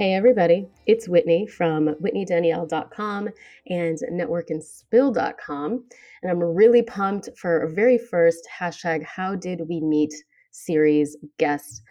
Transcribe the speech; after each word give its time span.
Hey, 0.00 0.14
everybody, 0.14 0.66
it's 0.86 1.10
Whitney 1.10 1.46
from 1.46 1.94
WhitneyDanielle.com 2.02 3.28
and 3.66 3.98
NetworkandSpill.com. 4.10 5.84
And 6.22 6.32
I'm 6.32 6.42
really 6.42 6.80
pumped 6.80 7.28
for 7.36 7.60
our 7.60 7.68
very 7.68 7.98
first 7.98 8.48
hashtag 8.58 9.04
How 9.04 9.36
Did 9.36 9.68
We 9.68 9.82
Meet 9.82 10.14
series 10.52 11.18
guest. 11.36 11.82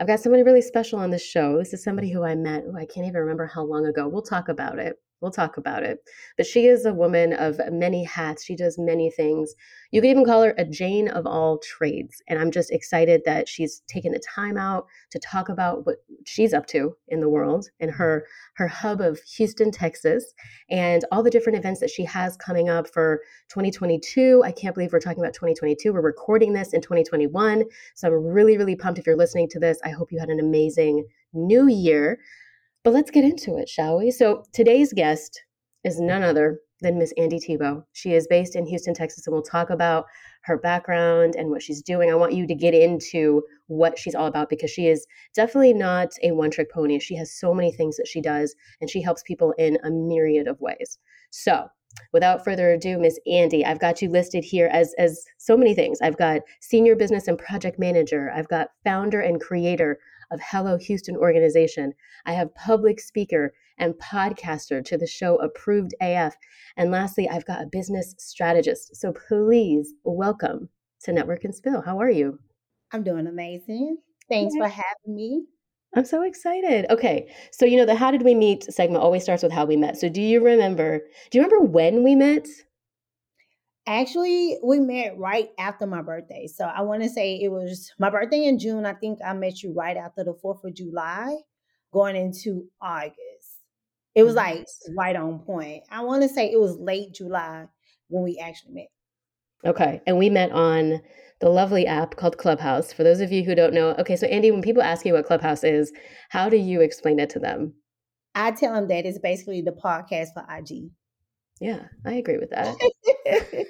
I've 0.00 0.08
got 0.08 0.18
somebody 0.18 0.42
really 0.42 0.60
special 0.60 0.98
on 0.98 1.10
the 1.10 1.20
show. 1.20 1.56
This 1.56 1.72
is 1.72 1.84
somebody 1.84 2.10
who 2.10 2.24
I 2.24 2.34
met, 2.34 2.64
I 2.76 2.84
can't 2.84 3.06
even 3.06 3.20
remember 3.20 3.46
how 3.46 3.62
long 3.62 3.86
ago. 3.86 4.08
We'll 4.08 4.22
talk 4.22 4.48
about 4.48 4.80
it. 4.80 4.96
We'll 5.22 5.30
talk 5.30 5.56
about 5.56 5.84
it. 5.84 6.00
But 6.36 6.46
she 6.46 6.66
is 6.66 6.84
a 6.84 6.92
woman 6.92 7.32
of 7.32 7.60
many 7.70 8.02
hats. 8.02 8.44
She 8.44 8.56
does 8.56 8.76
many 8.76 9.08
things. 9.08 9.54
You 9.92 10.00
could 10.00 10.10
even 10.10 10.24
call 10.24 10.42
her 10.42 10.54
a 10.58 10.64
Jane 10.64 11.08
of 11.08 11.26
all 11.26 11.58
trades. 11.58 12.20
And 12.28 12.40
I'm 12.40 12.50
just 12.50 12.72
excited 12.72 13.22
that 13.24 13.48
she's 13.48 13.82
taken 13.88 14.12
the 14.12 14.18
time 14.18 14.56
out 14.56 14.86
to 15.10 15.20
talk 15.20 15.48
about 15.48 15.86
what 15.86 15.98
she's 16.26 16.52
up 16.52 16.66
to 16.66 16.96
in 17.08 17.20
the 17.20 17.28
world 17.28 17.70
in 17.78 17.88
her 17.88 18.26
her 18.54 18.66
hub 18.66 19.00
of 19.00 19.20
Houston, 19.36 19.70
Texas, 19.70 20.34
and 20.68 21.04
all 21.12 21.22
the 21.22 21.30
different 21.30 21.58
events 21.58 21.80
that 21.80 21.90
she 21.90 22.04
has 22.04 22.36
coming 22.36 22.68
up 22.68 22.88
for 22.92 23.20
2022. 23.48 24.42
I 24.44 24.50
can't 24.50 24.74
believe 24.74 24.92
we're 24.92 25.00
talking 25.00 25.22
about 25.22 25.34
2022. 25.34 25.92
We're 25.92 26.00
recording 26.00 26.52
this 26.52 26.72
in 26.72 26.80
2021. 26.80 27.64
So 27.94 28.08
I'm 28.08 28.14
really, 28.14 28.58
really 28.58 28.76
pumped 28.76 28.98
if 28.98 29.06
you're 29.06 29.16
listening 29.16 29.48
to 29.50 29.60
this. 29.60 29.78
I 29.84 29.90
hope 29.90 30.10
you 30.10 30.18
had 30.18 30.30
an 30.30 30.40
amazing 30.40 31.06
new 31.32 31.68
year. 31.68 32.18
But 32.84 32.94
let's 32.94 33.12
get 33.12 33.24
into 33.24 33.58
it, 33.58 33.68
shall 33.68 33.98
we? 33.98 34.10
So 34.10 34.44
today's 34.52 34.92
guest 34.92 35.40
is 35.84 36.00
none 36.00 36.24
other 36.24 36.58
than 36.80 36.98
Miss 36.98 37.12
Andy 37.16 37.38
Thibo. 37.38 37.84
She 37.92 38.12
is 38.12 38.26
based 38.26 38.56
in 38.56 38.66
Houston, 38.66 38.92
Texas, 38.92 39.24
and 39.24 39.32
we'll 39.32 39.42
talk 39.42 39.70
about 39.70 40.06
her 40.42 40.58
background 40.58 41.36
and 41.36 41.48
what 41.48 41.62
she's 41.62 41.80
doing. 41.80 42.10
I 42.10 42.16
want 42.16 42.32
you 42.32 42.44
to 42.44 42.54
get 42.56 42.74
into 42.74 43.42
what 43.68 44.00
she's 44.00 44.16
all 44.16 44.26
about 44.26 44.50
because 44.50 44.70
she 44.70 44.88
is 44.88 45.06
definitely 45.32 45.74
not 45.74 46.08
a 46.24 46.32
one 46.32 46.50
trick 46.50 46.72
pony. 46.72 46.98
She 46.98 47.14
has 47.14 47.32
so 47.32 47.54
many 47.54 47.70
things 47.70 47.96
that 47.98 48.08
she 48.08 48.20
does, 48.20 48.52
and 48.80 48.90
she 48.90 49.00
helps 49.00 49.22
people 49.22 49.54
in 49.58 49.78
a 49.84 49.90
myriad 49.90 50.48
of 50.48 50.60
ways. 50.60 50.98
So, 51.30 51.68
without 52.12 52.42
further 52.42 52.72
ado, 52.72 52.98
Miss 52.98 53.20
Andy, 53.30 53.64
I've 53.64 53.78
got 53.78 54.02
you 54.02 54.08
listed 54.08 54.42
here 54.42 54.68
as 54.72 54.92
as 54.98 55.24
so 55.38 55.56
many 55.56 55.72
things. 55.72 56.00
I've 56.02 56.18
got 56.18 56.40
senior 56.60 56.96
business 56.96 57.28
and 57.28 57.38
project 57.38 57.78
manager. 57.78 58.32
I've 58.34 58.48
got 58.48 58.70
founder 58.82 59.20
and 59.20 59.40
creator 59.40 60.00
of 60.32 60.40
Hello 60.40 60.78
Houston 60.78 61.16
organization. 61.16 61.92
I 62.24 62.32
have 62.32 62.54
public 62.54 62.98
speaker 63.00 63.52
and 63.78 63.94
podcaster 63.94 64.84
to 64.84 64.96
the 64.96 65.06
show 65.06 65.36
Approved 65.36 65.94
AF. 66.00 66.34
And 66.76 66.90
lastly, 66.90 67.28
I've 67.28 67.46
got 67.46 67.62
a 67.62 67.66
business 67.66 68.14
strategist. 68.18 68.96
So 68.96 69.12
please 69.12 69.92
welcome 70.04 70.68
to 71.02 71.12
Network 71.12 71.44
and 71.44 71.54
Spill. 71.54 71.82
How 71.82 72.00
are 72.00 72.10
you? 72.10 72.38
I'm 72.92 73.02
doing 73.02 73.26
amazing. 73.26 73.98
Thanks 74.28 74.56
for 74.56 74.68
having 74.68 75.14
me. 75.14 75.44
I'm 75.94 76.06
so 76.06 76.22
excited. 76.22 76.86
Okay. 76.88 77.30
So, 77.50 77.66
you 77.66 77.76
know, 77.76 77.84
the 77.84 77.94
How 77.94 78.10
Did 78.10 78.22
We 78.22 78.34
Meet 78.34 78.72
segment 78.72 79.02
always 79.02 79.22
starts 79.22 79.42
with 79.42 79.52
how 79.52 79.66
we 79.66 79.76
met. 79.76 79.98
So, 79.98 80.08
do 80.08 80.22
you 80.22 80.42
remember? 80.42 81.00
Do 81.30 81.38
you 81.38 81.44
remember 81.44 81.66
when 81.66 82.02
we 82.02 82.14
met? 82.14 82.48
Actually, 83.86 84.58
we 84.62 84.78
met 84.78 85.18
right 85.18 85.50
after 85.58 85.86
my 85.86 86.02
birthday. 86.02 86.46
So 86.46 86.64
I 86.64 86.82
want 86.82 87.02
to 87.02 87.08
say 87.08 87.40
it 87.40 87.50
was 87.50 87.90
my 87.98 88.10
birthday 88.10 88.44
in 88.44 88.58
June. 88.58 88.86
I 88.86 88.94
think 88.94 89.18
I 89.24 89.32
met 89.32 89.62
you 89.62 89.74
right 89.74 89.96
after 89.96 90.22
the 90.22 90.34
4th 90.34 90.64
of 90.64 90.74
July, 90.74 91.36
going 91.92 92.14
into 92.14 92.68
August. 92.80 93.16
It 94.14 94.22
was 94.22 94.36
mm-hmm. 94.36 94.58
like 94.58 94.66
right 94.96 95.16
on 95.16 95.40
point. 95.40 95.82
I 95.90 96.02
want 96.02 96.22
to 96.22 96.28
say 96.28 96.52
it 96.52 96.60
was 96.60 96.76
late 96.78 97.12
July 97.12 97.66
when 98.08 98.22
we 98.22 98.38
actually 98.38 98.74
met. 98.74 98.88
Okay. 99.64 100.00
And 100.06 100.18
we 100.18 100.30
met 100.30 100.52
on 100.52 101.00
the 101.40 101.48
lovely 101.48 101.86
app 101.86 102.16
called 102.16 102.38
Clubhouse. 102.38 102.92
For 102.92 103.02
those 103.02 103.20
of 103.20 103.32
you 103.32 103.44
who 103.44 103.54
don't 103.54 103.74
know, 103.74 103.96
okay, 103.98 104.16
so 104.16 104.26
Andy, 104.28 104.50
when 104.50 104.62
people 104.62 104.82
ask 104.82 105.04
you 105.04 105.14
what 105.14 105.26
Clubhouse 105.26 105.64
is, 105.64 105.92
how 106.30 106.48
do 106.48 106.56
you 106.56 106.80
explain 106.80 107.18
it 107.18 107.30
to 107.30 107.40
them? 107.40 107.74
I 108.34 108.52
tell 108.52 108.74
them 108.74 108.88
that 108.88 109.06
it's 109.06 109.18
basically 109.18 109.60
the 109.60 109.72
podcast 109.72 110.28
for 110.34 110.44
IG. 110.48 110.90
Yeah, 111.62 111.84
I 112.04 112.14
agree 112.14 112.38
with 112.38 112.50
that. 112.50 112.76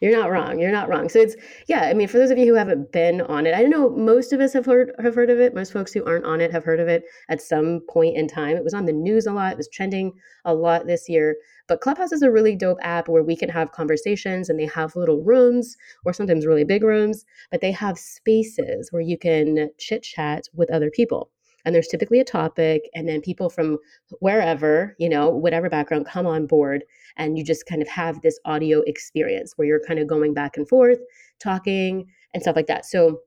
You're 0.00 0.16
not 0.18 0.30
wrong. 0.30 0.58
You're 0.60 0.72
not 0.72 0.88
wrong. 0.88 1.08
So 1.08 1.18
it's 1.18 1.36
yeah. 1.68 1.82
I 1.82 1.94
mean, 1.94 2.08
for 2.08 2.18
those 2.18 2.30
of 2.30 2.38
you 2.38 2.46
who 2.46 2.54
haven't 2.54 2.92
been 2.92 3.22
on 3.22 3.46
it, 3.46 3.54
I 3.54 3.62
don't 3.62 3.70
know 3.70 3.90
most 3.90 4.32
of 4.32 4.40
us 4.40 4.52
have 4.54 4.66
heard 4.66 4.92
have 5.02 5.16
heard 5.16 5.30
of 5.30 5.40
it. 5.40 5.54
Most 5.54 5.72
folks 5.72 5.92
who 5.92 6.04
aren't 6.06 6.26
on 6.26 6.40
it 6.40 6.52
have 6.52 6.64
heard 6.64 6.80
of 6.80 6.88
it 6.88 7.04
at 7.30 7.42
some 7.42 7.80
point 7.90 8.16
in 8.16 8.28
time. 8.28 8.56
It 8.56 8.64
was 8.64 8.74
on 8.74 8.86
the 8.86 8.92
news 8.92 9.26
a 9.26 9.32
lot. 9.32 9.52
It 9.52 9.58
was 9.58 9.68
trending 9.68 10.12
a 10.46 10.54
lot 10.54 10.86
this 10.86 11.08
year. 11.08 11.36
But 11.68 11.82
Clubhouse 11.82 12.12
is 12.12 12.22
a 12.22 12.30
really 12.30 12.56
dope 12.56 12.78
app 12.82 13.08
where 13.08 13.24
we 13.24 13.36
can 13.36 13.50
have 13.50 13.72
conversations, 13.72 14.48
and 14.48 14.58
they 14.60 14.66
have 14.66 14.96
little 14.96 15.22
rooms, 15.22 15.76
or 16.06 16.14
sometimes 16.14 16.46
really 16.46 16.64
big 16.64 16.84
rooms. 16.84 17.26
But 17.50 17.60
they 17.60 17.72
have 17.72 17.98
spaces 17.98 18.92
where 18.92 19.02
you 19.02 19.18
can 19.18 19.70
chit 19.78 20.04
chat 20.04 20.48
with 20.54 20.72
other 20.72 20.90
people 20.90 21.30
and 21.66 21.74
there's 21.74 21.88
typically 21.88 22.20
a 22.20 22.24
topic 22.24 22.88
and 22.94 23.06
then 23.08 23.20
people 23.20 23.50
from 23.50 23.76
wherever 24.20 24.94
you 24.98 25.08
know 25.08 25.28
whatever 25.28 25.68
background 25.68 26.06
come 26.06 26.26
on 26.26 26.46
board 26.46 26.84
and 27.16 27.36
you 27.36 27.44
just 27.44 27.66
kind 27.66 27.82
of 27.82 27.88
have 27.88 28.22
this 28.22 28.38
audio 28.46 28.80
experience 28.86 29.52
where 29.56 29.66
you're 29.66 29.84
kind 29.86 29.98
of 29.98 30.06
going 30.06 30.32
back 30.32 30.56
and 30.56 30.68
forth 30.68 30.98
talking 31.38 32.06
and 32.32 32.42
stuff 32.42 32.56
like 32.56 32.68
that. 32.68 32.86
So 32.86 33.20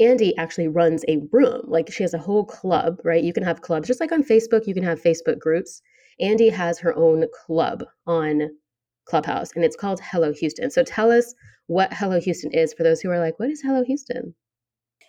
Andy 0.00 0.36
actually 0.36 0.68
runs 0.68 1.04
a 1.08 1.18
room 1.32 1.62
like 1.64 1.92
she 1.92 2.02
has 2.02 2.14
a 2.14 2.18
whole 2.18 2.44
club 2.44 2.98
right? 3.04 3.22
You 3.22 3.32
can 3.32 3.44
have 3.44 3.60
clubs 3.60 3.86
just 3.86 4.00
like 4.00 4.12
on 4.12 4.24
facebook 4.24 4.66
you 4.66 4.74
can 4.74 4.82
have 4.82 5.00
facebook 5.00 5.38
groups. 5.38 5.82
Andy 6.18 6.48
has 6.48 6.78
her 6.78 6.96
own 6.96 7.26
club 7.44 7.84
on 8.06 8.48
clubhouse 9.04 9.52
and 9.54 9.64
it's 9.64 9.76
called 9.76 10.00
hello 10.02 10.32
houston. 10.32 10.70
So 10.70 10.82
tell 10.82 11.12
us 11.12 11.34
what 11.66 11.92
hello 11.92 12.20
houston 12.20 12.52
is 12.52 12.72
for 12.72 12.82
those 12.82 13.00
who 13.00 13.10
are 13.10 13.20
like 13.20 13.38
what 13.38 13.50
is 13.50 13.60
hello 13.60 13.84
houston 13.84 14.34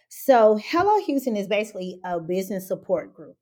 so, 0.09 0.57
Hello 0.63 0.99
Houston 1.05 1.35
is 1.35 1.47
basically 1.47 1.99
a 2.05 2.19
business 2.19 2.67
support 2.67 3.13
group, 3.13 3.35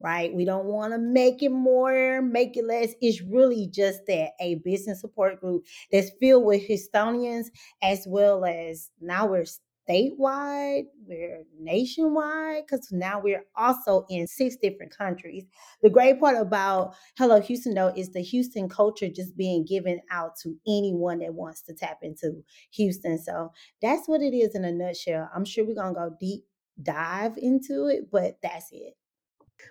right? 0.00 0.32
We 0.32 0.44
don't 0.44 0.66
want 0.66 0.92
to 0.92 0.98
make 0.98 1.42
it 1.42 1.50
more, 1.50 2.22
make 2.22 2.56
it 2.56 2.64
less. 2.64 2.94
It's 3.00 3.20
really 3.22 3.68
just 3.72 4.00
that 4.06 4.30
a 4.40 4.56
business 4.56 5.00
support 5.00 5.40
group 5.40 5.64
that's 5.90 6.10
filled 6.20 6.44
with 6.44 6.62
Houstonians 6.68 7.46
as 7.82 8.04
well 8.06 8.44
as 8.44 8.90
now 9.00 9.26
we're 9.26 9.44
statewide, 9.88 10.84
we're 11.06 11.44
nationwide, 11.58 12.64
because 12.66 12.90
now 12.92 13.20
we're 13.20 13.44
also 13.56 14.06
in 14.10 14.26
six 14.26 14.56
different 14.56 14.96
countries. 14.96 15.44
The 15.82 15.90
great 15.90 16.20
part 16.20 16.36
about 16.36 16.94
Hello 17.18 17.40
Houston, 17.40 17.74
though, 17.74 17.92
is 17.96 18.12
the 18.12 18.22
Houston 18.22 18.68
culture 18.68 19.08
just 19.08 19.36
being 19.36 19.64
given 19.64 20.00
out 20.10 20.36
to 20.42 20.56
anyone 20.66 21.20
that 21.20 21.34
wants 21.34 21.62
to 21.62 21.74
tap 21.74 21.98
into 22.02 22.42
Houston. 22.72 23.18
So 23.18 23.52
that's 23.82 24.08
what 24.08 24.22
it 24.22 24.34
is 24.34 24.54
in 24.54 24.64
a 24.64 24.72
nutshell. 24.72 25.28
I'm 25.34 25.44
sure 25.44 25.64
we're 25.64 25.74
going 25.74 25.94
to 25.94 26.00
go 26.00 26.16
deep 26.20 26.44
dive 26.82 27.36
into 27.38 27.86
it, 27.86 28.10
but 28.10 28.38
that's 28.42 28.70
it. 28.72 28.94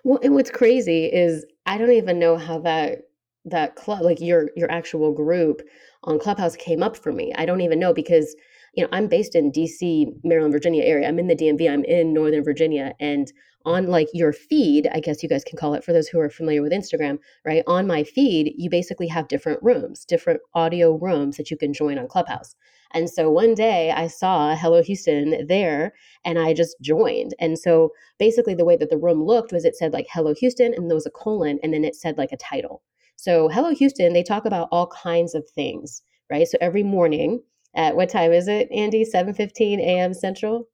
Well, 0.04 0.18
and 0.22 0.34
what's 0.34 0.50
crazy 0.50 1.06
is 1.06 1.44
I 1.66 1.78
don't 1.78 1.92
even 1.92 2.18
know 2.18 2.36
how 2.36 2.58
that 2.60 3.02
that 3.46 3.76
club 3.76 4.00
like 4.00 4.20
your 4.20 4.50
your 4.56 4.70
actual 4.70 5.12
group 5.12 5.60
on 6.04 6.18
Clubhouse 6.18 6.56
came 6.56 6.82
up 6.82 6.96
for 6.96 7.12
me. 7.12 7.32
I 7.36 7.44
don't 7.44 7.60
even 7.60 7.78
know 7.78 7.92
because 7.92 8.34
you 8.76 8.82
know, 8.82 8.88
I'm 8.92 9.08
based 9.08 9.34
in 9.34 9.52
DC, 9.52 10.06
Maryland, 10.24 10.52
Virginia 10.52 10.82
area. 10.84 11.08
I'm 11.08 11.18
in 11.18 11.28
the 11.28 11.36
DMV. 11.36 11.70
I'm 11.70 11.84
in 11.84 12.12
Northern 12.12 12.44
Virginia. 12.44 12.94
And 13.00 13.32
on 13.64 13.86
like 13.86 14.08
your 14.12 14.32
feed, 14.32 14.88
I 14.92 15.00
guess 15.00 15.22
you 15.22 15.28
guys 15.28 15.44
can 15.44 15.56
call 15.56 15.74
it 15.74 15.84
for 15.84 15.92
those 15.92 16.08
who 16.08 16.20
are 16.20 16.28
familiar 16.28 16.62
with 16.62 16.72
Instagram, 16.72 17.18
right? 17.44 17.62
On 17.66 17.86
my 17.86 18.04
feed, 18.04 18.52
you 18.56 18.68
basically 18.68 19.08
have 19.08 19.28
different 19.28 19.62
rooms, 19.62 20.04
different 20.04 20.40
audio 20.54 20.98
rooms 20.98 21.36
that 21.36 21.50
you 21.50 21.56
can 21.56 21.72
join 21.72 21.98
on 21.98 22.08
Clubhouse. 22.08 22.54
And 22.92 23.08
so 23.08 23.30
one 23.30 23.54
day 23.54 23.90
I 23.90 24.06
saw 24.06 24.54
Hello 24.54 24.82
Houston 24.82 25.46
there 25.46 25.94
and 26.24 26.38
I 26.38 26.52
just 26.52 26.76
joined. 26.80 27.34
And 27.40 27.58
so 27.58 27.90
basically 28.18 28.54
the 28.54 28.64
way 28.64 28.76
that 28.76 28.90
the 28.90 28.98
room 28.98 29.24
looked 29.24 29.52
was 29.52 29.64
it 29.64 29.76
said 29.76 29.92
like 29.92 30.06
Hello 30.12 30.34
Houston 30.34 30.74
and 30.74 30.90
there 30.90 30.94
was 30.94 31.06
a 31.06 31.10
colon 31.10 31.58
and 31.62 31.72
then 31.72 31.84
it 31.84 31.96
said 31.96 32.18
like 32.18 32.32
a 32.32 32.36
title. 32.36 32.82
So 33.16 33.48
Hello 33.48 33.74
Houston, 33.74 34.12
they 34.12 34.22
talk 34.22 34.44
about 34.44 34.68
all 34.70 34.88
kinds 34.88 35.34
of 35.34 35.48
things, 35.54 36.02
right? 36.30 36.46
So 36.46 36.58
every 36.60 36.82
morning 36.82 37.40
at 37.74 37.96
what 37.96 38.08
time 38.08 38.32
is 38.32 38.48
it, 38.48 38.68
Andy? 38.72 39.04
7:15 39.04 39.80
a.m. 39.80 40.14
Central? 40.14 40.68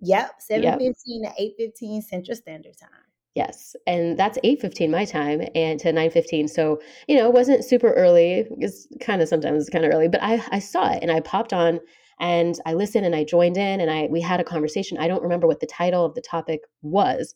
Yep, 0.00 0.40
7:15 0.50 0.62
yep. 0.62 1.36
to 1.36 1.42
8:15 1.42 2.02
Central 2.02 2.36
Standard 2.36 2.76
Time. 2.78 2.90
Yes, 3.34 3.76
and 3.86 4.18
that's 4.18 4.38
8:15 4.44 4.90
my 4.90 5.04
time 5.04 5.42
and 5.54 5.78
to 5.80 5.92
9:15. 5.92 6.48
So, 6.48 6.80
you 7.06 7.16
know, 7.16 7.26
it 7.28 7.32
wasn't 7.34 7.64
super 7.64 7.92
early. 7.92 8.46
It's 8.58 8.88
kind 9.00 9.22
of 9.22 9.28
sometimes 9.28 9.68
kind 9.70 9.84
of 9.84 9.92
early, 9.92 10.08
but 10.08 10.22
I 10.22 10.42
I 10.50 10.58
saw 10.58 10.90
it 10.92 11.00
and 11.02 11.12
I 11.12 11.20
popped 11.20 11.52
on 11.52 11.80
And 12.20 12.58
I 12.66 12.74
listened 12.74 13.06
and 13.06 13.14
I 13.14 13.24
joined 13.24 13.56
in 13.56 13.80
and 13.80 13.90
I 13.90 14.06
we 14.10 14.20
had 14.20 14.40
a 14.40 14.44
conversation. 14.44 14.98
I 14.98 15.08
don't 15.08 15.22
remember 15.22 15.46
what 15.46 15.60
the 15.60 15.66
title 15.66 16.04
of 16.04 16.14
the 16.14 16.20
topic 16.20 16.62
was, 16.82 17.34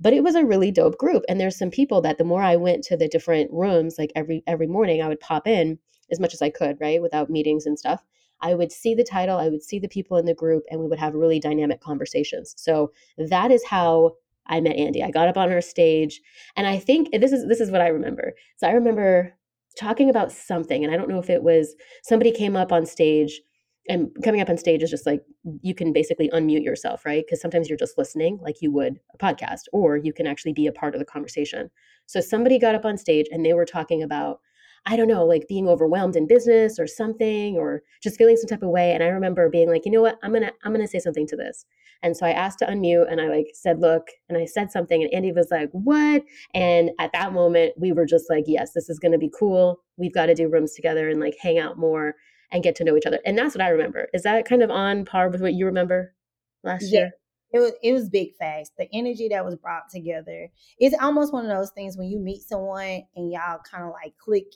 but 0.00 0.12
it 0.12 0.22
was 0.24 0.34
a 0.34 0.44
really 0.44 0.70
dope 0.72 0.98
group. 0.98 1.22
And 1.28 1.40
there's 1.40 1.58
some 1.58 1.70
people 1.70 2.00
that 2.02 2.18
the 2.18 2.24
more 2.24 2.42
I 2.42 2.56
went 2.56 2.84
to 2.84 2.96
the 2.96 3.08
different 3.08 3.50
rooms, 3.52 3.96
like 3.98 4.12
every 4.16 4.42
every 4.46 4.66
morning 4.66 5.02
I 5.02 5.08
would 5.08 5.20
pop 5.20 5.46
in 5.46 5.78
as 6.10 6.20
much 6.20 6.34
as 6.34 6.42
I 6.42 6.50
could, 6.50 6.78
right? 6.80 7.00
Without 7.02 7.30
meetings 7.30 7.66
and 7.66 7.78
stuff. 7.78 8.04
I 8.44 8.54
would 8.54 8.70
see 8.70 8.94
the 8.94 9.02
title, 9.02 9.38
I 9.38 9.48
would 9.48 9.62
see 9.62 9.78
the 9.78 9.88
people 9.88 10.18
in 10.18 10.26
the 10.26 10.34
group, 10.34 10.64
and 10.70 10.78
we 10.78 10.86
would 10.86 10.98
have 10.98 11.14
really 11.14 11.40
dynamic 11.40 11.80
conversations. 11.80 12.54
So 12.58 12.92
that 13.16 13.50
is 13.50 13.64
how 13.64 14.12
I 14.46 14.60
met 14.60 14.76
Andy. 14.76 15.02
I 15.02 15.10
got 15.10 15.28
up 15.28 15.38
on 15.38 15.50
her 15.50 15.62
stage, 15.62 16.20
and 16.54 16.66
I 16.66 16.78
think 16.78 17.10
this 17.12 17.32
is 17.32 17.48
this 17.48 17.60
is 17.60 17.70
what 17.70 17.80
I 17.80 17.88
remember. 17.88 18.34
So 18.58 18.68
I 18.68 18.72
remember 18.72 19.32
talking 19.80 20.10
about 20.10 20.30
something, 20.30 20.84
and 20.84 20.92
I 20.92 20.98
don't 20.98 21.08
know 21.08 21.18
if 21.18 21.30
it 21.30 21.42
was 21.42 21.74
somebody 22.02 22.30
came 22.30 22.54
up 22.54 22.70
on 22.70 22.84
stage, 22.84 23.40
and 23.88 24.10
coming 24.22 24.42
up 24.42 24.50
on 24.50 24.58
stage 24.58 24.82
is 24.82 24.90
just 24.90 25.06
like 25.06 25.22
you 25.62 25.74
can 25.74 25.94
basically 25.94 26.28
unmute 26.28 26.64
yourself, 26.64 27.06
right? 27.06 27.24
Because 27.26 27.40
sometimes 27.40 27.70
you're 27.70 27.78
just 27.78 27.96
listening, 27.96 28.38
like 28.42 28.60
you 28.60 28.70
would 28.72 29.00
a 29.14 29.18
podcast, 29.18 29.62
or 29.72 29.96
you 29.96 30.12
can 30.12 30.26
actually 30.26 30.52
be 30.52 30.66
a 30.66 30.72
part 30.72 30.94
of 30.94 30.98
the 30.98 31.06
conversation. 31.06 31.70
So 32.04 32.20
somebody 32.20 32.58
got 32.58 32.74
up 32.74 32.84
on 32.84 32.98
stage 32.98 33.26
and 33.32 33.42
they 33.44 33.54
were 33.54 33.64
talking 33.64 34.02
about 34.02 34.40
I 34.86 34.96
don't 34.96 35.08
know, 35.08 35.24
like 35.24 35.46
being 35.48 35.68
overwhelmed 35.68 36.16
in 36.16 36.26
business 36.26 36.78
or 36.78 36.86
something, 36.86 37.56
or 37.56 37.82
just 38.02 38.18
feeling 38.18 38.36
some 38.36 38.48
type 38.48 38.62
of 38.62 38.68
way. 38.70 38.92
And 38.92 39.02
I 39.02 39.06
remember 39.08 39.48
being 39.48 39.70
like, 39.70 39.84
you 39.86 39.90
know 39.92 40.02
what, 40.02 40.18
I'm 40.22 40.32
gonna 40.32 40.52
I'm 40.64 40.72
gonna 40.72 40.86
say 40.88 40.98
something 40.98 41.26
to 41.28 41.36
this. 41.36 41.64
And 42.02 42.16
so 42.16 42.26
I 42.26 42.32
asked 42.32 42.58
to 42.60 42.66
unmute, 42.66 43.10
and 43.10 43.20
I 43.20 43.28
like 43.28 43.46
said, 43.54 43.80
look, 43.80 44.08
and 44.28 44.36
I 44.36 44.44
said 44.44 44.70
something, 44.70 45.02
and 45.02 45.12
Andy 45.14 45.32
was 45.32 45.48
like, 45.50 45.70
what? 45.72 46.22
And 46.54 46.90
at 47.00 47.12
that 47.12 47.32
moment, 47.32 47.74
we 47.78 47.92
were 47.92 48.06
just 48.06 48.28
like, 48.28 48.44
yes, 48.46 48.72
this 48.74 48.90
is 48.90 48.98
gonna 48.98 49.18
be 49.18 49.30
cool. 49.38 49.80
We've 49.96 50.12
got 50.14 50.26
to 50.26 50.34
do 50.34 50.48
rooms 50.48 50.74
together 50.74 51.08
and 51.08 51.20
like 51.20 51.36
hang 51.40 51.58
out 51.58 51.78
more 51.78 52.14
and 52.52 52.62
get 52.62 52.74
to 52.76 52.84
know 52.84 52.96
each 52.96 53.06
other. 53.06 53.20
And 53.24 53.38
that's 53.38 53.54
what 53.54 53.62
I 53.64 53.68
remember. 53.68 54.08
Is 54.12 54.22
that 54.24 54.44
kind 54.46 54.62
of 54.62 54.70
on 54.70 55.04
par 55.04 55.28
with 55.30 55.40
what 55.40 55.54
you 55.54 55.66
remember 55.66 56.14
last 56.62 56.82
Yeah. 56.82 56.98
year? 56.98 57.12
It 57.52 57.60
was 57.60 57.72
it 57.82 57.92
was 57.92 58.08
big 58.10 58.34
facts. 58.36 58.70
The 58.76 58.88
energy 58.92 59.28
that 59.28 59.44
was 59.44 59.56
brought 59.56 59.88
together. 59.90 60.48
It's 60.78 60.96
almost 61.00 61.32
one 61.32 61.44
of 61.46 61.56
those 61.56 61.70
things 61.70 61.96
when 61.96 62.08
you 62.08 62.18
meet 62.18 62.42
someone 62.42 63.02
and 63.14 63.30
y'all 63.32 63.60
kind 63.70 63.84
of 63.84 63.92
like 63.92 64.14
click 64.18 64.46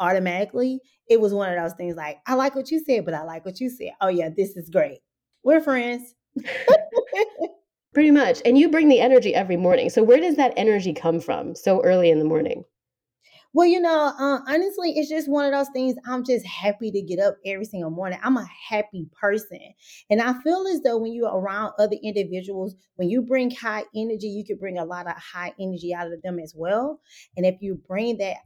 automatically. 0.00 0.80
It 1.08 1.20
was 1.20 1.32
one 1.34 1.52
of 1.52 1.62
those 1.62 1.74
things 1.74 1.96
like, 1.96 2.18
I 2.26 2.34
like 2.34 2.54
what 2.54 2.70
you 2.70 2.82
said, 2.84 3.04
but 3.04 3.14
I 3.14 3.22
like 3.22 3.44
what 3.44 3.60
you 3.60 3.70
said. 3.70 3.92
Oh 4.00 4.08
yeah, 4.08 4.30
this 4.34 4.56
is 4.56 4.70
great. 4.70 5.00
We're 5.42 5.60
friends. 5.60 6.14
Pretty 7.94 8.10
much. 8.10 8.40
And 8.44 8.56
you 8.56 8.70
bring 8.70 8.88
the 8.88 9.00
energy 9.00 9.34
every 9.34 9.56
morning. 9.56 9.90
So 9.90 10.02
where 10.02 10.20
does 10.20 10.36
that 10.36 10.54
energy 10.56 10.92
come 10.92 11.20
from 11.20 11.54
so 11.54 11.82
early 11.82 12.10
in 12.10 12.18
the 12.18 12.24
morning? 12.24 12.64
Well, 13.52 13.66
you 13.66 13.80
know, 13.80 14.12
uh, 14.16 14.38
honestly, 14.46 14.92
it's 14.92 15.08
just 15.08 15.28
one 15.28 15.44
of 15.44 15.50
those 15.50 15.70
things. 15.72 15.96
I'm 16.06 16.24
just 16.24 16.46
happy 16.46 16.92
to 16.92 17.02
get 17.02 17.18
up 17.18 17.36
every 17.44 17.64
single 17.64 17.90
morning. 17.90 18.20
I'm 18.22 18.36
a 18.36 18.46
happy 18.68 19.08
person. 19.20 19.58
And 20.08 20.22
I 20.22 20.34
feel 20.42 20.68
as 20.72 20.82
though 20.82 20.98
when 20.98 21.12
you're 21.12 21.34
around 21.34 21.72
other 21.76 21.96
individuals, 22.00 22.76
when 22.94 23.10
you 23.10 23.22
bring 23.22 23.50
high 23.50 23.82
energy, 23.96 24.28
you 24.28 24.44
can 24.44 24.56
bring 24.56 24.78
a 24.78 24.84
lot 24.84 25.08
of 25.08 25.14
high 25.16 25.52
energy 25.58 25.92
out 25.92 26.12
of 26.12 26.22
them 26.22 26.38
as 26.38 26.54
well. 26.56 27.00
And 27.36 27.44
if 27.44 27.56
you 27.60 27.80
bring 27.88 28.18
that, 28.18 28.36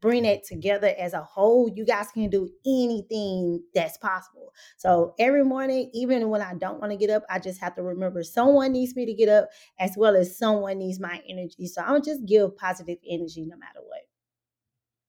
bring 0.00 0.24
it 0.24 0.44
together 0.44 0.94
as 0.98 1.12
a 1.12 1.22
whole, 1.22 1.70
you 1.74 1.84
guys 1.84 2.08
can 2.12 2.30
do 2.30 2.48
anything 2.66 3.62
that's 3.74 3.98
possible. 3.98 4.52
So 4.76 5.14
every 5.18 5.44
morning, 5.44 5.90
even 5.92 6.28
when 6.28 6.42
I 6.42 6.54
don't 6.54 6.80
want 6.80 6.92
to 6.92 6.98
get 6.98 7.10
up, 7.10 7.24
I 7.28 7.38
just 7.38 7.60
have 7.60 7.74
to 7.76 7.82
remember 7.82 8.22
someone 8.22 8.72
needs 8.72 8.94
me 8.96 9.06
to 9.06 9.14
get 9.14 9.28
up 9.28 9.48
as 9.78 9.92
well 9.96 10.16
as 10.16 10.38
someone 10.38 10.78
needs 10.78 11.00
my 11.00 11.20
energy. 11.28 11.66
So 11.66 11.82
I'll 11.82 12.00
just 12.00 12.24
give 12.26 12.56
positive 12.56 12.98
energy 13.08 13.44
no 13.46 13.56
matter 13.56 13.80
what. 13.86 14.00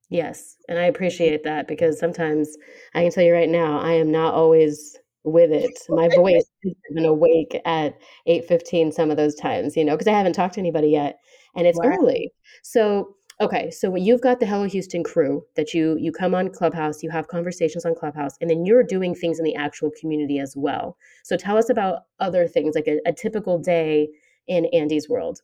Yes, 0.09 0.57
and 0.69 0.77
I 0.77 0.83
appreciate 0.83 1.43
that 1.45 1.67
because 1.67 1.99
sometimes 1.99 2.55
I 2.93 3.01
can 3.01 3.11
tell 3.11 3.23
you 3.23 3.33
right 3.33 3.49
now, 3.49 3.79
I 3.79 3.93
am 3.93 4.11
not 4.11 4.35
always 4.35 4.95
with 5.23 5.51
it. 5.51 5.71
My 5.89 6.07
voice 6.09 6.45
isn't 6.63 6.77
even 6.91 7.05
awake 7.05 7.59
at 7.65 7.97
8:15 8.27 8.93
some 8.93 9.09
of 9.09 9.17
those 9.17 9.33
times, 9.35 9.75
you 9.75 9.83
know, 9.83 9.93
because 9.93 10.07
I 10.07 10.11
haven't 10.11 10.33
talked 10.33 10.53
to 10.55 10.59
anybody 10.59 10.89
yet 10.89 11.17
and 11.55 11.65
it's 11.65 11.79
early. 11.83 12.31
So, 12.63 13.15
okay, 13.41 13.69
so 13.71 13.95
you've 13.95 14.21
got 14.21 14.39
the 14.39 14.45
Hello 14.45 14.65
Houston 14.65 15.03
crew 15.03 15.45
that 15.55 15.73
you 15.73 15.97
you 15.99 16.11
come 16.11 16.35
on 16.35 16.49
Clubhouse, 16.49 17.03
you 17.03 17.09
have 17.09 17.27
conversations 17.27 17.85
on 17.85 17.95
Clubhouse, 17.95 18.35
and 18.41 18.49
then 18.49 18.65
you're 18.65 18.83
doing 18.83 19.15
things 19.15 19.39
in 19.39 19.45
the 19.45 19.55
actual 19.55 19.91
community 19.99 20.39
as 20.39 20.55
well. 20.55 20.97
So 21.23 21.37
tell 21.37 21.57
us 21.57 21.69
about 21.69 22.03
other 22.19 22.47
things 22.47 22.75
like 22.75 22.87
a, 22.87 22.99
a 23.05 23.13
typical 23.13 23.59
day 23.59 24.09
in 24.47 24.65
Andy's 24.67 25.09
world. 25.09 25.41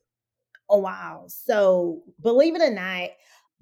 Oh 0.70 0.80
wow. 0.80 1.26
So 1.28 2.02
believe 2.22 2.56
it 2.56 2.62
or 2.62 2.72
not, 2.72 3.10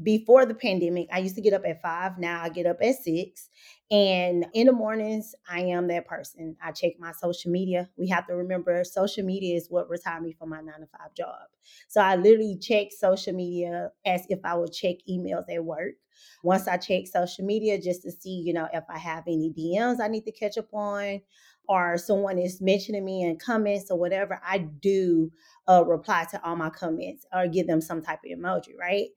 before 0.02 0.46
the 0.46 0.54
pandemic, 0.54 1.08
I 1.12 1.20
used 1.20 1.36
to 1.36 1.42
get 1.42 1.54
up 1.54 1.64
at 1.66 1.82
five. 1.82 2.18
Now 2.18 2.42
I 2.42 2.50
get 2.50 2.66
up 2.66 2.78
at 2.82 2.96
six. 2.96 3.50
And 3.92 4.46
in 4.54 4.68
the 4.68 4.72
mornings, 4.74 5.34
I 5.50 5.62
am 5.62 5.88
that 5.88 6.06
person. 6.06 6.56
I 6.62 6.72
check 6.72 6.94
my 7.00 7.12
social 7.12 7.52
media. 7.52 7.90
We 7.98 8.08
have 8.10 8.28
to 8.28 8.36
remember 8.36 8.84
social 8.84 9.26
media 9.26 9.56
is 9.56 9.68
what 9.70 9.90
retired 9.90 10.24
me 10.24 10.34
from 10.34 10.50
my 10.50 10.62
nine 10.62 10.82
to 10.82 10.88
five 10.88 11.14
job. 11.16 11.48
So 11.88 12.02
I 12.02 12.16
literally 12.16 12.58
check 12.62 12.88
social 12.92 13.34
media 13.34 13.92
as 14.06 14.26
if 14.30 14.40
I 14.44 14.56
would 14.56 14.72
check 14.72 14.98
emails 15.10 15.46
at 15.54 15.64
work. 15.66 15.96
Once 16.44 16.68
I 16.68 16.78
check 16.78 17.08
social 17.08 17.46
media 17.46 17.82
just 17.82 18.04
to 18.04 18.12
see, 18.12 18.42
you 18.46 18.54
know, 18.54 18.68
if 18.74 18.84
I 18.90 18.98
have 18.98 19.24
any 19.28 19.52
DMs 19.52 20.00
I 20.00 20.08
need 20.08 20.26
to 20.26 20.32
catch 20.32 20.58
up 20.58 20.74
on 20.74 21.22
or 21.68 21.98
someone 21.98 22.40
is 22.40 22.62
mentioning 22.62 23.06
me 23.06 23.24
in 23.24 23.38
comments 23.38 23.92
or 23.92 24.00
whatever, 24.00 24.40
I 24.44 24.58
do 24.58 25.32
uh, 25.68 25.84
reply 25.86 26.26
to 26.32 26.44
all 26.44 26.56
my 26.56 26.70
comments 26.72 27.26
or 27.32 27.48
give 27.48 27.68
them 27.68 27.80
some 27.80 28.02
type 28.02 28.20
of 28.26 28.38
emoji, 28.38 28.78
right? 28.78 29.10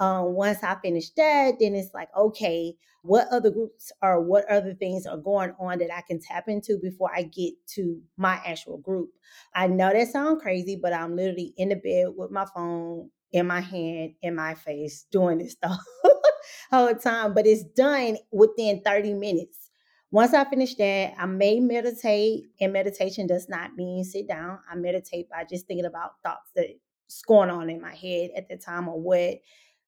Um, 0.00 0.34
once 0.34 0.62
I 0.62 0.76
finish 0.76 1.10
that, 1.10 1.54
then 1.58 1.74
it's 1.74 1.92
like, 1.92 2.08
okay, 2.16 2.74
what 3.02 3.26
other 3.28 3.50
groups 3.50 3.90
or 4.02 4.20
what 4.20 4.48
other 4.50 4.74
things 4.74 5.06
are 5.06 5.16
going 5.16 5.54
on 5.58 5.78
that 5.78 5.94
I 5.94 6.02
can 6.02 6.20
tap 6.20 6.44
into 6.48 6.78
before 6.78 7.10
I 7.14 7.22
get 7.22 7.54
to 7.74 8.00
my 8.16 8.40
actual 8.46 8.78
group? 8.78 9.10
I 9.54 9.66
know 9.66 9.92
that 9.92 10.08
sounds 10.08 10.42
crazy, 10.42 10.76
but 10.80 10.92
I'm 10.92 11.16
literally 11.16 11.52
in 11.56 11.70
the 11.70 11.76
bed 11.76 12.08
with 12.16 12.30
my 12.30 12.46
phone 12.54 13.10
in 13.32 13.46
my 13.46 13.60
hand, 13.60 14.14
in 14.22 14.34
my 14.34 14.54
face, 14.54 15.06
doing 15.10 15.38
this 15.38 15.52
stuff 15.52 15.78
all 16.72 16.86
the 16.86 16.94
time. 16.94 17.34
But 17.34 17.46
it's 17.46 17.64
done 17.64 18.16
within 18.30 18.82
30 18.84 19.14
minutes. 19.14 19.70
Once 20.10 20.32
I 20.32 20.44
finish 20.44 20.74
that, 20.76 21.12
I 21.18 21.26
may 21.26 21.60
meditate, 21.60 22.44
and 22.60 22.72
meditation 22.72 23.26
does 23.26 23.48
not 23.48 23.74
mean 23.76 24.04
sit 24.04 24.26
down. 24.26 24.58
I 24.70 24.74
meditate 24.74 25.28
by 25.28 25.44
just 25.44 25.66
thinking 25.66 25.84
about 25.84 26.12
thoughts 26.24 26.50
that's 26.56 27.22
going 27.26 27.50
on 27.50 27.68
in 27.68 27.80
my 27.82 27.94
head 27.94 28.30
at 28.34 28.48
the 28.48 28.56
time 28.56 28.88
or 28.88 28.98
what 28.98 29.34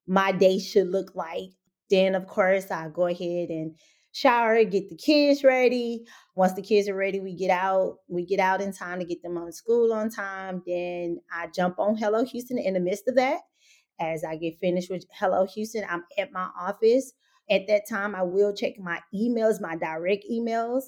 my 0.06 0.32
day 0.32 0.58
should 0.58 0.88
look 0.88 1.14
like. 1.14 1.50
Then, 1.90 2.14
of 2.14 2.26
course, 2.26 2.70
I 2.70 2.88
go 2.88 3.06
ahead 3.06 3.50
and 3.50 3.76
shower, 4.12 4.62
get 4.64 4.88
the 4.88 4.96
kids 4.96 5.44
ready. 5.44 6.04
Once 6.36 6.54
the 6.54 6.62
kids 6.62 6.88
are 6.88 6.94
ready, 6.94 7.20
we 7.20 7.34
get 7.34 7.50
out. 7.50 7.96
We 8.08 8.24
get 8.24 8.40
out 8.40 8.60
in 8.60 8.72
time 8.72 8.98
to 9.00 9.04
get 9.04 9.22
them 9.22 9.36
on 9.36 9.52
school 9.52 9.92
on 9.92 10.10
time. 10.10 10.62
Then 10.66 11.18
I 11.32 11.48
jump 11.54 11.78
on 11.78 11.96
Hello 11.96 12.24
Houston 12.24 12.58
in 12.58 12.74
the 12.74 12.80
midst 12.80 13.08
of 13.08 13.16
that. 13.16 13.40
As 14.00 14.24
I 14.24 14.36
get 14.36 14.58
finished 14.60 14.90
with 14.90 15.04
Hello 15.12 15.46
Houston, 15.54 15.84
I'm 15.88 16.04
at 16.18 16.32
my 16.32 16.48
office. 16.58 17.12
At 17.50 17.66
that 17.66 17.88
time, 17.88 18.14
I 18.14 18.22
will 18.22 18.54
check 18.54 18.78
my 18.78 19.00
emails, 19.14 19.60
my 19.60 19.76
direct 19.76 20.24
emails, 20.30 20.84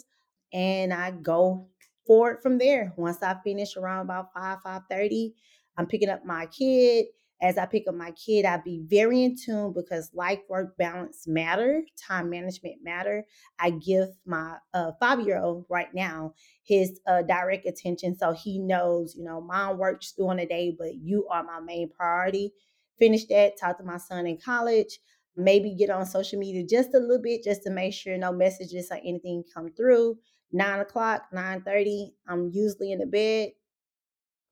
and 0.52 0.92
I 0.94 1.10
go 1.10 1.68
forward 2.06 2.38
from 2.42 2.58
there. 2.58 2.92
Once 2.96 3.22
I 3.22 3.36
finish 3.44 3.76
around 3.76 4.06
about 4.06 4.32
5, 4.32 4.58
5.30, 4.64 5.32
I'm 5.76 5.86
picking 5.86 6.08
up 6.08 6.24
my 6.24 6.46
kid. 6.46 7.06
As 7.42 7.58
I 7.58 7.66
pick 7.66 7.88
up 7.88 7.96
my 7.96 8.12
kid, 8.12 8.44
I 8.44 8.58
be 8.58 8.84
very 8.86 9.24
in 9.24 9.36
tune 9.36 9.72
because 9.74 10.12
life 10.14 10.38
work 10.48 10.76
balance 10.78 11.26
matter, 11.26 11.82
time 12.08 12.30
management 12.30 12.76
matter. 12.84 13.26
I 13.58 13.70
give 13.70 14.10
my 14.24 14.58
uh, 14.72 14.92
five 15.00 15.20
year 15.26 15.40
old 15.42 15.66
right 15.68 15.92
now 15.92 16.34
his 16.64 17.00
uh, 17.08 17.22
direct 17.22 17.66
attention 17.66 18.16
so 18.16 18.32
he 18.32 18.60
knows, 18.60 19.16
you 19.16 19.24
know, 19.24 19.40
mom 19.40 19.76
works 19.78 20.12
during 20.16 20.38
the 20.38 20.46
day, 20.46 20.74
but 20.78 20.94
you 20.94 21.26
are 21.28 21.42
my 21.42 21.58
main 21.58 21.90
priority. 21.90 22.52
Finish 23.00 23.26
that, 23.26 23.58
talk 23.58 23.78
to 23.78 23.84
my 23.84 23.96
son 23.96 24.28
in 24.28 24.38
college, 24.38 25.00
maybe 25.36 25.74
get 25.74 25.90
on 25.90 26.06
social 26.06 26.38
media 26.38 26.64
just 26.64 26.94
a 26.94 26.98
little 26.98 27.20
bit 27.20 27.42
just 27.42 27.64
to 27.64 27.70
make 27.70 27.92
sure 27.92 28.16
no 28.16 28.32
messages 28.32 28.88
or 28.92 28.98
anything 28.98 29.42
come 29.52 29.72
through. 29.76 30.16
Nine 30.52 30.78
o'clock, 30.80 31.24
nine 31.32 31.62
thirty, 31.62 32.14
I'm 32.28 32.50
usually 32.52 32.92
in 32.92 33.00
the 33.00 33.06
bed. 33.06 33.50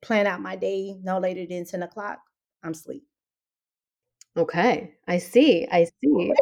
Plan 0.02 0.26
out 0.26 0.40
my 0.40 0.56
day 0.56 0.96
no 1.02 1.18
later 1.20 1.46
than 1.46 1.64
ten 1.66 1.82
o'clock. 1.84 2.18
I'm 2.62 2.74
sleep. 2.74 3.04
Okay, 4.36 4.92
I 5.08 5.18
see. 5.18 5.66
I 5.70 5.84
see. 5.84 5.90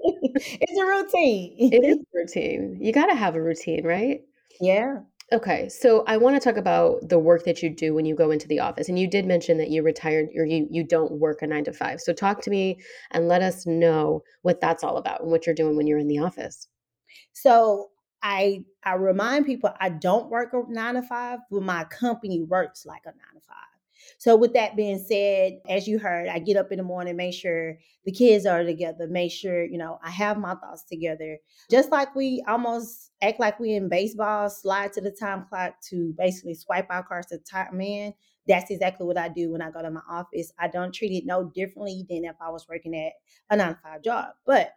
it's 0.00 0.78
a 0.78 0.84
routine. 0.84 1.56
It 1.72 1.84
is 1.84 1.96
a 1.96 2.18
routine. 2.18 2.78
You 2.80 2.92
got 2.92 3.06
to 3.06 3.14
have 3.14 3.34
a 3.34 3.42
routine, 3.42 3.86
right? 3.86 4.20
Yeah. 4.60 4.98
Okay, 5.32 5.68
so 5.68 6.04
I 6.06 6.16
want 6.16 6.36
to 6.36 6.40
talk 6.40 6.56
about 6.58 7.06
the 7.08 7.18
work 7.18 7.44
that 7.44 7.62
you 7.62 7.68
do 7.68 7.94
when 7.94 8.06
you 8.06 8.14
go 8.14 8.30
into 8.30 8.48
the 8.48 8.60
office. 8.60 8.88
And 8.88 8.98
you 8.98 9.08
did 9.08 9.26
mention 9.26 9.58
that 9.58 9.70
you 9.70 9.82
retired 9.82 10.28
or 10.36 10.44
you 10.46 10.66
you 10.70 10.84
don't 10.84 11.12
work 11.12 11.42
a 11.42 11.46
9 11.46 11.64
to 11.64 11.72
5. 11.72 12.00
So 12.00 12.12
talk 12.12 12.40
to 12.42 12.50
me 12.50 12.80
and 13.10 13.28
let 13.28 13.42
us 13.42 13.66
know 13.66 14.22
what 14.42 14.60
that's 14.60 14.84
all 14.84 14.96
about 14.96 15.20
and 15.20 15.30
what 15.30 15.46
you're 15.46 15.54
doing 15.54 15.76
when 15.76 15.86
you're 15.86 15.98
in 15.98 16.08
the 16.08 16.18
office. 16.18 16.68
So 17.32 17.90
I 18.22 18.64
I 18.84 18.94
remind 18.94 19.46
people 19.46 19.70
I 19.78 19.90
don't 19.90 20.30
work 20.30 20.52
a 20.52 20.62
nine 20.70 20.94
to 20.94 21.02
five, 21.02 21.40
but 21.50 21.62
my 21.62 21.84
company 21.84 22.42
works 22.42 22.84
like 22.86 23.02
a 23.04 23.10
nine 23.10 23.34
to 23.34 23.40
five. 23.40 23.77
So, 24.18 24.36
with 24.36 24.54
that 24.54 24.76
being 24.76 24.98
said, 24.98 25.60
as 25.68 25.86
you 25.86 25.98
heard, 25.98 26.28
I 26.28 26.38
get 26.38 26.56
up 26.56 26.72
in 26.72 26.78
the 26.78 26.84
morning, 26.84 27.16
make 27.16 27.34
sure 27.34 27.78
the 28.04 28.12
kids 28.12 28.46
are 28.46 28.64
together, 28.64 29.06
make 29.08 29.30
sure, 29.30 29.64
you 29.64 29.76
know, 29.76 29.98
I 30.02 30.10
have 30.10 30.38
my 30.38 30.54
thoughts 30.54 30.84
together. 30.84 31.38
Just 31.70 31.90
like 31.90 32.14
we 32.14 32.42
almost 32.48 33.10
act 33.20 33.40
like 33.40 33.60
we 33.60 33.74
in 33.74 33.88
baseball, 33.88 34.48
slide 34.48 34.92
to 34.94 35.00
the 35.00 35.10
time 35.10 35.44
clock 35.48 35.74
to 35.90 36.14
basically 36.16 36.54
swipe 36.54 36.86
our 36.90 37.02
cards 37.02 37.26
to 37.28 37.38
time 37.38 37.80
in. 37.80 38.14
That's 38.46 38.70
exactly 38.70 39.06
what 39.06 39.18
I 39.18 39.28
do 39.28 39.52
when 39.52 39.60
I 39.60 39.70
go 39.70 39.82
to 39.82 39.90
my 39.90 40.00
office. 40.08 40.52
I 40.58 40.68
don't 40.68 40.94
treat 40.94 41.12
it 41.12 41.26
no 41.26 41.50
differently 41.54 42.06
than 42.08 42.24
if 42.24 42.36
I 42.40 42.48
was 42.48 42.66
working 42.68 42.96
at 42.96 43.12
a 43.50 43.56
nine 43.56 43.74
to 43.74 43.80
five 43.82 44.02
job. 44.02 44.30
But 44.46 44.72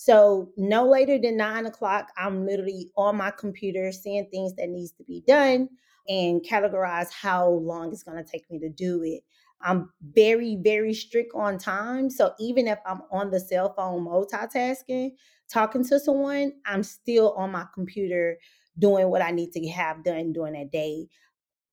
so 0.00 0.50
no 0.56 0.88
later 0.88 1.18
than 1.18 1.36
nine 1.36 1.66
o'clock, 1.66 2.10
I'm 2.16 2.46
literally 2.46 2.90
on 2.96 3.16
my 3.16 3.30
computer 3.30 3.92
seeing 3.92 4.24
things 4.30 4.54
that 4.54 4.70
needs 4.70 4.92
to 4.92 5.04
be 5.04 5.22
done 5.28 5.68
and 6.08 6.40
categorize 6.40 7.12
how 7.12 7.50
long 7.50 7.92
it's 7.92 8.02
going 8.02 8.16
to 8.16 8.24
take 8.24 8.50
me 8.50 8.58
to 8.60 8.70
do 8.70 9.02
it. 9.02 9.20
I'm 9.60 9.90
very, 10.14 10.56
very 10.56 10.94
strict 10.94 11.32
on 11.34 11.58
time. 11.58 12.08
So 12.08 12.32
even 12.40 12.66
if 12.66 12.78
I'm 12.86 13.02
on 13.12 13.30
the 13.30 13.38
cell 13.38 13.74
phone 13.74 14.06
multitasking, 14.06 15.10
talking 15.52 15.84
to 15.84 16.00
someone, 16.00 16.54
I'm 16.64 16.82
still 16.82 17.34
on 17.34 17.52
my 17.52 17.66
computer 17.74 18.38
doing 18.78 19.10
what 19.10 19.20
I 19.20 19.32
need 19.32 19.52
to 19.52 19.68
have 19.68 20.02
done 20.02 20.32
during 20.32 20.54
that 20.54 20.72
day 20.72 21.08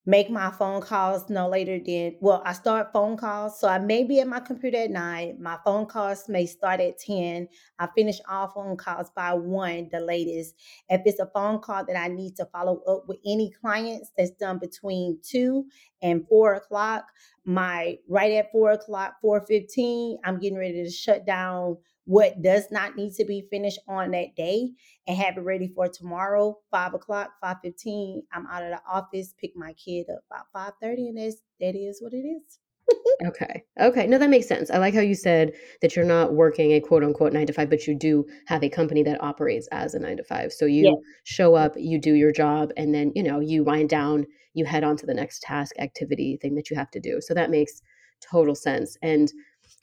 make 0.08 0.30
my 0.30 0.50
phone 0.50 0.80
calls 0.80 1.30
no 1.30 1.50
later 1.50 1.80
than 1.86 2.16
well 2.22 2.42
i 2.46 2.54
start 2.54 2.94
phone 2.94 3.18
calls 3.18 3.60
so 3.60 3.68
i 3.68 3.78
may 3.78 4.06
be 4.06 4.22
at 4.22 4.28
my 4.28 4.40
computer 4.40 4.78
at 4.78 4.90
9 4.90 5.38
my 5.38 5.58
phone 5.66 5.86
calls 5.86 6.30
may 6.30 6.46
start 6.46 6.80
at 6.80 6.98
10 6.98 7.46
i 7.78 7.88
finish 7.94 8.18
all 8.30 8.48
phone 8.48 8.78
calls 8.78 9.12
by 9.12 9.34
1 9.34 9.90
the 9.92 10.00
latest. 10.00 10.56
If 10.88 11.02
it's 11.06 11.20
a 11.20 11.30
phone 11.34 11.60
call 11.60 11.86
that 11.86 11.98
i 11.98 12.08
need 12.08 12.38
to 12.38 12.46
follow 12.46 12.82
up 12.88 13.04
with 13.10 13.18
any 13.26 13.52
clients 13.52 14.12
that's 14.18 14.32
done 14.32 14.60
between 14.60 15.20
2 15.24 15.66
and 16.02 16.26
4 16.30 16.54
o'clock 16.56 17.04
my 17.44 17.98
right 18.08 18.32
at 18.32 18.52
4 18.54 18.72
o'clock 18.72 19.16
4.15 19.22 20.20
i'm 20.24 20.40
getting 20.40 20.58
ready 20.58 20.84
to 20.86 20.90
shut 20.90 21.26
down 21.26 21.78
what 22.08 22.42
does 22.42 22.72
not 22.72 22.96
need 22.96 23.14
to 23.14 23.26
be 23.26 23.46
finished 23.52 23.80
on 23.86 24.12
that 24.12 24.34
day 24.38 24.72
and 25.08 25.18
have 25.18 25.38
it 25.38 25.42
ready 25.42 25.68
for 25.68 25.90
tomorrow, 25.90 26.58
five 26.72 26.94
o'clock, 26.94 27.32
five 27.42 27.58
fifteen. 27.62 28.24
I'm 28.32 28.48
out 28.48 28.64
of 28.64 28.70
the 28.70 28.80
office, 28.90 29.34
pick 29.38 29.52
my 29.58 29.74
kid 29.74 30.08
up 30.10 30.24
about 30.32 30.46
five 30.54 30.72
thirty, 30.82 31.10
and 31.10 31.18
that's 31.18 31.42
that 31.60 31.76
is 31.76 32.02
what 32.02 32.14
it 32.14 32.26
is. 32.26 32.60
okay. 33.28 33.66
Okay. 33.82 34.08
No, 34.08 34.18
that 34.18 34.30
makes 34.30 34.48
sense. 34.48 34.72
I 34.72 34.78
like 34.78 34.94
how 34.94 35.02
you 35.02 35.16
said 35.16 35.52
that 35.82 35.98
you're 35.98 36.06
not 36.06 36.34
working 36.34 36.72
a 36.72 36.80
quote 36.80 37.04
unquote 37.04 37.34
nine 37.34 37.46
to 37.46 37.52
five, 37.52 37.70
but 37.70 37.86
you 37.86 37.94
do 37.94 38.26
have 38.46 38.64
a 38.64 38.70
company 38.70 39.04
that 39.04 39.22
operates 39.22 39.68
as 39.74 39.94
a 39.94 40.00
nine 40.00 40.16
to 40.16 40.24
five. 40.24 40.54
So 40.54 40.66
you 40.66 40.86
yeah. 40.86 41.12
show 41.26 41.56
up, 41.56 41.74
you 41.76 42.00
do 42.00 42.14
your 42.14 42.32
job, 42.32 42.72
and 42.78 42.96
then, 42.96 43.12
you 43.16 43.24
know, 43.24 43.42
you 43.42 43.66
wind 43.66 43.90
down, 43.90 44.26
you 44.54 44.64
head 44.64 44.86
on 44.86 44.96
to 44.96 45.06
the 45.06 45.14
next 45.14 45.42
task, 45.42 45.76
activity, 45.78 46.38
thing 46.42 46.56
that 46.56 46.70
you 46.70 46.78
have 46.78 46.92
to 46.92 47.02
do. 47.02 47.20
So 47.20 47.34
that 47.34 47.52
makes 47.52 47.82
total 48.22 48.56
sense. 48.56 48.98
And 49.02 49.30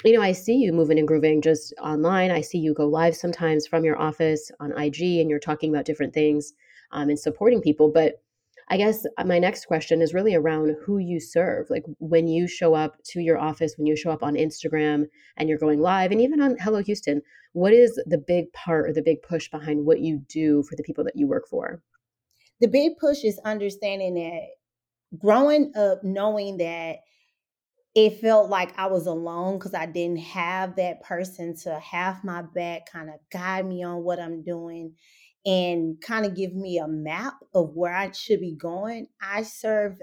you 0.02 0.12
know, 0.12 0.22
I 0.22 0.32
see 0.32 0.54
you 0.54 0.72
moving 0.72 0.98
and 0.98 1.08
grooving 1.08 1.40
just 1.40 1.72
online. 1.80 2.30
I 2.30 2.40
see 2.40 2.58
you 2.58 2.74
go 2.74 2.86
live 2.86 3.16
sometimes 3.16 3.66
from 3.66 3.84
your 3.84 3.98
office 3.98 4.50
on 4.60 4.72
IG 4.78 5.00
and 5.20 5.30
you're 5.30 5.38
talking 5.38 5.72
about 5.72 5.84
different 5.84 6.12
things 6.12 6.52
um, 6.92 7.08
and 7.08 7.18
supporting 7.18 7.62
people. 7.62 7.90
But 7.90 8.20
I 8.68 8.76
guess 8.76 9.06
uh, 9.18 9.24
my 9.24 9.38
next 9.38 9.66
question 9.66 10.00
is 10.00 10.14
really 10.14 10.34
around 10.34 10.76
who 10.84 10.98
you 10.98 11.20
serve. 11.20 11.68
Like 11.70 11.84
when 11.98 12.26
you 12.28 12.46
show 12.48 12.74
up 12.74 12.96
to 13.10 13.20
your 13.20 13.38
office, 13.38 13.74
when 13.76 13.86
you 13.86 13.96
show 13.96 14.10
up 14.10 14.22
on 14.22 14.34
Instagram 14.34 15.06
and 15.36 15.48
you're 15.48 15.58
going 15.58 15.80
live, 15.80 16.12
and 16.12 16.20
even 16.20 16.40
on 16.40 16.56
Hello 16.58 16.82
Houston, 16.82 17.20
what 17.52 17.72
is 17.72 18.00
the 18.06 18.18
big 18.18 18.52
part 18.52 18.88
or 18.88 18.92
the 18.92 19.02
big 19.02 19.22
push 19.22 19.50
behind 19.50 19.84
what 19.84 20.00
you 20.00 20.22
do 20.28 20.62
for 20.64 20.76
the 20.76 20.82
people 20.82 21.04
that 21.04 21.16
you 21.16 21.26
work 21.26 21.46
for? 21.48 21.82
The 22.60 22.68
big 22.68 22.92
push 22.98 23.22
is 23.24 23.38
understanding 23.44 24.14
that 24.14 25.18
growing 25.18 25.72
up 25.76 26.02
knowing 26.02 26.56
that 26.58 26.96
it 27.94 28.20
felt 28.20 28.50
like 28.50 28.76
I 28.78 28.86
was 28.86 29.06
alone 29.06 29.58
because 29.58 29.74
I 29.74 29.86
didn't 29.86 30.18
have 30.18 30.76
that 30.76 31.02
person 31.02 31.56
to 31.58 31.78
have 31.78 32.24
my 32.24 32.42
back, 32.42 32.90
kind 32.90 33.08
of 33.08 33.16
guide 33.30 33.66
me 33.66 33.84
on 33.84 34.02
what 34.02 34.18
I'm 34.18 34.42
doing, 34.42 34.94
and 35.46 36.00
kind 36.00 36.26
of 36.26 36.34
give 36.34 36.54
me 36.54 36.78
a 36.78 36.88
map 36.88 37.34
of 37.54 37.70
where 37.74 37.94
I 37.94 38.10
should 38.10 38.40
be 38.40 38.56
going. 38.56 39.06
I 39.22 39.42
serve, 39.42 40.00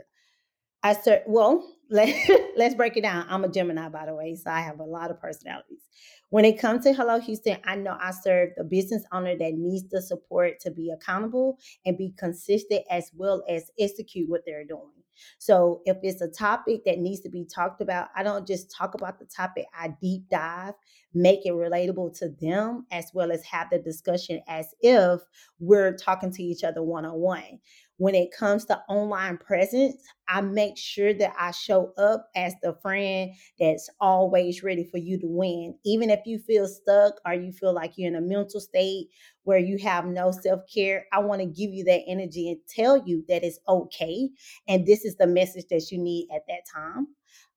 I 0.83 0.93
serve, 0.93 1.24
well, 1.27 1.67
let, 1.89 2.15
let's 2.55 2.75
break 2.75 2.95
it 2.95 3.01
down. 3.01 3.25
I'm 3.27 3.43
a 3.43 3.50
Gemini, 3.50 3.89
by 3.89 4.05
the 4.05 4.15
way, 4.15 4.36
so 4.36 4.50
I 4.50 4.62
have 4.62 4.79
a 4.79 4.86
lot 4.86 5.12
of 5.12 5.19
personalities. 5.19 5.81
When 6.29 6.45
it 6.45 6.60
comes 6.60 6.86
to 6.86 6.93
Hello 6.93 7.19
Houston, 7.19 7.57
I 7.65 7.75
know 7.75 7.98
I 8.00 8.12
serve 8.12 8.51
the 8.55 8.63
business 8.63 9.03
owner 9.12 9.38
that 9.38 9.53
needs 9.53 9.89
the 9.89 10.01
support 10.01 10.62
to 10.62 10.71
be 10.71 10.89
accountable 10.91 11.57
and 11.86 11.98
be 11.98 12.13
consistent 12.17 12.83
as 12.89 13.12
well 13.13 13.43
as 13.50 13.69
execute 13.77 14.29
what 14.29 14.43
they're 14.45 14.63
doing. 14.63 15.00
So 15.38 15.82
if 15.86 15.98
it's 16.03 16.22
a 16.22 16.27
topic 16.27 16.84
that 16.86 17.00
needs 17.00 17.22
to 17.22 17.30
be 17.30 17.46
talked 17.46 17.82
about, 17.82 18.10
I 18.15 18.24
don't 18.24 18.48
just 18.48 18.72
talk 18.72 18.94
about 18.94 19.20
the 19.20 19.25
topic, 19.25 19.65
I 19.74 19.94
deep 20.01 20.30
dive, 20.30 20.74
make 21.13 21.46
it 21.46 21.51
relatable 21.51 22.18
to 22.20 22.30
them, 22.30 22.86
as 22.91 23.12
well 23.13 23.32
as 23.32 23.44
have 23.44 23.70
the 23.70 23.80
discussion 23.80 24.41
as 24.48 24.74
if 24.82 25.22
we're 25.60 25.96
talking 25.96 26.32
to 26.32 26.44
each 26.44 26.63
other 26.63 26.84
one 26.84 27.06
on 27.06 27.15
one. 27.20 27.60
When 28.01 28.15
it 28.15 28.31
comes 28.31 28.65
to 28.65 28.81
online 28.89 29.38
presence, 29.38 29.96
I 30.27 30.41
make 30.41 30.75
sure 30.75 31.13
that 31.13 31.36
I 31.38 31.51
show 31.51 31.93
up 32.00 32.29
as 32.36 32.55
the 32.63 32.74
friend 32.81 33.29
that's 33.60 33.91
always 34.00 34.63
ready 34.63 34.84
for 34.84 34.98
you 34.98 35.20
to 35.20 35.27
win. 35.27 35.77
Even 35.86 36.10
if 36.10 36.22
you 36.25 36.39
feel 36.39 36.67
stuck 36.67 37.13
or 37.27 37.36
you 37.36 37.51
feel 37.51 37.74
like 37.74 37.93
you're 37.98 38.08
in 38.08 38.15
a 38.15 38.22
mental 38.22 38.60
state 38.60 39.10
where 39.43 39.60
you 39.60 39.77
have 39.77 40.08
no 40.08 40.31
self 40.31 40.62
care, 40.74 41.05
I 41.13 41.20
want 41.20 41.41
to 41.41 41.46
give 41.46 41.72
you 41.72 41.84
that 41.84 42.01
energy 42.08 42.50
and 42.50 42.58
tell 42.67 42.98
you 43.05 43.24
that 43.29 43.43
it's 43.43 43.60
okay. 43.67 44.31
And 44.67 44.84
this 44.88 45.05
is 45.05 45.17
the 45.17 45.27
message 45.27 45.65
that 45.70 45.91
you 45.91 46.00
need 46.00 46.27
at 46.34 46.41
that 46.48 46.62
time. 46.74 47.05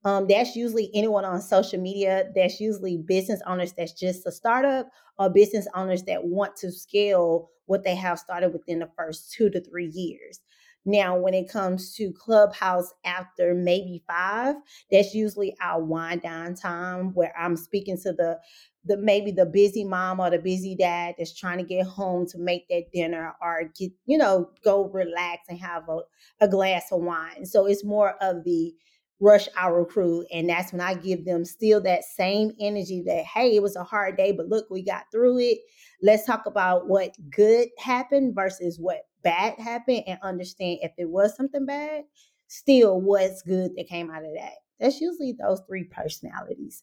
Um, 0.04 0.26
that's 0.28 0.56
usually 0.56 0.90
anyone 0.94 1.26
on 1.26 1.42
social 1.42 1.80
media. 1.80 2.26
That's 2.36 2.60
usually 2.60 2.98
business 2.98 3.42
owners 3.46 3.74
that's 3.74 3.94
just 3.94 4.26
a 4.26 4.32
startup 4.32 4.88
or 5.18 5.30
business 5.30 5.68
owners 5.74 6.04
that 6.04 6.24
want 6.24 6.56
to 6.58 6.72
scale 6.72 7.50
what 7.66 7.84
they 7.84 7.96
have 7.96 8.18
started 8.18 8.50
within 8.52 8.80
the 8.80 8.90
first 8.98 9.32
two 9.32 9.50
to 9.50 9.62
three 9.62 9.88
years. 9.94 10.40
Now, 10.86 11.16
when 11.18 11.34
it 11.34 11.48
comes 11.48 11.94
to 11.96 12.12
Clubhouse 12.12 12.92
after 13.06 13.54
maybe 13.54 14.02
five, 14.08 14.56
that's 14.90 15.14
usually 15.14 15.56
our 15.62 15.82
wind 15.84 16.22
down 16.22 16.56
time 16.56 17.14
where 17.14 17.32
I'm 17.38 17.56
speaking 17.56 17.98
to 18.02 18.12
the 18.12 18.40
the 18.84 18.98
maybe 18.98 19.30
the 19.30 19.46
busy 19.46 19.84
mom 19.84 20.20
or 20.20 20.30
the 20.32 20.40
busy 20.40 20.74
dad 20.74 21.14
that's 21.18 21.38
trying 21.38 21.58
to 21.60 21.64
get 21.64 21.86
home 21.86 22.26
to 22.26 22.38
make 22.40 22.68
that 22.68 22.90
dinner 22.92 23.36
or 23.42 23.70
get, 23.78 23.92
you 24.06 24.18
know, 24.18 24.50
go 24.64 24.86
relax 24.90 25.42
and 25.50 25.60
have 25.60 25.88
a, 25.88 25.98
a 26.40 26.48
glass 26.48 26.92
of 26.92 27.02
wine. 27.02 27.46
So 27.46 27.68
it's 27.68 27.84
more 27.84 28.16
of 28.22 28.44
the 28.44 28.74
rush 29.20 29.48
hour 29.56 29.84
crew. 29.84 30.24
And 30.32 30.48
that's 30.48 30.72
when 30.72 30.80
I 30.80 30.94
give 30.94 31.24
them 31.24 31.44
still 31.44 31.80
that 31.82 32.04
same 32.04 32.52
energy 32.60 33.02
that, 33.06 33.24
hey, 33.24 33.54
it 33.54 33.62
was 33.62 33.76
a 33.76 33.84
hard 33.84 34.16
day, 34.16 34.32
but 34.32 34.48
look, 34.48 34.66
we 34.70 34.82
got 34.82 35.04
through 35.12 35.38
it. 35.38 35.58
Let's 36.02 36.26
talk 36.26 36.46
about 36.46 36.88
what 36.88 37.14
good 37.30 37.68
happened 37.78 38.34
versus 38.34 38.78
what 38.78 39.02
bad 39.22 39.58
happened 39.58 40.04
and 40.06 40.18
understand 40.22 40.80
if 40.82 40.92
it 40.98 41.08
was 41.08 41.36
something 41.36 41.64
bad, 41.64 42.04
still 42.48 43.00
what's 43.00 43.42
good 43.42 43.72
that 43.76 43.88
came 43.88 44.10
out 44.10 44.24
of 44.24 44.32
that. 44.36 44.52
That's 44.80 45.00
usually 45.00 45.34
those 45.40 45.62
three 45.68 45.84
personalities. 45.84 46.82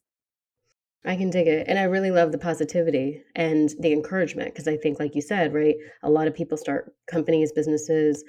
I 1.03 1.15
can 1.15 1.29
dig 1.29 1.47
it. 1.47 1.67
And 1.67 1.79
I 1.79 1.83
really 1.83 2.11
love 2.11 2.31
the 2.31 2.37
positivity 2.37 3.23
and 3.35 3.73
the 3.79 3.91
encouragement 3.91 4.53
because 4.53 4.67
I 4.67 4.77
think, 4.77 4.99
like 4.99 5.15
you 5.15 5.21
said, 5.21 5.53
right, 5.53 5.75
a 6.03 6.09
lot 6.09 6.27
of 6.27 6.35
people 6.35 6.57
start 6.57 6.93
companies, 7.09 7.51
businesses, 7.51 8.23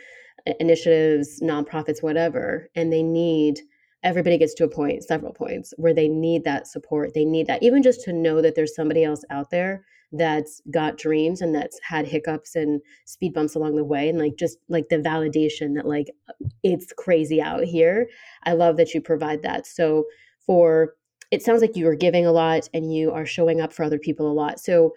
initiatives, 0.59 1.41
nonprofits, 1.43 2.03
whatever, 2.03 2.69
and 2.75 2.93
they 2.93 3.03
need 3.03 3.61
everybody 4.03 4.39
gets 4.39 4.55
to 4.55 4.65
a 4.65 4.69
point, 4.69 5.05
several 5.05 5.33
points, 5.33 5.73
where 5.77 5.95
they 5.95 6.09
need 6.09 6.45
that 6.45 6.67
support. 6.67 7.15
They 7.15 7.25
need 7.25 7.47
that, 7.47 7.63
even 7.63 7.83
just 7.83 8.03
to 8.05 8.13
know 8.13 8.43
that 8.43 8.55
there's 8.55 8.75
somebody 8.75 9.05
else 9.05 9.25
out 9.31 9.51
there 9.51 9.85
that's 10.13 10.61
got 10.71 10.99
dreams 10.99 11.41
and 11.41 11.55
that's 11.55 11.81
had 11.83 12.07
hiccups 12.07 12.55
and 12.55 12.81
speed 13.07 13.33
bumps 13.33 13.55
along 13.55 13.77
the 13.77 13.85
way. 13.85 14.09
And 14.09 14.19
like, 14.19 14.37
just 14.37 14.59
like 14.69 14.89
the 14.89 14.97
validation 14.99 15.75
that, 15.77 15.87
like, 15.87 16.09
it's 16.63 16.93
crazy 16.93 17.41
out 17.41 17.65
here. 17.65 18.09
I 18.45 18.53
love 18.53 18.77
that 18.77 18.93
you 18.93 19.01
provide 19.01 19.43
that. 19.43 19.67
So, 19.67 20.05
for 20.47 20.95
it 21.31 21.43
sounds 21.43 21.63
like 21.63 21.77
you 21.77 21.89
are 21.89 21.95
giving 21.95 22.27
a 22.27 22.33
lot 22.33 22.69
and 22.75 22.95
you 22.95 23.11
are 23.11 23.25
showing 23.25 23.63
up 23.63 23.73
for 23.73 23.85
other 23.85 23.99
people 23.99 24.31
a 24.31 24.35
lot. 24.35 24.61
So, 24.61 24.93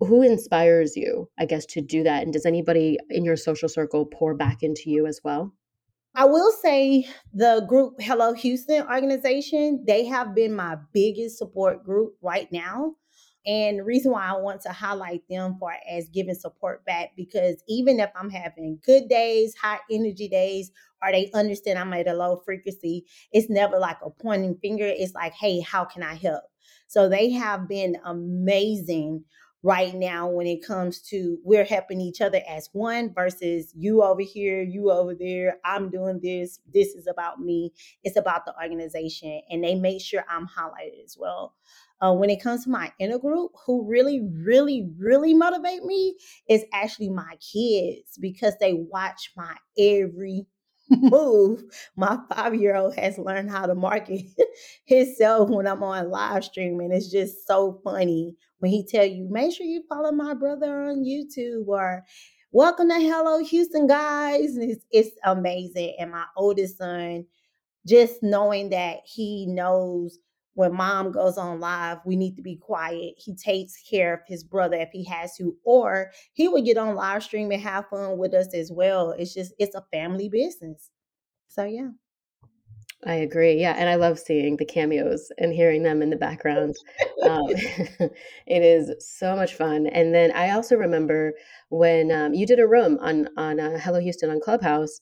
who 0.00 0.22
inspires 0.22 0.96
you, 0.96 1.30
I 1.38 1.46
guess, 1.46 1.64
to 1.66 1.80
do 1.80 2.02
that? 2.02 2.24
And 2.24 2.32
does 2.32 2.44
anybody 2.44 2.98
in 3.08 3.24
your 3.24 3.36
social 3.36 3.68
circle 3.68 4.04
pour 4.04 4.34
back 4.34 4.62
into 4.62 4.90
you 4.90 5.06
as 5.06 5.20
well? 5.24 5.54
I 6.18 6.24
will 6.24 6.50
say 6.50 7.08
the 7.32 7.64
group 7.68 8.00
Hello 8.00 8.32
Houston 8.32 8.84
organization, 8.88 9.84
they 9.86 10.04
have 10.06 10.34
been 10.34 10.52
my 10.52 10.76
biggest 10.92 11.38
support 11.38 11.84
group 11.84 12.16
right 12.20 12.50
now. 12.50 12.96
And 13.46 13.78
the 13.78 13.84
reason 13.84 14.10
why 14.10 14.26
I 14.26 14.36
want 14.36 14.60
to 14.62 14.72
highlight 14.72 15.22
them 15.30 15.54
for 15.60 15.72
as 15.88 16.08
giving 16.08 16.34
support 16.34 16.84
back 16.84 17.10
because 17.16 17.62
even 17.68 18.00
if 18.00 18.10
I'm 18.16 18.30
having 18.30 18.80
good 18.84 19.08
days, 19.08 19.54
high 19.54 19.78
energy 19.92 20.26
days, 20.26 20.72
or 21.00 21.12
they 21.12 21.30
understand 21.34 21.78
I'm 21.78 21.92
at 21.92 22.08
a 22.08 22.14
low 22.14 22.42
frequency, 22.44 23.06
it's 23.30 23.48
never 23.48 23.78
like 23.78 23.98
a 24.04 24.10
pointing 24.10 24.56
finger. 24.56 24.86
It's 24.88 25.14
like, 25.14 25.34
hey, 25.34 25.60
how 25.60 25.84
can 25.84 26.02
I 26.02 26.14
help? 26.14 26.42
So 26.88 27.08
they 27.08 27.30
have 27.30 27.68
been 27.68 27.96
amazing 28.04 29.22
right 29.62 29.94
now 29.94 30.28
when 30.28 30.46
it 30.46 30.64
comes 30.64 31.00
to 31.00 31.38
we're 31.44 31.64
helping 31.64 32.00
each 32.00 32.20
other 32.20 32.40
as 32.48 32.68
one 32.72 33.12
versus 33.12 33.72
you 33.74 34.02
over 34.02 34.22
here, 34.22 34.62
you 34.62 34.90
over 34.90 35.14
there, 35.14 35.58
I'm 35.64 35.90
doing 35.90 36.20
this, 36.22 36.60
this 36.72 36.88
is 36.88 37.06
about 37.06 37.40
me, 37.40 37.72
it's 38.04 38.16
about 38.16 38.46
the 38.46 38.54
organization. 38.62 39.40
And 39.50 39.62
they 39.64 39.74
make 39.74 40.00
sure 40.00 40.24
I'm 40.28 40.46
highlighted 40.46 41.04
as 41.04 41.16
well. 41.18 41.54
Uh, 42.00 42.14
when 42.14 42.30
it 42.30 42.40
comes 42.40 42.62
to 42.62 42.70
my 42.70 42.92
inner 43.00 43.18
group, 43.18 43.50
who 43.66 43.84
really, 43.84 44.20
really, 44.20 44.88
really 44.98 45.34
motivate 45.34 45.82
me 45.82 46.16
is 46.48 46.64
actually 46.72 47.10
my 47.10 47.36
kids 47.40 48.16
because 48.20 48.54
they 48.60 48.72
watch 48.72 49.32
my 49.36 49.56
every 49.76 50.46
move. 51.00 51.62
My 51.96 52.18
five 52.30 52.54
year 52.54 52.76
old 52.76 52.96
has 52.96 53.18
learned 53.18 53.50
how 53.50 53.66
to 53.66 53.74
market 53.74 54.22
himself 54.86 55.50
when 55.50 55.66
I'm 55.66 55.82
on 55.82 56.10
live 56.10 56.44
stream, 56.44 56.80
And 56.80 56.92
it's 56.92 57.10
just 57.10 57.46
so 57.46 57.80
funny 57.84 58.34
when 58.58 58.70
he 58.72 58.84
tell 58.86 59.04
you, 59.04 59.28
make 59.30 59.54
sure 59.54 59.66
you 59.66 59.82
follow 59.88 60.12
my 60.12 60.34
brother 60.34 60.82
on 60.84 61.04
YouTube 61.04 61.66
or 61.68 62.04
welcome 62.52 62.88
to 62.88 62.94
Hello 62.96 63.42
Houston, 63.44 63.86
guys. 63.86 64.56
And 64.56 64.70
it's, 64.70 64.84
it's 64.90 65.16
amazing. 65.24 65.96
And 65.98 66.10
my 66.12 66.24
oldest 66.36 66.78
son, 66.78 67.26
just 67.86 68.22
knowing 68.22 68.70
that 68.70 68.98
he 69.04 69.46
knows 69.46 70.18
when 70.58 70.74
mom 70.74 71.12
goes 71.12 71.38
on 71.38 71.60
live, 71.60 71.98
we 72.04 72.16
need 72.16 72.34
to 72.34 72.42
be 72.42 72.56
quiet. 72.56 73.14
He 73.16 73.32
takes 73.36 73.80
care 73.88 74.12
of 74.12 74.20
his 74.26 74.42
brother 74.42 74.76
if 74.76 74.90
he 74.92 75.04
has 75.04 75.36
to, 75.36 75.54
or 75.64 76.10
he 76.32 76.48
would 76.48 76.64
get 76.64 76.76
on 76.76 76.96
live 76.96 77.22
stream 77.22 77.52
and 77.52 77.62
have 77.62 77.88
fun 77.88 78.18
with 78.18 78.34
us 78.34 78.52
as 78.52 78.72
well. 78.72 79.12
It's 79.12 79.32
just, 79.32 79.54
it's 79.60 79.76
a 79.76 79.84
family 79.92 80.28
business. 80.28 80.90
So, 81.46 81.62
yeah. 81.62 81.90
I 83.06 83.14
agree. 83.14 83.54
Yeah. 83.54 83.76
And 83.78 83.88
I 83.88 83.94
love 83.94 84.18
seeing 84.18 84.56
the 84.56 84.64
cameos 84.64 85.30
and 85.38 85.52
hearing 85.52 85.84
them 85.84 86.02
in 86.02 86.10
the 86.10 86.16
background. 86.16 86.74
Um, 87.22 87.46
it 87.50 88.10
is 88.48 88.90
so 88.98 89.36
much 89.36 89.54
fun. 89.54 89.86
And 89.86 90.12
then 90.12 90.32
I 90.32 90.50
also 90.50 90.74
remember 90.74 91.34
when 91.68 92.10
um, 92.10 92.34
you 92.34 92.46
did 92.46 92.58
a 92.58 92.66
room 92.66 92.98
on, 93.00 93.28
on 93.36 93.60
uh, 93.60 93.78
Hello 93.78 94.00
Houston 94.00 94.30
on 94.30 94.40
Clubhouse. 94.40 95.00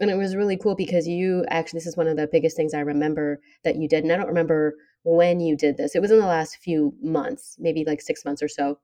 And 0.00 0.10
it 0.10 0.16
was 0.16 0.36
really 0.36 0.56
cool 0.56 0.74
because 0.74 1.06
you 1.06 1.44
actually, 1.48 1.78
this 1.78 1.86
is 1.86 1.96
one 1.96 2.08
of 2.08 2.16
the 2.16 2.28
biggest 2.30 2.56
things 2.56 2.74
I 2.74 2.80
remember 2.80 3.40
that 3.64 3.76
you 3.76 3.88
did. 3.88 4.04
And 4.04 4.12
I 4.12 4.16
don't 4.16 4.26
remember 4.26 4.74
when 5.04 5.40
you 5.40 5.56
did 5.56 5.76
this. 5.76 5.94
It 5.94 6.00
was 6.00 6.10
in 6.10 6.18
the 6.18 6.26
last 6.26 6.56
few 6.56 6.94
months, 7.02 7.56
maybe 7.58 7.84
like 7.84 8.00
six 8.00 8.24
months 8.24 8.42
or 8.42 8.48
so. 8.48 8.78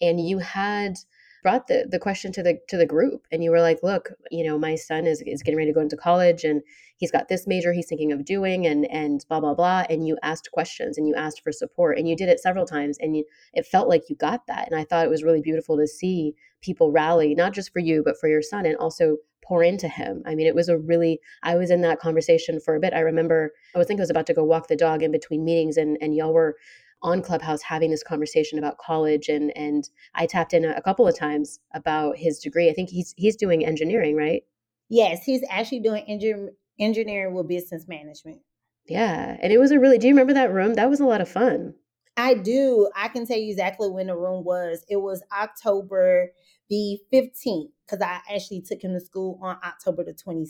And 0.00 0.20
you 0.20 0.38
had 0.38 0.96
brought 1.42 1.66
the, 1.68 1.86
the 1.90 1.98
question 1.98 2.32
to 2.32 2.42
the 2.42 2.58
to 2.68 2.76
the 2.76 2.86
group 2.86 3.26
and 3.30 3.44
you 3.44 3.50
were 3.50 3.60
like 3.60 3.78
look 3.82 4.10
you 4.30 4.44
know 4.44 4.58
my 4.58 4.74
son 4.74 5.06
is, 5.06 5.22
is 5.22 5.42
getting 5.42 5.56
ready 5.56 5.70
to 5.70 5.74
go 5.74 5.80
into 5.80 5.96
college 5.96 6.44
and 6.44 6.62
he's 6.96 7.10
got 7.10 7.28
this 7.28 7.46
major 7.46 7.72
he's 7.72 7.86
thinking 7.86 8.12
of 8.12 8.24
doing 8.24 8.66
and 8.66 8.90
and 8.90 9.24
blah 9.28 9.40
blah 9.40 9.54
blah 9.54 9.84
and 9.88 10.06
you 10.06 10.16
asked 10.22 10.50
questions 10.52 10.98
and 10.98 11.06
you 11.06 11.14
asked 11.14 11.42
for 11.42 11.52
support 11.52 11.96
and 11.96 12.08
you 12.08 12.16
did 12.16 12.28
it 12.28 12.40
several 12.40 12.66
times 12.66 12.98
and 13.00 13.16
you, 13.16 13.24
it 13.54 13.66
felt 13.66 13.88
like 13.88 14.02
you 14.08 14.16
got 14.16 14.46
that 14.46 14.68
and 14.70 14.78
i 14.78 14.84
thought 14.84 15.06
it 15.06 15.10
was 15.10 15.22
really 15.22 15.40
beautiful 15.40 15.76
to 15.76 15.86
see 15.86 16.34
people 16.60 16.90
rally 16.90 17.34
not 17.34 17.54
just 17.54 17.72
for 17.72 17.78
you 17.78 18.02
but 18.04 18.18
for 18.18 18.28
your 18.28 18.42
son 18.42 18.66
and 18.66 18.76
also 18.76 19.16
pour 19.48 19.62
into 19.62 19.88
him 19.88 20.22
i 20.26 20.34
mean 20.34 20.46
it 20.46 20.54
was 20.54 20.68
a 20.68 20.78
really 20.78 21.18
i 21.42 21.56
was 21.56 21.70
in 21.70 21.80
that 21.80 21.98
conversation 21.98 22.60
for 22.60 22.76
a 22.76 22.80
bit 22.80 22.92
i 22.92 23.00
remember 23.00 23.52
i 23.74 23.78
was 23.78 23.86
thinking 23.86 24.02
i 24.02 24.04
was 24.04 24.10
about 24.10 24.26
to 24.26 24.34
go 24.34 24.44
walk 24.44 24.68
the 24.68 24.76
dog 24.76 25.02
in 25.02 25.10
between 25.10 25.44
meetings 25.44 25.76
and 25.76 25.96
and 26.00 26.14
y'all 26.14 26.34
were 26.34 26.56
on 27.02 27.22
Clubhouse 27.22 27.62
having 27.62 27.90
this 27.90 28.02
conversation 28.02 28.58
about 28.58 28.78
college 28.78 29.28
and 29.28 29.56
and 29.56 29.88
I 30.14 30.26
tapped 30.26 30.52
in 30.52 30.64
a, 30.64 30.72
a 30.72 30.82
couple 30.82 31.06
of 31.06 31.16
times 31.16 31.60
about 31.72 32.16
his 32.16 32.38
degree. 32.38 32.68
I 32.68 32.72
think 32.72 32.90
he's 32.90 33.14
he's 33.16 33.36
doing 33.36 33.64
engineering, 33.64 34.16
right? 34.16 34.42
Yes, 34.88 35.24
he's 35.24 35.44
actually 35.48 35.80
doing 35.80 36.04
engineering 36.08 36.50
engineering 36.78 37.34
with 37.34 37.48
business 37.48 37.86
management. 37.88 38.40
Yeah, 38.86 39.36
and 39.40 39.52
it 39.52 39.58
was 39.58 39.70
a 39.70 39.78
really. 39.78 39.98
Do 39.98 40.06
you 40.06 40.12
remember 40.14 40.34
that 40.34 40.52
room? 40.52 40.74
That 40.74 40.90
was 40.90 41.00
a 41.00 41.06
lot 41.06 41.20
of 41.20 41.28
fun. 41.28 41.74
I 42.18 42.34
do. 42.34 42.90
I 42.96 43.06
can 43.08 43.26
tell 43.26 43.38
you 43.38 43.50
exactly 43.50 43.88
when 43.88 44.08
the 44.08 44.16
room 44.16 44.42
was. 44.42 44.84
It 44.88 44.96
was 44.96 45.22
October 45.32 46.32
the 46.68 46.98
15th 47.12 47.70
because 47.86 48.02
I 48.02 48.18
actually 48.34 48.62
took 48.62 48.82
him 48.82 48.92
to 48.92 49.00
school 49.00 49.38
on 49.40 49.56
October 49.64 50.02
the 50.02 50.12
22nd. 50.12 50.48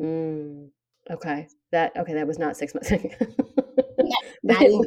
Mm, 0.00 0.70
okay. 1.08 1.46
That 1.70 1.96
okay, 1.96 2.14
that 2.14 2.26
was 2.26 2.38
not 2.38 2.56
six 2.56 2.74
months. 2.74 2.90
not 4.42 4.62
even 4.62 4.82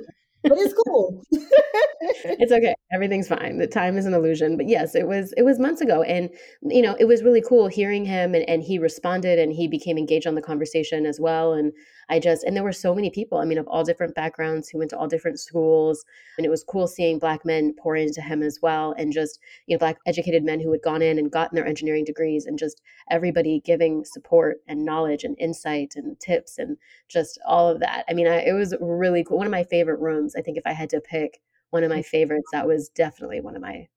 but 0.47 0.57
it's 0.59 0.73
cool. 0.85 1.23
it's 1.31 2.51
okay. 2.51 2.75
Everything's 2.93 3.27
fine. 3.27 3.57
The 3.57 3.67
time 3.67 3.97
is 3.97 4.05
an 4.05 4.13
illusion. 4.13 4.57
But 4.57 4.67
yes, 4.67 4.95
it 4.95 5.07
was 5.07 5.33
it 5.37 5.43
was 5.43 5.59
months 5.59 5.81
ago. 5.81 6.03
And 6.03 6.29
you 6.61 6.81
know, 6.81 6.95
it 6.99 7.05
was 7.05 7.23
really 7.23 7.41
cool 7.41 7.67
hearing 7.67 8.05
him 8.05 8.35
and, 8.35 8.47
and 8.47 8.61
he 8.61 8.77
responded 8.77 9.39
and 9.39 9.51
he 9.51 9.67
became 9.67 9.97
engaged 9.97 10.27
on 10.27 10.35
the 10.35 10.41
conversation 10.41 11.05
as 11.05 11.19
well. 11.19 11.53
And 11.53 11.73
I 12.09 12.19
just 12.19 12.43
and 12.43 12.55
there 12.55 12.63
were 12.63 12.73
so 12.73 12.93
many 12.93 13.09
people, 13.09 13.37
I 13.37 13.45
mean, 13.45 13.57
of 13.57 13.67
all 13.67 13.83
different 13.83 14.15
backgrounds 14.15 14.69
who 14.69 14.77
went 14.77 14.89
to 14.91 14.97
all 14.97 15.07
different 15.07 15.39
schools. 15.39 16.05
And 16.37 16.45
it 16.45 16.49
was 16.49 16.63
cool 16.63 16.87
seeing 16.87 17.19
black 17.19 17.45
men 17.45 17.73
pour 17.77 17.95
into 17.95 18.21
him 18.21 18.43
as 18.43 18.59
well. 18.61 18.93
And 18.97 19.13
just, 19.13 19.39
you 19.67 19.75
know, 19.75 19.79
black 19.79 19.97
educated 20.05 20.43
men 20.43 20.59
who 20.59 20.71
had 20.71 20.81
gone 20.81 21.01
in 21.01 21.17
and 21.17 21.31
gotten 21.31 21.55
their 21.55 21.65
engineering 21.65 22.05
degrees 22.05 22.45
and 22.45 22.59
just 22.59 22.81
everybody 23.09 23.61
giving 23.65 24.05
support 24.05 24.57
and 24.67 24.85
knowledge 24.85 25.23
and 25.23 25.35
insight 25.39 25.93
and 25.95 26.19
tips 26.19 26.57
and 26.57 26.77
just 27.07 27.39
all 27.47 27.69
of 27.69 27.79
that. 27.79 28.05
I 28.09 28.13
mean, 28.13 28.27
I, 28.27 28.45
it 28.45 28.53
was 28.53 28.75
really 28.79 29.23
cool. 29.23 29.37
One 29.37 29.47
of 29.47 29.51
my 29.51 29.63
favorite 29.63 29.99
rooms. 29.99 30.35
I 30.35 30.41
think 30.41 30.57
if 30.57 30.65
I 30.65 30.73
had 30.73 30.89
to 30.91 31.01
pick 31.01 31.39
one 31.71 31.83
of 31.83 31.89
my 31.89 31.99
mm. 31.99 32.05
favorites, 32.05 32.49
that 32.51 32.67
was 32.67 32.89
definitely 32.89 33.41
one 33.41 33.55
of 33.55 33.61
my 33.61 33.87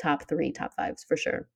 top 0.00 0.28
three, 0.28 0.52
top 0.52 0.74
fives 0.74 1.04
for 1.04 1.16
sure. 1.16 1.48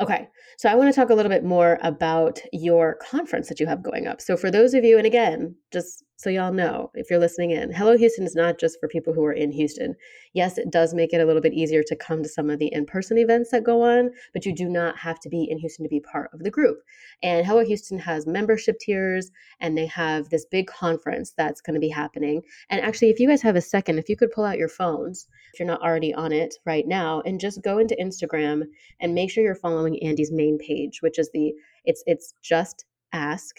Okay, 0.00 0.28
so 0.56 0.70
I 0.70 0.74
want 0.74 0.92
to 0.92 0.98
talk 0.98 1.10
a 1.10 1.14
little 1.14 1.30
bit 1.30 1.44
more 1.44 1.78
about 1.82 2.40
your 2.52 2.96
conference 2.96 3.48
that 3.48 3.60
you 3.60 3.66
have 3.66 3.82
going 3.82 4.06
up. 4.06 4.20
So, 4.20 4.36
for 4.36 4.50
those 4.50 4.72
of 4.72 4.82
you, 4.82 4.96
and 4.96 5.06
again, 5.06 5.54
just 5.72 6.04
so 6.20 6.28
y'all 6.28 6.52
know, 6.52 6.90
if 6.92 7.08
you're 7.08 7.18
listening 7.18 7.52
in, 7.52 7.72
Hello 7.72 7.96
Houston 7.96 8.26
is 8.26 8.34
not 8.34 8.60
just 8.60 8.78
for 8.78 8.88
people 8.88 9.14
who 9.14 9.24
are 9.24 9.32
in 9.32 9.50
Houston. 9.52 9.94
Yes, 10.34 10.58
it 10.58 10.70
does 10.70 10.92
make 10.92 11.14
it 11.14 11.20
a 11.22 11.24
little 11.24 11.40
bit 11.40 11.54
easier 11.54 11.82
to 11.84 11.96
come 11.96 12.22
to 12.22 12.28
some 12.28 12.50
of 12.50 12.58
the 12.58 12.70
in 12.74 12.84
person 12.84 13.16
events 13.16 13.50
that 13.52 13.64
go 13.64 13.80
on, 13.80 14.10
but 14.34 14.44
you 14.44 14.54
do 14.54 14.68
not 14.68 14.98
have 14.98 15.18
to 15.20 15.30
be 15.30 15.44
in 15.50 15.56
Houston 15.56 15.82
to 15.82 15.88
be 15.88 15.98
part 15.98 16.28
of 16.34 16.40
the 16.40 16.50
group. 16.50 16.82
And 17.22 17.46
Hello 17.46 17.64
Houston 17.64 17.98
has 18.00 18.26
membership 18.26 18.78
tiers, 18.80 19.30
and 19.60 19.78
they 19.78 19.86
have 19.86 20.28
this 20.28 20.44
big 20.44 20.66
conference 20.66 21.32
that's 21.38 21.62
going 21.62 21.72
to 21.72 21.80
be 21.80 21.88
happening. 21.88 22.42
And 22.68 22.82
actually, 22.82 23.08
if 23.08 23.18
you 23.18 23.26
guys 23.26 23.40
have 23.40 23.56
a 23.56 23.62
second, 23.62 23.98
if 23.98 24.10
you 24.10 24.16
could 24.18 24.30
pull 24.30 24.44
out 24.44 24.58
your 24.58 24.68
phones, 24.68 25.26
if 25.54 25.58
you're 25.58 25.66
not 25.66 25.80
already 25.80 26.12
on 26.12 26.32
it 26.32 26.54
right 26.66 26.86
now, 26.86 27.22
and 27.22 27.40
just 27.40 27.62
go 27.62 27.78
into 27.78 27.96
Instagram 27.98 28.64
and 29.00 29.14
make 29.14 29.30
sure 29.30 29.42
you're 29.42 29.54
following 29.54 29.98
Andy's 30.02 30.30
main 30.30 30.58
page, 30.58 31.00
which 31.00 31.18
is 31.18 31.30
the 31.32 31.54
it's 31.86 32.04
it's 32.06 32.34
just 32.42 32.84
ask 33.10 33.56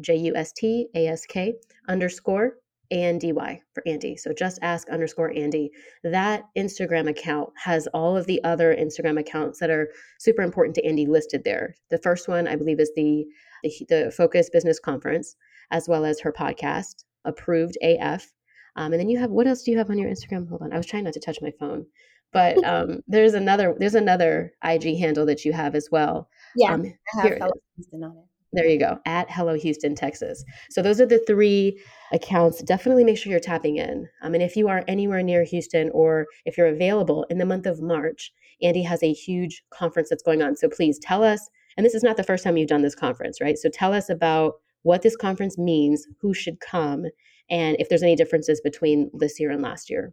J 0.00 0.16
U 0.16 0.34
S 0.34 0.52
T 0.52 0.88
A 0.94 1.06
S 1.08 1.26
K 1.26 1.54
underscore 1.88 2.54
A 2.90 3.02
N 3.02 3.18
D 3.18 3.32
Y 3.32 3.60
for 3.74 3.82
Andy. 3.86 4.16
So 4.16 4.32
just 4.32 4.58
ask 4.62 4.88
underscore 4.88 5.32
Andy. 5.36 5.70
That 6.02 6.44
Instagram 6.56 7.08
account 7.08 7.50
has 7.56 7.86
all 7.88 8.16
of 8.16 8.26
the 8.26 8.42
other 8.44 8.74
Instagram 8.74 9.18
accounts 9.18 9.60
that 9.60 9.70
are 9.70 9.90
super 10.18 10.42
important 10.42 10.74
to 10.76 10.84
Andy 10.84 11.06
listed 11.06 11.44
there. 11.44 11.74
The 11.90 11.98
first 11.98 12.28
one, 12.28 12.48
I 12.48 12.56
believe, 12.56 12.80
is 12.80 12.92
the, 12.96 13.24
the, 13.62 13.86
the 13.88 14.10
Focus 14.10 14.50
Business 14.50 14.78
Conference, 14.78 15.36
as 15.70 15.88
well 15.88 16.04
as 16.04 16.20
her 16.20 16.32
podcast, 16.32 17.04
Approved 17.24 17.76
AF. 17.82 18.32
Um, 18.76 18.92
and 18.92 19.00
then 19.00 19.08
you 19.08 19.18
have 19.18 19.30
what 19.30 19.46
else 19.46 19.62
do 19.62 19.70
you 19.70 19.78
have 19.78 19.90
on 19.90 19.98
your 19.98 20.10
Instagram? 20.10 20.48
Hold 20.48 20.62
on, 20.62 20.72
I 20.72 20.76
was 20.76 20.86
trying 20.86 21.04
not 21.04 21.12
to 21.12 21.20
touch 21.20 21.38
my 21.42 21.52
phone, 21.60 21.86
but 22.32 22.62
um, 22.64 23.00
there's 23.06 23.34
another 23.34 23.74
there's 23.78 23.94
another 23.94 24.52
IG 24.64 24.98
handle 24.98 25.26
that 25.26 25.44
you 25.44 25.52
have 25.52 25.74
as 25.74 25.88
well. 25.92 26.28
Yeah, 26.56 26.72
um, 26.72 26.82
I 27.16 27.28
have 27.28 27.42
on 27.42 27.48
it. 27.48 28.31
There 28.54 28.66
you 28.66 28.78
go, 28.78 28.98
at 29.06 29.30
Hello 29.30 29.54
Houston, 29.54 29.94
Texas. 29.94 30.44
So 30.68 30.82
those 30.82 31.00
are 31.00 31.06
the 31.06 31.24
three 31.26 31.80
accounts. 32.12 32.62
Definitely 32.62 33.02
make 33.02 33.16
sure 33.16 33.30
you're 33.30 33.40
tapping 33.40 33.76
in. 33.78 34.06
Um, 34.20 34.34
and 34.34 34.42
if 34.42 34.56
you 34.56 34.68
are 34.68 34.84
anywhere 34.86 35.22
near 35.22 35.42
Houston 35.44 35.90
or 35.94 36.26
if 36.44 36.58
you're 36.58 36.66
available 36.66 37.24
in 37.30 37.38
the 37.38 37.46
month 37.46 37.64
of 37.64 37.80
March, 37.80 38.30
Andy 38.60 38.82
has 38.82 39.02
a 39.02 39.10
huge 39.10 39.62
conference 39.70 40.10
that's 40.10 40.22
going 40.22 40.42
on. 40.42 40.54
So 40.56 40.68
please 40.68 40.98
tell 40.98 41.24
us, 41.24 41.48
and 41.78 41.86
this 41.86 41.94
is 41.94 42.02
not 42.02 42.18
the 42.18 42.24
first 42.24 42.44
time 42.44 42.58
you've 42.58 42.68
done 42.68 42.82
this 42.82 42.94
conference, 42.94 43.40
right? 43.40 43.56
So 43.56 43.70
tell 43.70 43.94
us 43.94 44.10
about 44.10 44.52
what 44.82 45.00
this 45.00 45.16
conference 45.16 45.56
means, 45.56 46.06
who 46.20 46.34
should 46.34 46.60
come, 46.60 47.06
and 47.48 47.76
if 47.78 47.88
there's 47.88 48.02
any 48.02 48.16
differences 48.16 48.60
between 48.60 49.10
this 49.14 49.40
year 49.40 49.50
and 49.50 49.62
last 49.62 49.88
year. 49.88 50.12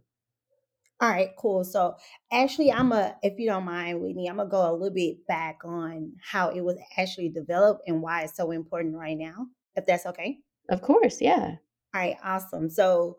All 1.00 1.08
right, 1.08 1.30
cool. 1.38 1.64
So 1.64 1.96
actually, 2.32 2.72
I'm 2.72 2.92
a, 2.92 3.16
if 3.22 3.38
you 3.38 3.48
don't 3.48 3.64
mind, 3.64 4.00
Whitney, 4.02 4.28
I'm 4.28 4.36
gonna 4.36 4.50
go 4.50 4.70
a 4.70 4.72
little 4.72 4.94
bit 4.94 5.26
back 5.26 5.60
on 5.64 6.12
how 6.22 6.50
it 6.50 6.60
was 6.62 6.78
actually 6.98 7.30
developed 7.30 7.84
and 7.88 8.02
why 8.02 8.22
it's 8.22 8.36
so 8.36 8.50
important 8.50 8.96
right 8.96 9.16
now, 9.16 9.46
if 9.76 9.86
that's 9.86 10.06
okay. 10.06 10.38
Of 10.68 10.82
course, 10.82 11.20
yeah. 11.20 11.56
All 11.94 12.00
right, 12.00 12.16
awesome. 12.22 12.70
So 12.70 13.18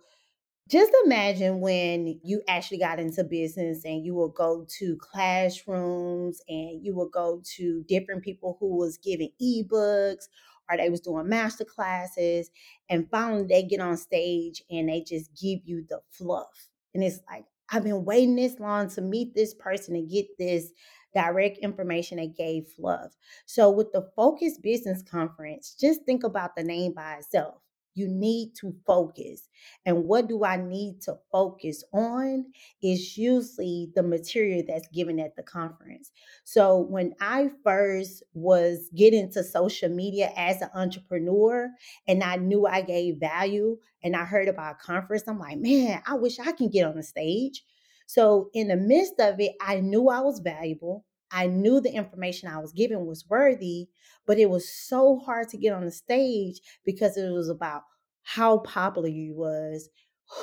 just 0.70 0.94
imagine 1.06 1.62
when 1.62 2.20
you 2.24 2.41
actually 2.48 2.80
got 2.80 3.00
into 3.00 3.24
business 3.24 3.86
and 3.86 4.06
you 4.06 4.15
will 4.15 4.30
go 4.30 4.65
to 4.80 4.98
classrooms 4.98 6.41
and 6.50 6.84
you 6.84 6.96
will 6.96 7.10
go 7.10 7.41
to 7.58 7.84
different 7.88 8.24
people 8.24 8.58
who 8.60 8.78
was 8.78 8.98
giving 8.98 9.30
ebooks 9.41 10.28
or 10.70 10.78
they 10.78 10.89
was 10.89 11.02
doing 11.02 11.30
master 11.30 11.65
classes 11.65 12.50
and 12.89 13.10
finally 13.12 13.46
they 13.48 13.63
get 13.63 13.82
on 13.82 13.98
stage 13.98 14.63
and 14.72 14.89
they 14.89 15.02
just 15.02 15.32
give 15.39 15.60
you 15.65 15.86
the 15.89 16.00
fluff 16.12 16.70
and 16.96 17.04
it's 17.04 17.20
like 17.30 17.46
I've 17.71 17.84
been 17.84 18.05
waiting 18.05 18.36
this 18.36 18.60
long 18.60 18.89
to 18.89 19.01
meet 19.01 19.34
this 19.34 19.53
person 19.53 19.95
and 19.95 20.10
get 20.10 20.25
this 20.38 20.71
direct 21.13 21.57
information 21.60 22.17
they 22.17 22.27
gave 22.27 22.67
love. 22.77 23.12
So 23.45 23.69
with 23.69 23.91
the 23.91 24.10
Focus 24.15 24.57
Business 24.57 25.01
Conference, 25.03 25.75
just 25.79 26.01
think 26.05 26.23
about 26.23 26.55
the 26.55 26.63
name 26.63 26.93
by 26.93 27.15
itself. 27.15 27.55
You 27.93 28.08
need 28.08 28.54
to 28.62 28.73
focus. 28.86 29.49
And 29.86 30.06
what 30.06 30.27
do 30.27 30.43
I 30.43 30.58
need 30.58 31.01
to 31.01 31.17
focus 31.32 31.84
on 31.93 32.45
is 32.82 33.17
usually 33.17 33.91
the 33.95 34.04
material 34.04 34.63
that's 34.67 34.88
given 34.88 35.19
at 35.19 35.36
the 35.36 35.43
conference. 35.43 36.12
So 36.43 36.80
when 36.80 37.13
I 37.19 37.49
first 37.63 38.23
was 38.34 38.89
getting 38.95 39.32
to 39.32 39.43
social 39.43 39.89
media 39.89 40.32
as 40.36 40.62
an 40.62 40.69
entrepreneur 40.73 41.69
and 42.08 42.23
I 42.23 42.38
knew 42.38 42.65
I 42.65 42.82
gave 42.82 43.17
value 43.17 43.77
and 44.04 44.15
I 44.15 44.25
heard 44.25 44.47
about 44.47 44.75
a 44.75 44.86
conference, 44.86 45.23
I'm 45.27 45.39
like, 45.39 45.58
man, 45.60 46.01
I 46.06 46.15
wish 46.15 46.39
I 46.39 46.51
can 46.51 46.69
get 46.69 46.86
on 46.86 46.95
the 46.95 47.04
stage. 47.04 47.63
So 48.08 48.49
in 48.54 48.67
the 48.67 48.75
midst 48.75 49.19
of 49.19 49.39
it, 49.39 49.54
I 49.62 49.80
knew 49.80 50.10
I 50.10 50.19
was 50.19 50.39
valuable. 50.39 51.06
I 51.32 51.48
knew 51.48 51.80
the 51.80 51.94
information 51.94 52.50
I 52.50 52.60
was 52.60 52.74
given 52.74 53.06
was 53.06 53.28
worthy, 53.30 53.89
but 54.26 54.38
it 54.39 54.50
was 54.50 54.70
so 54.70 55.17
hard 55.20 55.50
to 55.50 55.58
get 55.58 55.74
on 55.74 55.86
the 55.86 55.91
stage 55.91 56.62
because 56.86 57.17
it 57.17 57.32
was 57.32 57.50
about 57.50 57.84
how 58.24 58.60
popular 58.60 59.08
you 59.08 59.36
was, 59.36 59.89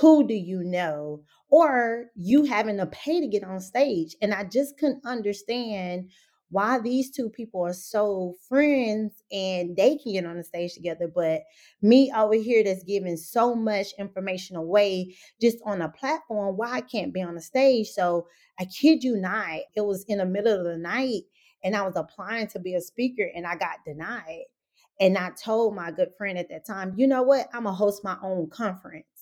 who 0.01 0.27
do 0.27 0.35
you 0.35 0.63
know, 0.65 1.23
or 1.49 2.07
you 2.15 2.45
having 2.45 2.77
to 2.79 2.87
pay 2.87 3.21
to 3.21 3.27
get 3.27 3.45
on 3.45 3.61
stage. 3.61 4.17
And 4.21 4.35
I 4.35 4.45
just 4.45 4.77
couldn't 4.79 5.05
understand 5.05 6.11
why 6.51 6.79
these 6.79 7.11
two 7.11 7.29
people 7.29 7.63
are 7.63 7.75
so 7.75 8.35
friends 8.49 9.23
and 9.31 9.77
they 9.77 9.97
can 9.97 10.13
get 10.15 10.27
on 10.27 10.37
the 10.37 10.45
stage 10.45 10.75
together, 10.75 11.11
but 11.13 11.43
me 11.83 12.13
over 12.17 12.35
here 12.35 12.65
that's 12.65 12.85
giving 12.85 13.17
so 13.17 13.55
much 13.55 13.89
information 13.99 14.57
away 14.57 15.15
just 15.41 15.59
on 15.65 15.83
a 15.83 15.89
platform, 15.89 16.57
why 16.57 16.73
I 16.73 16.81
can't 16.81 17.13
be 17.13 17.23
on 17.23 17.35
the 17.35 17.43
stage. 17.43 17.89
So 17.89 18.27
I 18.59 18.65
kid 18.65 19.05
you 19.05 19.17
not, 19.17 19.61
it 19.77 19.85
was 19.85 20.05
in 20.09 20.19
the 20.19 20.27
middle 20.27 20.59
of 20.59 20.65
the 20.65 20.79
night 20.79 21.23
and 21.65 21.77
I 21.77 21.83
was 21.83 21.97
applying 21.97 22.49
to 22.49 22.59
be 22.59 22.75
a 22.75 22.81
speaker 22.81 23.29
and 23.35 23.47
I 23.47 23.57
got 23.57 23.85
denied. 23.85 24.45
And 25.01 25.17
I 25.17 25.31
told 25.31 25.77
my 25.77 25.93
good 25.93 26.11
friend 26.19 26.39
at 26.39 26.49
that 26.51 26.67
time, 26.67 26.95
you 26.97 27.07
know 27.07 27.23
what? 27.23 27.49
I'm 27.53 27.65
gonna 27.65 27.77
host 27.77 28.03
my 28.03 28.17
own 28.23 28.51
conference. 28.51 29.18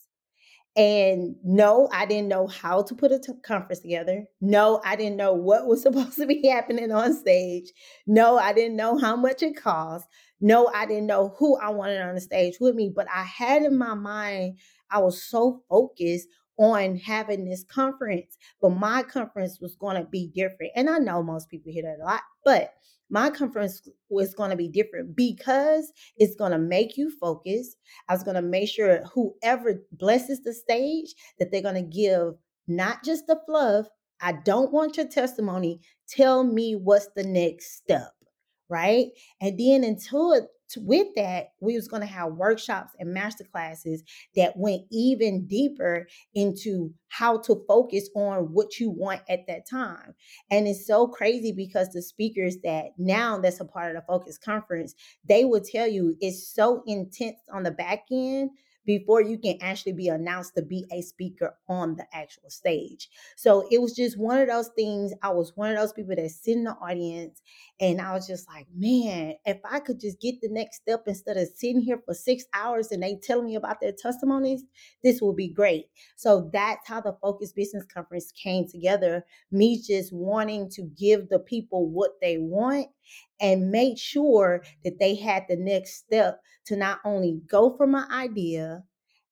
And 0.77 1.37
no, 1.43 1.89
I 1.91 2.05
didn't 2.05 2.29
know 2.29 2.47
how 2.47 2.83
to 2.83 2.95
put 2.95 3.11
a 3.11 3.19
t- 3.19 3.33
conference 3.43 3.81
together. 3.81 4.27
No, 4.43 4.83
I 4.85 4.95
didn't 4.95 5.17
know 5.17 5.33
what 5.33 5.67
was 5.67 5.83
supposed 5.85 6.17
to 6.17 6.27
be 6.27 6.47
happening 6.47 6.93
on 6.93 7.15
stage. 7.15 7.73
No, 8.07 8.37
I 8.39 8.53
didn't 8.53 8.77
know 8.77 8.99
how 8.99 9.17
much 9.17 9.43
it 9.43 9.57
cost. 9.57 10.07
No, 10.41 10.71
I 10.75 10.85
didn't 10.85 11.07
know 11.07 11.35
who 11.39 11.57
I 11.57 11.71
wanted 11.71 12.03
on 12.03 12.15
the 12.15 12.21
stage 12.21 12.57
with 12.61 12.75
me. 12.75 12.93
But 12.95 13.07
I 13.13 13.23
had 13.23 13.63
in 13.63 13.79
my 13.79 13.95
mind, 13.95 14.59
I 14.91 14.99
was 14.99 15.23
so 15.23 15.63
focused 15.71 16.29
on 16.59 16.97
having 16.97 17.45
this 17.45 17.65
conference, 17.65 18.37
but 18.61 18.71
my 18.71 19.03
conference 19.03 19.59
was 19.61 19.77
going 19.77 19.97
to 19.97 20.09
be 20.09 20.31
different. 20.35 20.73
And 20.75 20.89
I 20.89 20.99
know 20.99 21.23
most 21.23 21.49
people 21.51 21.73
hear 21.73 21.83
that 21.83 22.03
a 22.03 22.05
lot, 22.05 22.23
but 22.45 22.73
my 23.11 23.31
conference 23.31 23.89
was 24.09 24.35
going 24.35 24.51
to 24.51 24.57
be 24.57 24.69
different 24.69 25.17
because 25.17 25.93
it's 26.17 26.35
going 26.35 26.53
to 26.53 26.59
make 26.59 26.97
you 26.97 27.11
focus. 27.21 27.77
I 28.09 28.15
was 28.15 28.23
going 28.23 28.35
to 28.35 28.43
make 28.43 28.69
sure 28.69 29.03
whoever 29.15 29.83
blesses 29.93 30.43
the 30.43 30.53
stage 30.53 31.15
that 31.39 31.51
they're 31.51 31.63
going 31.63 31.75
to 31.77 31.83
give 31.83 32.35
not 32.69 33.05
just 33.05 33.27
the 33.27 33.39
fluff. 33.47 33.87
I 34.21 34.33
don't 34.33 34.73
want 34.73 34.97
your 34.97 35.07
testimony. 35.07 35.81
Tell 36.09 36.43
me 36.45 36.75
what's 36.75 37.09
the 37.15 37.25
next 37.25 37.77
step, 37.77 38.13
right? 38.69 39.09
And 39.41 39.59
then 39.59 39.85
until 39.85 40.33
it, 40.33 40.45
with 40.77 41.09
that, 41.17 41.49
we 41.61 41.75
was 41.75 41.89
going 41.89 42.03
to 42.03 42.07
have 42.07 42.33
workshops 42.33 42.93
and 42.99 43.13
master 43.13 43.45
classes 43.45 44.03
that 44.35 44.57
went 44.57 44.83
even 44.91 45.47
deeper 45.47 46.07
into 46.35 46.93
how 47.09 47.39
to 47.39 47.63
focus 47.69 48.09
on 48.17 48.53
what 48.53 48.81
you 48.81 48.91
want 48.91 49.23
at 49.29 49.47
that 49.47 49.69
time. 49.69 50.15
And 50.51 50.67
it's 50.67 50.87
so 50.87 51.07
crazy 51.07 51.53
because 51.53 51.91
the 51.91 52.03
speakers 52.03 52.57
that 52.65 52.87
now 52.99 53.39
that's 53.39 53.61
a 53.61 53.65
part 53.65 53.95
of 53.95 54.03
the 54.03 54.07
focus 54.07 54.39
conference, 54.39 54.95
they 55.25 55.45
will 55.45 55.61
tell 55.63 55.87
you 55.87 56.17
it's 56.21 56.49
so 56.49 56.83
intense 56.87 57.39
on 57.53 57.63
the 57.63 57.71
back 57.71 58.05
end 58.11 58.51
before 58.87 59.21
you 59.21 59.39
can 59.39 59.59
actually 59.61 59.93
be 59.93 60.09
announced 60.09 60.55
to 60.57 60.63
be 60.63 60.87
a 60.93 61.03
speaker 61.03 61.59
on 61.69 61.97
the 61.97 62.07
actual 62.15 62.49
stage. 62.49 63.11
So 63.37 63.67
it 63.71 63.81
was 63.81 63.95
just 63.95 64.19
one 64.19 64.39
of 64.39 64.49
those 64.49 64.71
things. 64.77 65.13
I 65.23 65.31
was 65.31 65.53
one 65.57 65.71
of 65.71 65.77
those 65.77 65.93
people 65.93 66.15
that 66.17 66.31
sit 66.31 66.57
in 66.57 66.65
the 66.65 66.73
audience 66.73 67.43
and 67.81 68.01
I 68.01 68.15
was 68.15 68.27
just 68.27 68.49
like, 68.49 68.67
man, 68.75 69.35
if 69.45 69.59
I 69.69 69.81
could 69.81 70.01
just 70.01 70.21
get 70.21 70.41
the 70.41 70.49
next 70.49 70.77
step 70.77 71.03
instead 71.07 71.37
of 71.37 71.49
sitting 71.55 71.81
here 71.81 72.01
for 72.05 72.15
six 72.15 72.45
hours 72.55 72.93
and 72.93 73.03
they 73.03 73.19
telling 73.23 73.47
me 73.47 73.57
about 73.57 73.81
their 73.81 73.93
testimonies, 73.93 74.63
this 75.03 75.21
will 75.21 75.35
be 75.35 75.49
great. 75.49 75.87
So 76.17 76.49
that's 76.53 76.89
how 76.89 77.01
the 77.01 77.17
Focus 77.21 77.53
Business 77.53 77.85
Conference 77.93 78.33
came 78.33 78.69
together. 78.69 79.25
Me 79.51 79.83
just 79.83 80.13
wanting 80.13 80.71
to 80.71 80.83
give 80.99 81.29
the 81.29 81.41
people 81.41 81.89
what 81.89 82.13
they 82.23 82.39
want 82.39 82.87
and 83.41 83.71
made 83.71 83.99
sure 83.99 84.65
that 84.85 84.99
they 84.99 85.15
had 85.15 85.45
the 85.49 85.57
next 85.57 85.97
step 85.97 86.41
to 86.67 86.77
not 86.77 87.01
only 87.05 87.41
go 87.49 87.77
from 87.77 87.95
an 87.95 88.11
idea, 88.11 88.83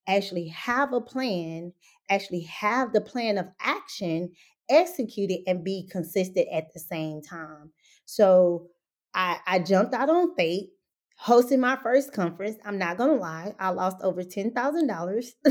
actually 0.06 0.48
have 0.48 0.92
a 0.92 1.00
plan, 1.00 1.72
actually 2.10 2.42
have 2.42 2.92
the 2.92 3.00
plan 3.00 3.38
of 3.38 3.46
action, 3.60 4.30
execute 4.68 5.30
it, 5.30 5.42
and 5.46 5.64
be 5.64 5.88
consistent 5.90 6.46
at 6.52 6.72
the 6.72 6.80
same 6.80 7.22
time. 7.22 7.72
So 8.04 8.68
I, 9.14 9.38
I 9.46 9.58
jumped 9.60 9.94
out 9.94 10.10
on 10.10 10.34
faith, 10.36 10.68
hosting 11.16 11.60
my 11.60 11.76
first 11.76 12.12
conference. 12.12 12.56
I'm 12.64 12.78
not 12.78 12.98
gonna 12.98 13.14
lie, 13.14 13.54
I 13.58 13.70
lost 13.70 13.98
over 14.02 14.22
ten 14.22 14.52
thousand 14.52 14.86
dollars. 14.86 15.32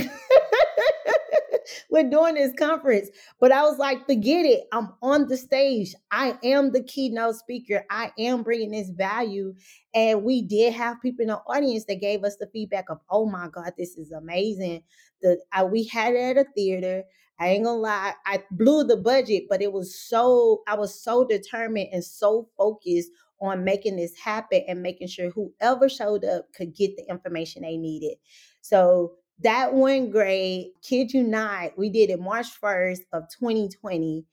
We're 1.93 2.09
doing 2.09 2.33
this 2.33 2.53
conference. 2.57 3.09
But 3.39 3.51
I 3.51 3.61
was 3.61 3.77
like, 3.77 4.07
forget 4.07 4.47
it. 4.47 4.63
I'm 4.71 4.93
on 5.03 5.27
the 5.27 5.37
stage. 5.37 5.93
I 6.09 6.39
am 6.43 6.71
the 6.71 6.81
keynote 6.83 7.35
speaker. 7.35 7.85
I 7.91 8.11
am 8.17 8.41
bringing 8.41 8.71
this 8.71 8.89
value. 8.89 9.53
And 9.93 10.23
we 10.23 10.41
did 10.41 10.73
have 10.73 10.99
people 11.03 11.21
in 11.21 11.27
the 11.27 11.37
audience 11.37 11.85
that 11.85 12.01
gave 12.01 12.23
us 12.23 12.35
the 12.37 12.47
feedback 12.47 12.89
of, 12.89 12.99
oh 13.11 13.27
my 13.27 13.47
God, 13.47 13.73
this 13.77 13.95
is 13.95 14.11
amazing. 14.11 14.81
The 15.21 15.37
I, 15.51 15.65
we 15.65 15.83
had 15.83 16.15
it 16.15 16.35
at 16.35 16.47
a 16.47 16.49
theater. 16.55 17.03
I 17.39 17.49
ain't 17.49 17.63
gonna 17.63 17.77
lie, 17.79 18.13
I 18.25 18.43
blew 18.49 18.83
the 18.85 18.97
budget, 18.97 19.43
but 19.47 19.61
it 19.61 19.71
was 19.71 19.95
so 19.95 20.63
I 20.67 20.75
was 20.75 20.99
so 20.99 21.25
determined 21.25 21.89
and 21.91 22.03
so 22.03 22.49
focused 22.57 23.11
on 23.39 23.63
making 23.63 23.97
this 23.97 24.17
happen 24.17 24.63
and 24.67 24.81
making 24.81 25.09
sure 25.09 25.29
whoever 25.29 25.89
showed 25.89 26.25
up 26.25 26.45
could 26.55 26.75
get 26.75 26.95
the 26.97 27.07
information 27.07 27.61
they 27.61 27.77
needed. 27.77 28.17
So 28.61 29.13
that 29.41 29.73
one 29.73 30.09
grade, 30.09 30.67
kid 30.81 31.13
you 31.13 31.23
not, 31.23 31.77
we 31.77 31.89
did 31.89 32.09
it 32.09 32.19
March 32.19 32.47
1st 32.61 33.01
of 33.11 33.23
2020. 33.39 34.25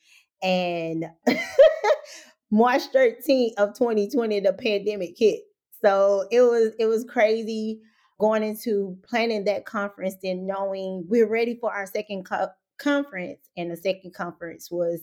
And 0.43 1.07
March 2.51 2.83
13th 2.93 3.55
of 3.59 3.75
2020, 3.75 4.41
the 4.41 4.53
pandemic 4.53 5.15
hit. 5.19 5.41
So 5.83 6.27
it 6.31 6.41
was 6.43 6.73
it 6.79 6.87
was 6.87 7.05
crazy 7.05 7.81
going 8.19 8.43
into 8.43 8.99
planning 9.09 9.45
that 9.45 9.65
conference 9.65 10.17
and 10.23 10.47
knowing 10.47 11.07
we're 11.09 11.29
ready 11.29 11.57
for 11.59 11.73
our 11.73 11.87
second 11.87 12.25
co- 12.25 12.49
conference. 12.79 13.41
And 13.57 13.71
the 13.71 13.77
second 13.77 14.15
conference 14.15 14.71
was 14.71 15.01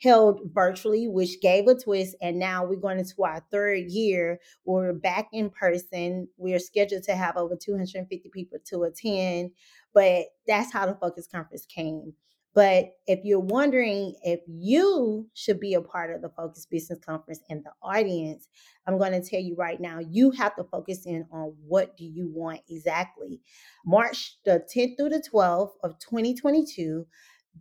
held 0.00 0.40
virtually, 0.52 1.08
which 1.08 1.40
gave 1.40 1.66
a 1.66 1.74
twist. 1.74 2.16
And 2.20 2.38
now 2.38 2.64
we're 2.64 2.76
going 2.76 2.98
into 2.98 3.22
our 3.24 3.44
third 3.50 3.90
year. 3.90 4.40
We're 4.64 4.92
back 4.92 5.28
in 5.32 5.50
person. 5.50 6.28
We're 6.36 6.58
scheduled 6.58 7.04
to 7.04 7.16
have 7.16 7.36
over 7.36 7.56
250 7.56 8.30
people 8.32 8.58
to 8.66 8.84
attend, 8.84 9.50
but 9.94 10.26
that's 10.46 10.72
how 10.72 10.86
the 10.86 10.94
Focus 10.94 11.26
Conference 11.26 11.66
came. 11.66 12.14
But 12.54 12.96
if 13.06 13.20
you're 13.24 13.38
wondering 13.38 14.16
if 14.22 14.40
you 14.48 15.28
should 15.34 15.60
be 15.60 15.74
a 15.74 15.80
part 15.80 16.12
of 16.12 16.22
the 16.22 16.30
Focus 16.30 16.66
Business 16.66 16.98
Conference 16.98 17.40
and 17.48 17.62
the 17.62 17.70
audience, 17.82 18.48
I'm 18.86 18.98
going 18.98 19.12
to 19.12 19.22
tell 19.22 19.40
you 19.40 19.54
right 19.54 19.80
now, 19.80 20.00
you 20.00 20.32
have 20.32 20.56
to 20.56 20.64
focus 20.64 21.06
in 21.06 21.26
on 21.30 21.54
what 21.66 21.96
do 21.96 22.04
you 22.04 22.28
want 22.34 22.62
exactly. 22.68 23.40
March 23.86 24.38
the 24.44 24.64
10th 24.74 24.96
through 24.96 25.10
the 25.10 25.22
12th 25.32 25.72
of 25.84 25.98
2022, 26.00 27.06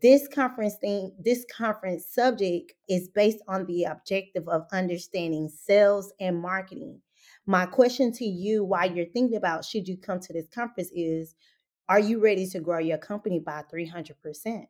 this 0.01 0.27
conference 0.27 0.75
thing, 0.75 1.11
this 1.19 1.45
conference 1.55 2.05
subject 2.05 2.73
is 2.87 3.09
based 3.09 3.39
on 3.47 3.65
the 3.65 3.85
objective 3.85 4.47
of 4.47 4.67
understanding 4.71 5.49
sales 5.49 6.13
and 6.19 6.39
marketing. 6.39 7.01
My 7.45 7.65
question 7.65 8.11
to 8.13 8.25
you 8.25 8.63
while 8.63 8.91
you're 8.91 9.05
thinking 9.05 9.37
about 9.37 9.65
should 9.65 9.87
you 9.87 9.97
come 9.97 10.19
to 10.19 10.33
this 10.33 10.47
conference 10.49 10.91
is 10.93 11.35
are 11.89 11.99
you 11.99 12.19
ready 12.19 12.45
to 12.47 12.59
grow 12.59 12.79
your 12.79 12.97
company 12.97 13.39
by 13.39 13.63
300%? 13.73 14.65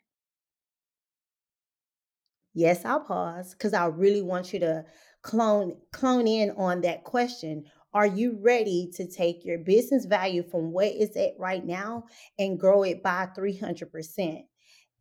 Yes, 2.54 2.86
I'll 2.86 3.02
pause 3.02 3.54
because 3.54 3.74
I 3.74 3.86
really 3.88 4.22
want 4.22 4.54
you 4.54 4.60
to 4.60 4.86
clone 5.24 5.78
clone 5.92 6.28
in 6.28 6.52
on 6.52 6.82
that 6.82 7.04
question. 7.04 7.66
Are 7.94 8.06
you 8.06 8.38
ready 8.42 8.92
to 8.96 9.08
take 9.08 9.44
your 9.44 9.58
business 9.60 10.06
value 10.06 10.44
from 10.44 10.72
where 10.72 10.92
it's 10.94 11.18
at 11.18 11.34
right 11.40 11.66
now 11.66 12.06
and 12.38 12.60
grow 12.60 12.84
it 12.84 13.02
by 13.02 13.28
300%? 13.38 14.44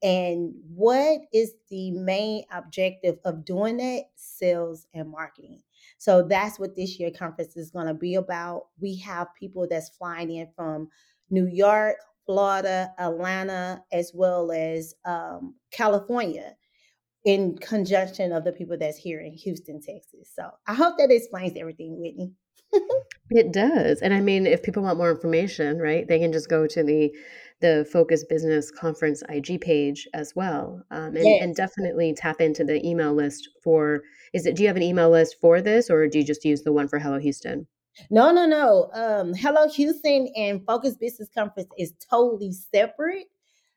And 0.03 0.55
what 0.75 1.21
is 1.33 1.55
the 1.71 1.91
main 1.93 2.45
objective 2.53 3.19
of 3.25 3.45
doing 3.45 3.79
that? 3.79 4.05
Sales 4.15 4.87
and 4.95 5.11
marketing. 5.11 5.63
So 5.99 6.23
that's 6.23 6.59
what 6.59 6.77
this 6.77 6.99
year 6.99 7.11
conference 7.11 7.57
is 7.57 7.71
going 7.71 7.87
to 7.87 7.95
be 7.95 8.15
about. 8.15 8.67
We 8.81 8.97
have 8.99 9.29
people 9.39 9.67
that's 9.69 9.89
flying 9.91 10.31
in 10.31 10.49
from 10.55 10.89
New 11.31 11.47
York, 11.47 11.97
Florida, 12.27 12.93
Atlanta, 12.99 13.83
as 13.93 14.13
well 14.15 14.53
as 14.53 14.95
um, 15.05 15.55
California 15.71 16.55
in 17.25 17.57
conjunction 17.59 18.33
of 18.33 18.45
the 18.45 18.53
people 18.53 18.77
that's 18.79 18.99
here 18.99 19.21
in 19.21 19.33
Houston, 19.33 19.81
Texas. 19.81 20.31
So 20.35 20.51
I 20.67 20.75
hope 20.75 20.97
that 20.99 21.11
explains 21.11 21.55
everything, 21.59 22.01
Whitney. 22.01 22.33
It 23.31 23.53
does. 23.53 24.03
And 24.03 24.15
I 24.15 24.21
mean, 24.21 24.47
if 24.47 24.63
people 24.63 24.85
want 24.85 24.99
more 24.99 25.11
information, 25.11 25.79
right, 25.79 26.07
they 26.07 26.21
can 26.21 26.33
just 26.33 26.49
go 26.49 26.67
to 26.69 26.85
the 26.85 27.13
the 27.61 27.89
Focus 27.91 28.25
Business 28.25 28.71
Conference 28.71 29.23
IG 29.29 29.61
page 29.61 30.07
as 30.15 30.35
well. 30.37 30.83
Um, 30.91 31.17
and, 31.17 31.25
Yes. 31.25 31.43
and 31.43 31.57
definitely 31.57 32.15
tap 32.15 32.41
into 32.41 32.65
the 32.65 32.87
email 32.87 33.15
list 33.15 33.49
for 33.63 34.03
is 34.33 34.45
it 34.47 34.57
do 34.57 34.63
you 34.63 34.69
have 34.69 34.77
an 34.77 34.83
email 34.83 35.11
list 35.11 35.37
for 35.41 35.61
this 35.63 35.89
or 35.89 36.07
do 36.07 36.19
you 36.19 36.25
just 36.25 36.45
use 36.45 36.63
the 36.63 36.73
one 36.73 36.89
for 36.89 36.99
Hello 36.99 37.19
Houston? 37.19 37.67
No, 38.11 38.31
no, 38.31 38.45
no. 38.45 38.91
Um, 38.93 39.33
Hello 39.33 39.69
Houston 39.69 40.29
and 40.37 40.65
Focus 40.67 40.97
Business 40.97 41.31
Conference 41.35 41.71
is 41.79 41.95
totally 42.11 42.53
separate. 42.53 43.27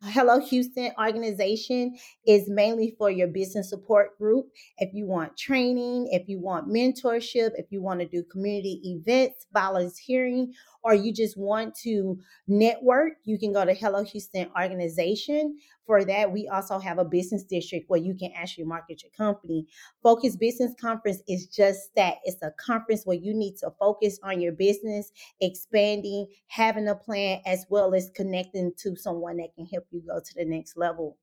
Hello 0.01 0.39
Houston 0.39 0.93
organization 0.97 1.97
is 2.25 2.49
mainly 2.49 2.95
for 2.97 3.11
your 3.11 3.27
business 3.27 3.69
support 3.69 4.17
group. 4.17 4.45
If 4.77 4.93
you 4.93 5.05
want 5.05 5.35
training, 5.35 6.07
if 6.11 6.29
you 6.29 6.39
want 6.39 6.69
mentorship, 6.69 7.51
if 7.55 7.65
you 7.69 7.81
want 7.81 7.99
to 7.99 8.05
do 8.07 8.23
community 8.23 8.79
events, 8.85 9.47
volunteering, 9.51 10.53
or 10.83 10.93
you 10.93 11.13
just 11.13 11.37
want 11.37 11.75
to 11.83 12.17
network, 12.47 13.15
you 13.25 13.37
can 13.37 13.51
go 13.51 13.65
to 13.65 13.73
Hello 13.73 14.01
Houston 14.05 14.49
organization. 14.57 15.57
For 15.89 16.05
that, 16.05 16.31
we 16.31 16.47
also 16.47 16.77
have 16.77 16.99
a 16.99 17.03
business 17.03 17.41
district 17.41 17.89
where 17.89 17.99
you 17.99 18.13
can 18.13 18.31
actually 18.37 18.65
market 18.65 19.01
your 19.01 19.09
company. 19.17 19.65
Focus 20.03 20.35
Business 20.35 20.71
Conference 20.79 21.23
is 21.27 21.47
just 21.47 21.95
that. 21.95 22.17
It's 22.25 22.43
a 22.43 22.53
conference 22.63 23.07
where 23.07 23.17
you 23.17 23.33
need 23.33 23.55
to 23.61 23.71
focus 23.79 24.19
on 24.21 24.39
your 24.39 24.51
business, 24.51 25.11
expanding, 25.41 26.27
having 26.45 26.87
a 26.87 26.93
plan, 26.93 27.41
as 27.47 27.65
well 27.71 27.95
as 27.95 28.11
connecting 28.13 28.71
to 28.77 28.95
someone 28.95 29.37
that 29.37 29.55
can 29.55 29.65
help 29.65 29.85
you 29.89 30.03
go 30.05 30.19
to 30.19 30.33
the 30.35 30.45
next 30.45 30.77
level. 30.77 31.17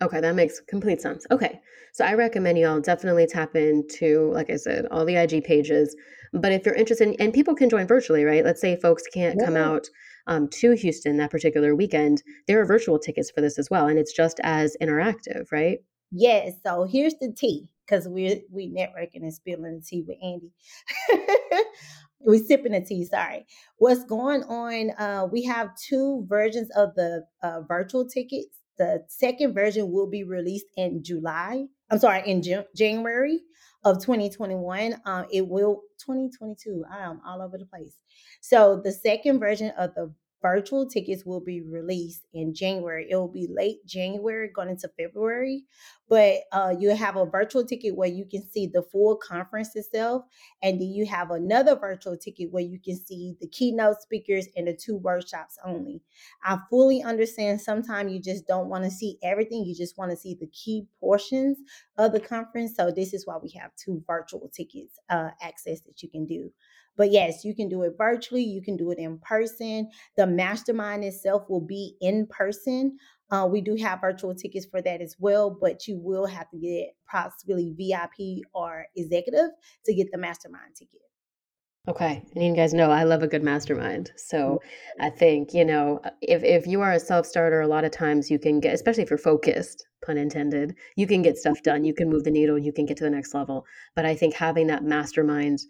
Okay, 0.00 0.22
that 0.22 0.34
makes 0.34 0.58
complete 0.60 1.02
sense. 1.02 1.26
Okay. 1.30 1.60
So 1.92 2.06
I 2.06 2.14
recommend 2.14 2.56
y'all 2.56 2.80
definitely 2.80 3.26
tap 3.26 3.56
into, 3.56 4.32
like 4.32 4.48
I 4.48 4.56
said, 4.56 4.86
all 4.90 5.04
the 5.04 5.16
IG 5.16 5.44
pages. 5.44 5.94
But 6.32 6.52
if 6.52 6.64
you're 6.64 6.74
interested, 6.74 7.14
and 7.20 7.34
people 7.34 7.54
can 7.54 7.68
join 7.68 7.86
virtually, 7.86 8.24
right? 8.24 8.42
Let's 8.42 8.62
say 8.62 8.80
folks 8.80 9.02
can't 9.12 9.38
come 9.44 9.56
out 9.56 9.86
um, 10.28 10.48
to 10.48 10.72
Houston 10.72 11.16
that 11.16 11.30
particular 11.30 11.74
weekend. 11.74 12.22
There 12.46 12.60
are 12.60 12.66
virtual 12.66 12.98
tickets 12.98 13.30
for 13.30 13.40
this 13.40 13.58
as 13.58 13.68
well, 13.70 13.88
and 13.88 13.98
it's 13.98 14.12
just 14.12 14.38
as 14.44 14.76
interactive, 14.80 15.50
right? 15.50 15.78
Yes. 16.12 16.54
So 16.64 16.84
here's 16.84 17.14
the 17.20 17.32
tea, 17.32 17.68
because 17.86 18.06
we're 18.06 18.40
we 18.52 18.72
networking 18.72 19.22
and 19.22 19.34
spilling 19.34 19.80
the 19.80 19.84
tea 19.84 20.04
with 20.06 20.18
Andy. 20.22 20.52
we're 22.20 22.44
sipping 22.44 22.72
the 22.72 22.80
tea. 22.80 23.04
Sorry. 23.04 23.46
What's 23.78 24.04
going 24.04 24.44
on? 24.44 24.90
Uh, 24.98 25.26
we 25.30 25.42
have 25.44 25.70
two 25.76 26.24
versions 26.28 26.70
of 26.76 26.94
the 26.94 27.24
uh, 27.42 27.62
virtual 27.62 28.06
tickets. 28.06 28.60
The 28.78 29.04
second 29.08 29.54
version 29.54 29.90
will 29.90 30.08
be 30.08 30.22
released 30.22 30.66
in 30.76 31.02
July. 31.02 31.66
I'm 31.90 31.98
sorry, 31.98 32.22
in 32.30 32.42
Jan- 32.42 32.66
January 32.76 33.40
of 33.84 34.00
2021. 34.00 35.00
Um, 35.04 35.26
it 35.32 35.46
will 35.46 35.82
2022. 35.98 36.84
I 36.90 36.98
am 36.98 37.20
all 37.26 37.42
over 37.42 37.58
the 37.58 37.66
place. 37.66 37.96
So 38.40 38.80
the 38.82 38.92
second 38.92 39.38
version 39.38 39.72
of 39.78 39.94
the 39.94 40.12
virtual 40.42 40.86
tickets 40.86 41.24
will 41.24 41.40
be 41.40 41.62
released 41.62 42.26
in 42.32 42.54
January. 42.54 43.06
It 43.10 43.16
will 43.16 43.28
be 43.28 43.48
late 43.50 43.84
January, 43.86 44.50
going 44.54 44.70
into 44.70 44.88
February, 44.96 45.64
but 46.08 46.38
uh, 46.52 46.74
you 46.78 46.94
have 46.94 47.16
a 47.16 47.26
virtual 47.26 47.64
ticket 47.64 47.96
where 47.96 48.08
you 48.08 48.24
can 48.24 48.48
see 48.48 48.66
the 48.66 48.82
full 48.82 49.16
conference 49.16 49.74
itself, 49.74 50.24
and 50.62 50.80
then 50.80 50.88
you 50.88 51.06
have 51.06 51.30
another 51.30 51.76
virtual 51.76 52.16
ticket 52.16 52.50
where 52.50 52.62
you 52.62 52.78
can 52.78 52.96
see 52.96 53.36
the 53.40 53.48
keynote 53.48 54.00
speakers 54.00 54.46
and 54.56 54.68
the 54.68 54.74
two 54.74 54.96
workshops 54.96 55.58
only. 55.64 56.02
I 56.44 56.58
fully 56.70 57.02
understand. 57.02 57.60
Sometimes 57.60 58.12
you 58.12 58.20
just 58.20 58.46
don't 58.46 58.68
want 58.68 58.84
to 58.84 58.90
see 58.90 59.18
everything; 59.22 59.64
you 59.64 59.74
just 59.74 59.98
want 59.98 60.10
to 60.10 60.16
see 60.16 60.36
the 60.38 60.48
key 60.48 60.86
portions 61.00 61.58
of 61.96 62.12
the 62.12 62.20
conference. 62.20 62.76
So 62.76 62.90
this 62.90 63.12
is 63.12 63.26
why 63.26 63.36
we 63.42 63.50
have 63.60 63.70
two 63.76 64.02
virtual 64.06 64.48
tickets 64.54 64.98
uh, 65.10 65.30
access 65.42 65.80
that 65.82 66.02
you 66.02 66.08
can 66.08 66.26
do. 66.26 66.50
But 66.98 67.12
yes, 67.12 67.44
you 67.44 67.54
can 67.54 67.68
do 67.68 67.82
it 67.84 67.94
virtually. 67.96 68.42
You 68.42 68.60
can 68.60 68.76
do 68.76 68.90
it 68.90 68.98
in 68.98 69.18
person. 69.20 69.88
The 70.16 70.26
mastermind 70.26 71.04
itself 71.04 71.44
will 71.48 71.64
be 71.64 71.94
in 72.00 72.26
person. 72.26 72.98
Uh, 73.30 73.48
we 73.50 73.60
do 73.60 73.76
have 73.76 74.00
virtual 74.00 74.34
tickets 74.34 74.66
for 74.66 74.82
that 74.82 75.00
as 75.00 75.14
well, 75.18 75.56
but 75.60 75.86
you 75.86 75.98
will 75.98 76.26
have 76.26 76.50
to 76.50 76.58
get 76.58 76.88
possibly 77.10 77.74
VIP 77.78 78.44
or 78.52 78.86
executive 78.96 79.50
to 79.84 79.94
get 79.94 80.10
the 80.10 80.18
mastermind 80.18 80.74
ticket. 80.76 81.00
Okay. 81.86 82.22
And 82.34 82.44
you 82.44 82.54
guys 82.54 82.74
know 82.74 82.90
I 82.90 83.04
love 83.04 83.22
a 83.22 83.28
good 83.28 83.42
mastermind. 83.42 84.10
So 84.16 84.60
I 85.00 85.08
think, 85.08 85.54
you 85.54 85.64
know, 85.64 86.00
if, 86.20 86.42
if 86.42 86.66
you 86.66 86.82
are 86.82 86.92
a 86.92 87.00
self 87.00 87.24
starter, 87.24 87.62
a 87.62 87.68
lot 87.68 87.84
of 87.84 87.92
times 87.92 88.30
you 88.30 88.38
can 88.38 88.60
get, 88.60 88.74
especially 88.74 89.04
if 89.04 89.10
you're 89.10 89.18
focused, 89.18 89.86
pun 90.04 90.18
intended, 90.18 90.74
you 90.96 91.06
can 91.06 91.22
get 91.22 91.38
stuff 91.38 91.62
done. 91.62 91.84
You 91.84 91.94
can 91.94 92.10
move 92.10 92.24
the 92.24 92.30
needle, 92.30 92.58
you 92.58 92.72
can 92.72 92.84
get 92.84 92.98
to 92.98 93.04
the 93.04 93.10
next 93.10 93.32
level. 93.32 93.64
But 93.96 94.04
I 94.04 94.14
think 94.14 94.34
having 94.34 94.66
that 94.66 94.84
mastermind 94.84 95.60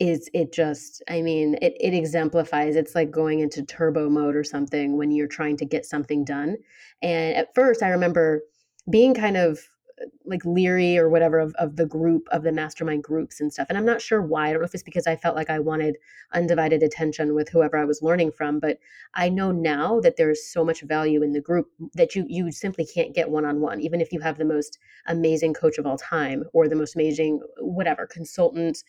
is 0.00 0.28
it 0.32 0.52
just 0.52 1.02
i 1.08 1.20
mean 1.20 1.56
it, 1.60 1.74
it 1.78 1.94
exemplifies 1.94 2.76
it's 2.76 2.94
like 2.94 3.10
going 3.10 3.40
into 3.40 3.62
turbo 3.62 4.08
mode 4.08 4.34
or 4.34 4.44
something 4.44 4.96
when 4.96 5.10
you're 5.10 5.26
trying 5.26 5.56
to 5.56 5.64
get 5.64 5.84
something 5.86 6.24
done. 6.24 6.56
And 7.02 7.36
at 7.36 7.54
first 7.54 7.82
i 7.82 7.88
remember 7.88 8.42
being 8.90 9.14
kind 9.14 9.36
of 9.36 9.60
uh, 10.00 10.06
like 10.24 10.44
leery 10.44 10.98
or 10.98 11.08
whatever 11.08 11.38
of, 11.38 11.54
of 11.58 11.76
the 11.76 11.86
group 11.86 12.26
of 12.32 12.42
the 12.42 12.50
mastermind 12.50 13.04
groups 13.04 13.40
and 13.40 13.52
stuff. 13.52 13.66
And 13.68 13.76
i'm 13.76 13.84
not 13.84 14.00
sure 14.00 14.22
why 14.22 14.48
i 14.48 14.52
don't 14.52 14.62
know 14.62 14.66
if 14.66 14.74
it's 14.74 14.82
because 14.82 15.06
i 15.06 15.14
felt 15.14 15.36
like 15.36 15.50
i 15.50 15.58
wanted 15.58 15.98
undivided 16.32 16.82
attention 16.82 17.34
with 17.34 17.50
whoever 17.50 17.76
i 17.76 17.84
was 17.84 18.02
learning 18.02 18.32
from 18.32 18.58
but 18.58 18.78
i 19.14 19.28
know 19.28 19.52
now 19.52 20.00
that 20.00 20.16
there's 20.16 20.44
so 20.44 20.64
much 20.64 20.80
value 20.80 21.22
in 21.22 21.32
the 21.32 21.40
group 21.40 21.68
that 21.94 22.16
you 22.16 22.24
you 22.28 22.50
simply 22.50 22.86
can't 22.86 23.14
get 23.14 23.30
one-on-one 23.30 23.80
even 23.80 24.00
if 24.00 24.10
you 24.10 24.20
have 24.20 24.38
the 24.38 24.44
most 24.44 24.78
amazing 25.06 25.52
coach 25.52 25.76
of 25.78 25.86
all 25.86 25.98
time 25.98 26.44
or 26.54 26.66
the 26.66 26.74
most 26.76 26.94
amazing 26.94 27.40
whatever 27.58 28.06
consultant 28.06 28.82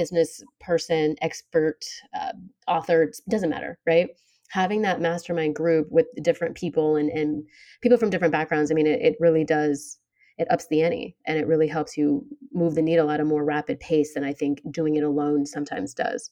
business 0.00 0.42
person, 0.60 1.14
expert, 1.20 1.84
uh, 2.18 2.32
author, 2.66 3.12
doesn't 3.28 3.50
matter, 3.50 3.78
right? 3.86 4.08
Having 4.48 4.80
that 4.80 5.02
mastermind 5.02 5.54
group 5.54 5.88
with 5.90 6.06
different 6.22 6.56
people 6.56 6.96
and, 6.96 7.10
and 7.10 7.44
people 7.82 7.98
from 7.98 8.08
different 8.08 8.32
backgrounds, 8.32 8.70
I 8.70 8.74
mean, 8.74 8.86
it, 8.86 9.02
it 9.02 9.16
really 9.20 9.44
does, 9.44 9.98
it 10.38 10.50
ups 10.50 10.66
the 10.68 10.82
ante 10.82 11.14
and 11.26 11.36
it 11.38 11.46
really 11.46 11.68
helps 11.68 11.98
you 11.98 12.24
move 12.54 12.76
the 12.76 12.80
needle 12.80 13.10
at 13.10 13.20
a 13.20 13.26
more 13.26 13.44
rapid 13.44 13.78
pace 13.78 14.14
than 14.14 14.24
I 14.24 14.32
think 14.32 14.62
doing 14.70 14.96
it 14.96 15.04
alone 15.04 15.44
sometimes 15.44 15.92
does. 15.92 16.30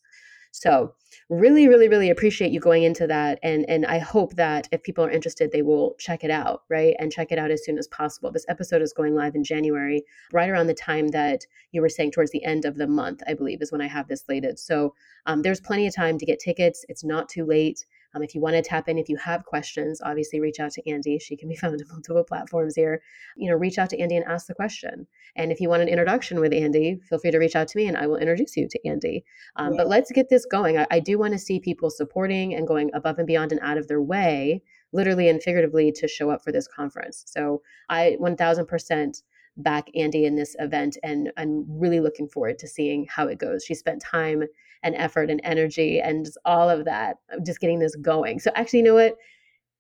So 0.51 0.95
really, 1.29 1.69
really, 1.69 1.89
really 1.89 2.11
appreciate 2.11 2.53
you 2.53 2.61
going 2.61 2.83
into 2.83 3.07
that. 3.07 3.39
And 3.43 3.69
and 3.69 3.87
I 3.87 3.99
hope 3.99 4.35
that 4.37 4.69
if 4.73 4.83
people 4.83 5.05
are 5.05 5.11
interested, 5.11 5.53
they 5.53 5.63
will 5.63 5.95
check 5.99 6.25
it 6.25 6.31
out, 6.31 6.63
right? 6.69 6.95
And 6.99 7.13
check 7.13 7.33
it 7.33 7.39
out 7.39 7.51
as 7.51 7.65
soon 7.65 7.79
as 7.79 7.89
possible. 7.89 8.31
This 8.31 8.47
episode 8.49 8.83
is 8.83 8.93
going 8.93 9.15
live 9.15 9.35
in 9.35 9.45
January, 9.45 10.05
right 10.33 10.49
around 10.49 10.67
the 10.67 10.75
time 10.75 11.09
that 11.09 11.47
you 11.73 11.81
were 11.81 11.89
saying 11.89 12.13
towards 12.13 12.31
the 12.31 12.45
end 12.45 12.65
of 12.65 12.77
the 12.77 12.87
month, 12.87 13.23
I 13.27 13.35
believe, 13.35 13.63
is 13.63 13.73
when 13.73 13.81
I 13.81 13.89
have 13.89 14.09
this 14.09 14.23
slated. 14.23 14.59
So 14.59 14.95
um, 15.27 15.43
there's 15.43 15.61
plenty 15.61 15.87
of 15.87 15.95
time 15.95 16.19
to 16.19 16.27
get 16.27 16.39
tickets. 16.41 16.85
It's 16.89 17.05
not 17.05 17.29
too 17.29 17.45
late. 17.45 17.85
Um, 18.19 18.25
if 18.25 18.35
you 18.35 18.41
want 18.41 18.57
to 18.57 18.63
tap 18.63 18.89
in, 18.89 18.99
if 18.99 19.09
you 19.09 19.17
have 19.17 19.45
questions, 19.45 20.01
obviously 20.05 20.41
reach 20.41 20.61
out 20.61 20.73
to 20.73 20.91
Andy. 20.91 21.19
She 21.19 21.37
can 21.37 21.49
be 21.49 21.57
found 21.57 21.81
on 21.81 21.89
multiple 21.89 22.25
platforms 22.25 22.75
here. 22.75 23.01
You 23.37 23.51
know, 23.51 23.57
reach 23.57 23.79
out 23.79 23.91
to 23.91 23.99
Andy 23.99 24.17
and 24.17 24.25
ask 24.27 24.47
the 24.47 24.55
question. 24.55 25.07
And 25.37 25.53
if 25.53 25.61
you 25.61 25.69
want 25.69 25.83
an 25.83 25.89
introduction 25.89 26.41
with 26.41 26.53
Andy, 26.53 27.01
feel 27.09 27.19
free 27.19 27.31
to 27.31 27.39
reach 27.39 27.57
out 27.57 27.69
to 27.69 27.79
me 27.79 27.87
and 27.87 27.97
I 27.97 28.07
will 28.07 28.17
introduce 28.17 28.57
you 28.57 28.69
to 28.69 28.89
Andy. 28.89 29.25
Um, 29.57 29.77
But 29.77 29.89
let's 29.89 30.11
get 30.13 30.29
this 30.29 30.45
going. 30.45 30.79
I, 30.79 30.87
I 30.91 31.01
do 31.01 31.19
want 31.19 31.33
to 31.33 31.39
see 31.39 31.61
people 31.61 31.91
supporting 31.91 32.55
and 32.55 32.67
going 32.67 32.91
above 32.95 33.19
and 33.19 33.27
beyond 33.27 33.53
and 33.53 33.61
out 33.63 33.79
of 33.79 33.89
their 33.89 34.03
way, 34.03 34.63
literally 34.93 35.29
and 35.29 35.43
figuratively, 35.43 35.93
to 35.93 36.09
show 36.09 36.31
up 36.31 36.43
for 36.43 36.53
this 36.53 36.69
conference. 36.69 37.25
So 37.27 37.63
I 37.89 38.17
1000% 38.21 39.23
back 39.59 39.89
Andy 39.97 40.25
in 40.25 40.37
this 40.37 40.55
event, 40.61 40.97
and 41.03 41.33
I'm 41.37 41.65
really 41.69 42.01
looking 42.01 42.29
forward 42.29 42.59
to 42.61 42.69
seeing 42.69 43.07
how 43.11 43.27
it 43.27 43.39
goes. 43.39 43.65
She 43.65 43.75
spent 43.75 44.01
time 44.01 44.45
and 44.83 44.95
effort 44.97 45.31
and 45.31 45.41
energy 45.45 46.01
and 46.01 46.25
just 46.25 46.39
all 46.45 46.69
of 46.71 46.85
that, 46.85 47.17
uh, 47.33 47.39
just 47.45 47.61
getting 47.61 47.79
this 47.79 47.97
going. 47.97 48.39
So, 48.39 48.51
actually, 48.55 48.81
you 48.81 48.85
know 48.87 48.95
what? 48.95 49.17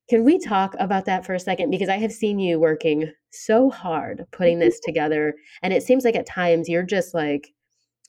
Can 0.08 0.24
we 0.24 0.38
talk 0.38 0.74
about 0.78 1.04
that 1.04 1.26
for 1.26 1.34
a 1.34 1.40
second? 1.40 1.70
Because 1.70 1.88
I 1.88 1.96
have 1.96 2.12
seen 2.12 2.38
you 2.38 2.58
working 2.58 3.12
so 3.30 3.68
hard 3.70 4.24
putting 4.32 4.54
mm-hmm. 4.54 4.68
this 4.68 4.80
together, 4.80 5.34
and 5.62 5.72
it 5.72 5.82
seems 5.82 6.04
like 6.04 6.16
at 6.16 6.26
times 6.26 6.68
you're 6.68 6.82
just 6.82 7.14
like, 7.14 7.52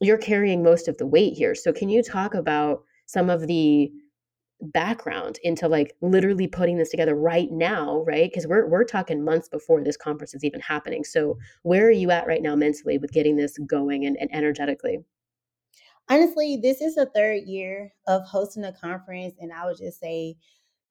you're 0.01 0.17
carrying 0.17 0.63
most 0.63 0.87
of 0.87 0.97
the 0.97 1.07
weight 1.07 1.33
here. 1.33 1.55
So, 1.55 1.73
can 1.73 1.89
you 1.89 2.01
talk 2.01 2.33
about 2.33 2.83
some 3.05 3.29
of 3.29 3.47
the 3.47 3.91
background 4.61 5.39
into 5.43 5.67
like 5.67 5.95
literally 6.01 6.47
putting 6.47 6.77
this 6.77 6.89
together 6.89 7.15
right 7.15 7.51
now, 7.51 8.03
right? 8.05 8.29
Because 8.29 8.47
we're 8.47 8.67
we're 8.67 8.83
talking 8.83 9.23
months 9.23 9.47
before 9.47 9.83
this 9.83 9.97
conference 9.97 10.33
is 10.33 10.43
even 10.43 10.59
happening. 10.59 11.03
So, 11.03 11.37
where 11.63 11.87
are 11.87 11.91
you 11.91 12.11
at 12.11 12.27
right 12.27 12.41
now 12.41 12.55
mentally 12.55 12.97
with 12.97 13.11
getting 13.11 13.35
this 13.35 13.57
going 13.59 14.05
and, 14.05 14.17
and 14.19 14.33
energetically? 14.33 14.99
Honestly, 16.09 16.57
this 16.57 16.81
is 16.81 16.95
the 16.95 17.05
third 17.05 17.43
year 17.43 17.93
of 18.07 18.23
hosting 18.25 18.63
a 18.63 18.73
conference, 18.73 19.35
and 19.39 19.53
I 19.53 19.65
would 19.65 19.77
just 19.77 19.99
say 19.99 20.37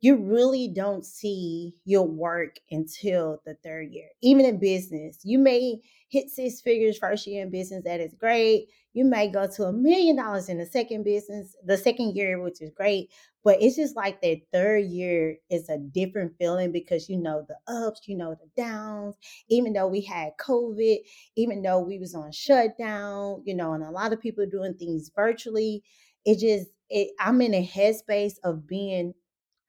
you 0.00 0.16
really 0.16 0.68
don't 0.68 1.04
see 1.04 1.74
your 1.84 2.06
work 2.06 2.56
until 2.70 3.40
the 3.44 3.54
third 3.64 3.92
year. 3.92 4.08
Even 4.22 4.44
in 4.44 4.58
business, 4.58 5.18
you 5.24 5.38
may 5.38 5.80
hit 6.08 6.30
six 6.30 6.60
figures 6.60 6.98
first 6.98 7.26
year 7.26 7.42
in 7.42 7.50
business, 7.50 7.84
that 7.84 8.00
is 8.00 8.14
great. 8.14 8.68
You 8.92 9.04
may 9.04 9.28
go 9.28 9.46
to 9.46 9.64
a 9.64 9.72
million 9.72 10.16
dollars 10.16 10.48
in 10.48 10.58
the 10.58 10.66
second 10.66 11.04
business, 11.04 11.56
the 11.64 11.76
second 11.76 12.16
year, 12.16 12.40
which 12.40 12.62
is 12.62 12.70
great. 12.70 13.10
But 13.44 13.62
it's 13.62 13.76
just 13.76 13.96
like 13.96 14.20
that 14.22 14.42
third 14.52 14.84
year 14.86 15.36
is 15.50 15.68
a 15.68 15.78
different 15.78 16.36
feeling 16.38 16.72
because 16.72 17.08
you 17.08 17.16
know 17.16 17.46
the 17.48 17.56
ups, 17.72 18.02
you 18.06 18.16
know 18.16 18.34
the 18.34 18.48
downs. 18.62 19.16
Even 19.48 19.72
though 19.72 19.86
we 19.88 20.00
had 20.00 20.32
COVID, 20.38 20.98
even 21.36 21.62
though 21.62 21.80
we 21.80 21.98
was 21.98 22.14
on 22.14 22.32
shutdown, 22.32 23.42
you 23.44 23.54
know, 23.54 23.72
and 23.72 23.84
a 23.84 23.90
lot 23.90 24.12
of 24.12 24.20
people 24.20 24.46
doing 24.46 24.74
things 24.74 25.10
virtually, 25.14 25.82
it 26.24 26.38
just 26.38 26.70
it, 26.90 27.10
I'm 27.18 27.40
in 27.40 27.54
a 27.54 27.66
headspace 27.66 28.34
of 28.44 28.66
being 28.66 29.14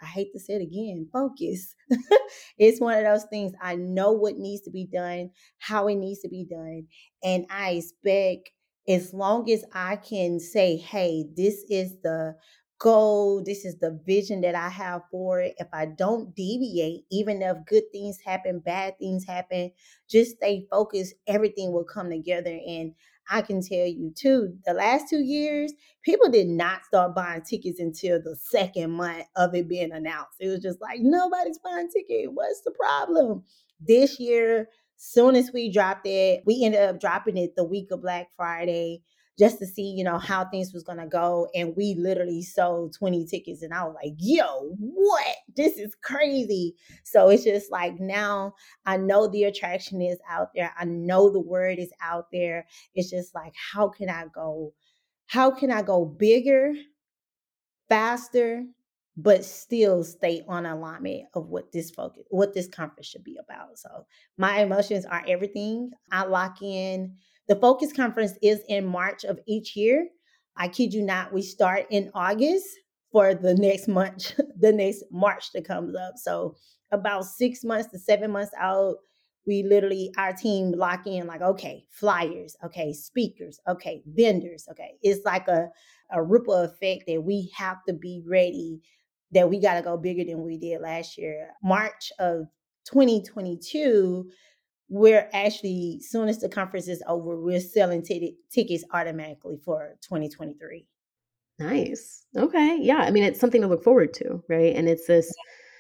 I 0.02 0.06
hate 0.06 0.32
to 0.34 0.40
say 0.40 0.54
it 0.56 0.62
again, 0.62 1.10
focus. 1.12 1.76
it's 2.58 2.80
one 2.80 2.98
of 2.98 3.04
those 3.04 3.26
things 3.26 3.54
I 3.62 3.76
know 3.76 4.12
what 4.12 4.38
needs 4.38 4.64
to 4.64 4.72
be 4.72 4.86
done, 4.86 5.32
how 5.58 5.88
it 5.88 5.96
needs 5.96 6.22
to 6.22 6.30
be 6.30 6.46
done. 6.50 6.88
And 7.24 7.46
I 7.50 7.72
expect 7.72 8.52
as 8.88 9.14
long 9.14 9.50
as 9.52 9.64
I 9.74 9.98
can 9.98 10.40
say, 10.40 10.78
hey, 10.78 11.26
this 11.36 11.64
is 11.70 11.98
the 12.02 12.36
goal, 12.80 13.44
this 13.44 13.66
is 13.66 13.78
the 13.80 14.00
vision 14.06 14.42
that 14.42 14.56
I 14.56 14.70
have 14.70 15.02
for 15.12 15.42
it. 15.42 15.56
If 15.58 15.68
I 15.74 15.86
don't 15.86 16.34
deviate, 16.36 17.04
even 17.12 17.42
if 17.42 17.58
good 17.66 17.84
things 17.92 18.20
happen, 18.26 18.60
bad 18.60 18.98
things 19.00 19.26
happen, 19.26 19.72
just 20.10 20.38
stay 20.38 20.66
focused, 20.72 21.16
everything 21.28 21.72
will 21.74 21.84
come 21.84 22.10
together. 22.10 22.58
And 22.68 22.94
I 23.30 23.42
can 23.42 23.62
tell 23.62 23.86
you 23.86 24.12
too, 24.16 24.56
the 24.66 24.74
last 24.74 25.10
two 25.10 25.22
years, 25.22 25.74
people 26.04 26.30
did 26.30 26.48
not 26.48 26.86
start 26.86 27.16
buying 27.16 27.42
tickets 27.44 27.80
until 27.80 28.22
the 28.22 28.36
second 28.36 28.92
month 28.92 29.26
of 29.36 29.54
it 29.54 29.68
being 29.68 29.92
announced. 29.92 30.38
It 30.40 30.48
was 30.48 30.62
just 30.62 30.82
like, 30.82 31.00
nobody's 31.02 31.60
buying 31.60 31.90
tickets. 31.90 32.30
What's 32.34 32.62
the 32.62 32.72
problem? 32.72 33.44
This 33.80 34.20
year, 34.20 34.70
soon 34.98 35.36
as 35.36 35.52
we 35.54 35.72
dropped 35.72 36.08
it, 36.08 36.44
we 36.46 36.64
ended 36.64 36.82
up 36.82 37.00
dropping 37.00 37.38
it 37.38 37.56
the 37.56 37.64
week 37.64 37.92
of 37.92 38.02
Black 38.02 38.28
Friday 38.36 39.04
just 39.40 39.58
to 39.60 39.66
see, 39.66 39.94
you 39.96 40.04
know, 40.04 40.18
how 40.18 40.46
things 40.46 40.74
was 40.74 40.84
gonna 40.84 41.08
go. 41.08 41.48
And 41.56 41.74
we 41.78 41.96
literally 41.96 42.42
sold 42.44 42.94
20 42.98 43.26
tickets. 43.26 43.62
And 43.62 43.74
I 43.74 43.86
was 43.86 43.96
like, 43.96 44.14
yo, 44.18 44.76
what? 44.78 45.36
This 45.56 45.78
is 45.78 45.96
crazy. 46.04 46.76
So 47.04 47.30
it's 47.30 47.46
just 47.46 47.72
like 47.72 48.00
now 48.00 48.54
I 48.86 48.98
know 48.98 49.28
the 49.28 49.46
attraction 49.46 50.02
is 50.02 50.20
out 50.30 50.50
there. 50.54 50.74
I 50.78 50.86
know 50.86 51.30
the 51.30 51.40
word 51.40 51.80
is 51.80 51.94
out 52.02 52.26
there. 52.34 52.68
It's 52.94 53.10
just 53.10 53.34
like, 53.34 53.54
how 53.74 53.88
can 53.88 54.10
I 54.10 54.26
go? 54.34 54.74
How 55.28 55.52
can 55.52 55.72
I 55.72 55.84
go 55.84 56.06
bigger, 56.06 56.74
faster, 57.88 58.66
but 59.16 59.44
still 59.44 60.04
stay 60.04 60.42
on 60.48 60.66
alignment 60.66 61.26
of 61.34 61.48
what 61.48 61.72
this 61.72 61.92
focus, 61.92 62.24
what 62.30 62.54
this 62.54 62.68
conference 62.68 63.08
should 63.08 63.24
be 63.24 63.38
about. 63.38 63.78
So 63.78 64.06
my 64.38 64.62
emotions 64.62 65.06
are 65.06 65.24
everything. 65.28 65.92
I 66.12 66.24
lock 66.24 66.62
in 66.62 67.18
the 67.50 67.56
Focus 67.56 67.92
Conference 67.92 68.34
is 68.44 68.62
in 68.70 68.86
March 68.86 69.26
of 69.26 69.40
each 69.48 69.76
year. 69.76 70.08
I 70.56 70.68
kid 70.68 70.94
you 70.94 71.02
not, 71.02 71.34
we 71.34 71.42
start 71.42 71.88
in 71.90 72.12
August 72.14 72.68
for 73.12 73.34
the 73.34 73.56
next 73.56 73.88
month, 73.88 74.40
the 74.60 74.72
next 74.72 75.04
March 75.12 75.52
that 75.54 75.66
comes 75.66 75.96
up. 75.96 76.14
So 76.18 76.56
about 76.92 77.26
six 77.26 77.64
months 77.64 77.90
to 77.90 77.98
seven 77.98 78.32
months 78.32 78.52
out, 78.58 78.98
we 79.48 79.64
literally 79.64 80.14
our 80.16 80.32
team 80.32 80.74
lock 80.74 81.08
in 81.08 81.26
like, 81.26 81.42
okay, 81.42 81.86
flyers, 81.90 82.56
okay, 82.64 82.94
speakers, 82.94 83.60
okay, 83.68 84.04
vendors, 84.06 84.68
okay. 84.70 84.92
It's 85.02 85.26
like 85.26 85.48
a, 85.48 85.70
a 86.12 86.22
ripple 86.22 86.54
effect 86.54 87.06
that 87.08 87.24
we 87.24 87.52
have 87.56 87.78
to 87.88 87.94
be 87.94 88.22
ready, 88.28 88.80
that 89.32 89.50
we 89.50 89.60
gotta 89.60 89.82
go 89.82 89.98
bigger 89.98 90.24
than 90.24 90.44
we 90.44 90.60
did 90.60 90.82
last 90.82 91.18
year. 91.18 91.50
March 91.64 92.12
of 92.20 92.46
2022 92.86 94.30
we're 94.90 95.30
actually 95.34 96.00
soon 96.02 96.28
as 96.28 96.40
the 96.40 96.50
conference 96.50 96.88
is 96.88 97.04
over 97.08 97.40
we're 97.40 97.60
selling 97.60 98.02
t- 98.02 98.36
tickets 98.52 98.84
automatically 98.94 99.58
for 99.64 99.96
2023 100.02 100.86
nice. 101.60 102.26
Okay. 102.36 102.78
Yeah 102.82 103.00
i 103.00 103.12
mean 103.12 103.24
it's 103.24 103.40
something 103.40 103.62
to 103.62 103.68
look 103.68 103.84
forward 103.84 104.14
to 104.16 104.44
right? 104.50 104.76
And 104.76 104.88
it's 104.88 105.08
this 105.08 105.32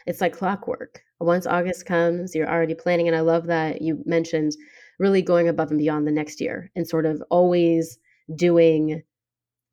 it's 0.05 0.21
like 0.21 0.33
clockwork. 0.33 1.01
Once 1.19 1.45
august 1.45 1.85
comes 1.85 2.33
you're 2.33 2.49
already 2.49 2.73
planning 2.75 3.07
and 3.07 3.15
i 3.15 3.19
love 3.19 3.45
that 3.47 3.81
you 3.81 4.01
mentioned 4.05 4.53
really 4.99 5.21
going 5.21 5.49
above 5.49 5.69
and 5.69 5.77
beyond 5.77 6.07
the 6.07 6.11
next 6.11 6.39
year 6.39 6.71
and 6.75 6.87
sort 6.87 7.05
of 7.05 7.21
always 7.29 7.97
doing 8.35 9.01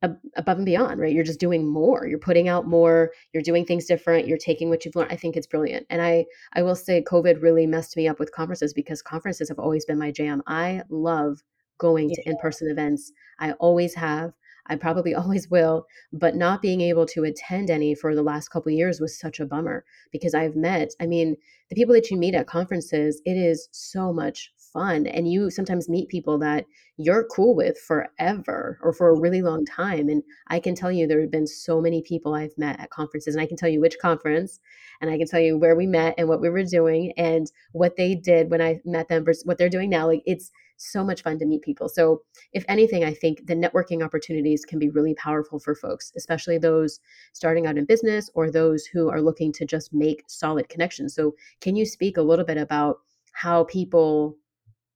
above 0.03 0.57
and 0.57 0.65
beyond, 0.65 0.99
right? 0.99 1.13
You're 1.13 1.23
just 1.23 1.39
doing 1.39 1.67
more. 1.67 2.05
You're 2.07 2.19
putting 2.19 2.47
out 2.47 2.67
more. 2.67 3.11
You're 3.33 3.43
doing 3.43 3.65
things 3.65 3.85
different. 3.85 4.27
You're 4.27 4.37
taking 4.37 4.69
what 4.69 4.85
you've 4.85 4.95
learned. 4.95 5.11
I 5.11 5.15
think 5.15 5.35
it's 5.35 5.47
brilliant. 5.47 5.85
And 5.89 6.01
I 6.01 6.25
I 6.53 6.61
will 6.61 6.75
say 6.75 7.03
COVID 7.03 7.41
really 7.41 7.65
messed 7.65 7.97
me 7.97 8.07
up 8.07 8.19
with 8.19 8.31
conferences 8.31 8.73
because 8.73 9.01
conferences 9.01 9.49
have 9.49 9.59
always 9.59 9.85
been 9.85 9.97
my 9.97 10.11
jam. 10.11 10.43
I 10.47 10.83
love 10.89 11.43
going 11.77 12.09
to 12.09 12.21
in-person 12.25 12.69
events. 12.69 13.11
I 13.39 13.51
always 13.53 13.93
have. 13.95 14.33
I 14.67 14.75
probably 14.75 15.15
always 15.15 15.49
will, 15.49 15.85
but 16.11 16.35
not 16.35 16.61
being 16.61 16.81
able 16.81 17.05
to 17.07 17.23
attend 17.23 17.69
any 17.69 17.95
for 17.95 18.13
the 18.13 18.23
last 18.23 18.49
couple 18.49 18.71
years 18.71 18.99
was 18.99 19.19
such 19.19 19.39
a 19.39 19.45
bummer 19.45 19.85
because 20.11 20.33
I've 20.33 20.55
met, 20.55 20.91
I 20.99 21.07
mean, 21.07 21.35
the 21.69 21.75
people 21.75 21.93
that 21.93 22.09
you 22.11 22.17
meet 22.17 22.35
at 22.35 22.47
conferences, 22.47 23.21
it 23.25 23.37
is 23.37 23.67
so 23.71 24.13
much 24.13 24.53
fun. 24.73 25.07
And 25.07 25.31
you 25.31 25.49
sometimes 25.49 25.89
meet 25.89 26.09
people 26.09 26.37
that 26.39 26.65
you're 26.97 27.25
cool 27.25 27.55
with 27.55 27.77
forever 27.77 28.79
or 28.81 28.93
for 28.93 29.09
a 29.09 29.19
really 29.19 29.41
long 29.41 29.65
time. 29.65 30.09
And 30.09 30.23
I 30.47 30.59
can 30.59 30.75
tell 30.75 30.91
you 30.91 31.07
there 31.07 31.21
have 31.21 31.31
been 31.31 31.47
so 31.47 31.81
many 31.81 32.01
people 32.01 32.33
I've 32.33 32.57
met 32.57 32.79
at 32.79 32.89
conferences, 32.89 33.35
and 33.35 33.41
I 33.41 33.47
can 33.47 33.57
tell 33.57 33.69
you 33.69 33.79
which 33.79 33.99
conference, 33.99 34.59
and 35.01 35.09
I 35.09 35.17
can 35.17 35.27
tell 35.27 35.39
you 35.39 35.57
where 35.57 35.75
we 35.75 35.85
met 35.85 36.15
and 36.17 36.27
what 36.27 36.41
we 36.41 36.49
were 36.49 36.63
doing 36.63 37.13
and 37.17 37.51
what 37.71 37.95
they 37.95 38.15
did 38.15 38.49
when 38.49 38.61
I 38.61 38.79
met 38.85 39.07
them 39.07 39.25
versus 39.25 39.45
what 39.45 39.57
they're 39.57 39.69
doing 39.69 39.89
now. 39.89 40.07
Like 40.07 40.23
it's 40.25 40.51
so 40.77 41.03
much 41.03 41.23
fun 41.23 41.37
to 41.39 41.45
meet 41.45 41.63
people. 41.63 41.89
So, 41.89 42.21
if 42.53 42.63
anything, 42.67 43.03
I 43.03 43.13
think 43.13 43.45
the 43.45 43.55
networking 43.55 44.03
opportunities 44.03 44.63
can 44.63 44.79
be 44.79 44.89
really 44.89 45.15
powerful 45.15 45.59
for 45.59 45.75
folks, 45.75 46.11
especially 46.15 46.57
those 46.57 46.99
starting 47.33 47.67
out 47.67 47.77
in 47.77 47.85
business 47.85 48.29
or 48.35 48.49
those 48.49 48.85
who 48.85 49.09
are 49.09 49.21
looking 49.21 49.51
to 49.53 49.65
just 49.65 49.93
make 49.93 50.23
solid 50.27 50.69
connections. 50.69 51.15
So, 51.15 51.35
can 51.61 51.75
you 51.75 51.85
speak 51.85 52.17
a 52.17 52.21
little 52.21 52.45
bit 52.45 52.57
about 52.57 52.99
how 53.33 53.65
people 53.65 54.37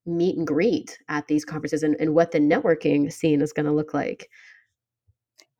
meet 0.05 0.37
and 0.37 0.47
greet 0.47 0.97
at 1.09 1.27
these 1.27 1.45
conferences 1.45 1.83
and, 1.83 1.95
and 1.99 2.15
what 2.15 2.31
the 2.31 2.39
networking 2.39 3.11
scene 3.11 3.41
is 3.41 3.53
going 3.53 3.65
to 3.65 3.71
look 3.71 3.93
like? 3.93 4.29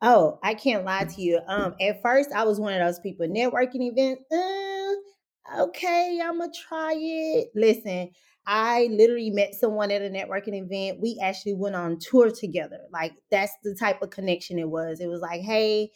Oh, 0.04 0.40
I 0.42 0.54
can't 0.54 0.84
lie 0.84 1.04
to 1.04 1.22
you. 1.22 1.40
Um, 1.46 1.76
at 1.80 2.02
first 2.02 2.30
I 2.32 2.42
was 2.42 2.58
one 2.58 2.72
of 2.74 2.84
those 2.84 2.98
people 2.98 3.26
networking 3.28 3.88
event. 3.88 4.18
Uh, 4.32 5.62
okay, 5.62 6.18
I'm 6.20 6.38
gonna 6.38 6.50
try 6.68 6.94
it. 6.96 7.50
Listen, 7.54 8.10
I 8.44 8.88
literally 8.90 9.30
met 9.30 9.54
someone 9.54 9.92
at 9.92 10.02
a 10.02 10.10
networking 10.10 10.60
event. 10.60 11.00
We 11.00 11.20
actually 11.22 11.54
went 11.54 11.76
on 11.76 11.98
tour 12.00 12.32
together. 12.32 12.80
Like 12.92 13.12
that's 13.30 13.52
the 13.62 13.76
type 13.76 14.02
of 14.02 14.10
connection 14.10 14.58
it 14.58 14.68
was. 14.68 14.98
It 14.98 15.06
was 15.06 15.20
like, 15.20 15.42
hey, 15.42 15.90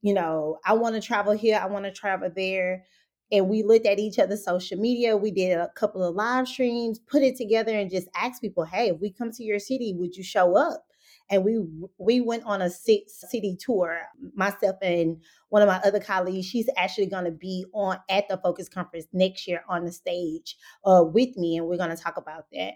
you 0.00 0.12
know, 0.12 0.58
I 0.66 0.72
want 0.72 0.96
to 0.96 1.00
travel 1.00 1.32
here, 1.32 1.60
I 1.62 1.66
want 1.66 1.84
to 1.84 1.92
travel 1.92 2.30
there. 2.34 2.84
And 3.32 3.48
we 3.48 3.62
looked 3.62 3.86
at 3.86 3.98
each 3.98 4.18
other's 4.18 4.44
social 4.44 4.78
media. 4.78 5.16
We 5.16 5.30
did 5.30 5.58
a 5.58 5.70
couple 5.74 6.04
of 6.04 6.14
live 6.14 6.46
streams, 6.46 6.98
put 6.98 7.22
it 7.22 7.36
together, 7.36 7.76
and 7.76 7.90
just 7.90 8.08
asked 8.14 8.42
people, 8.42 8.64
hey, 8.64 8.90
if 8.90 9.00
we 9.00 9.10
come 9.10 9.32
to 9.32 9.42
your 9.42 9.58
city, 9.58 9.94
would 9.96 10.16
you 10.16 10.22
show 10.22 10.56
up? 10.56 10.84
and 11.32 11.44
we 11.44 11.64
we 11.98 12.20
went 12.20 12.44
on 12.44 12.60
a 12.60 12.70
city 12.70 13.56
tour. 13.58 14.02
Myself 14.34 14.76
and 14.82 15.16
one 15.48 15.62
of 15.62 15.68
my 15.68 15.80
other 15.84 15.98
colleagues, 15.98 16.46
she's 16.46 16.68
actually 16.76 17.06
going 17.06 17.24
to 17.24 17.30
be 17.30 17.64
on 17.72 17.98
at 18.10 18.28
the 18.28 18.36
Focus 18.36 18.68
Conference 18.68 19.06
next 19.12 19.48
year 19.48 19.64
on 19.68 19.84
the 19.84 19.92
stage 19.92 20.56
uh, 20.84 21.02
with 21.04 21.36
me, 21.36 21.56
and 21.56 21.66
we're 21.66 21.78
going 21.78 21.94
to 21.94 22.02
talk 22.02 22.16
about 22.18 22.46
that. 22.52 22.74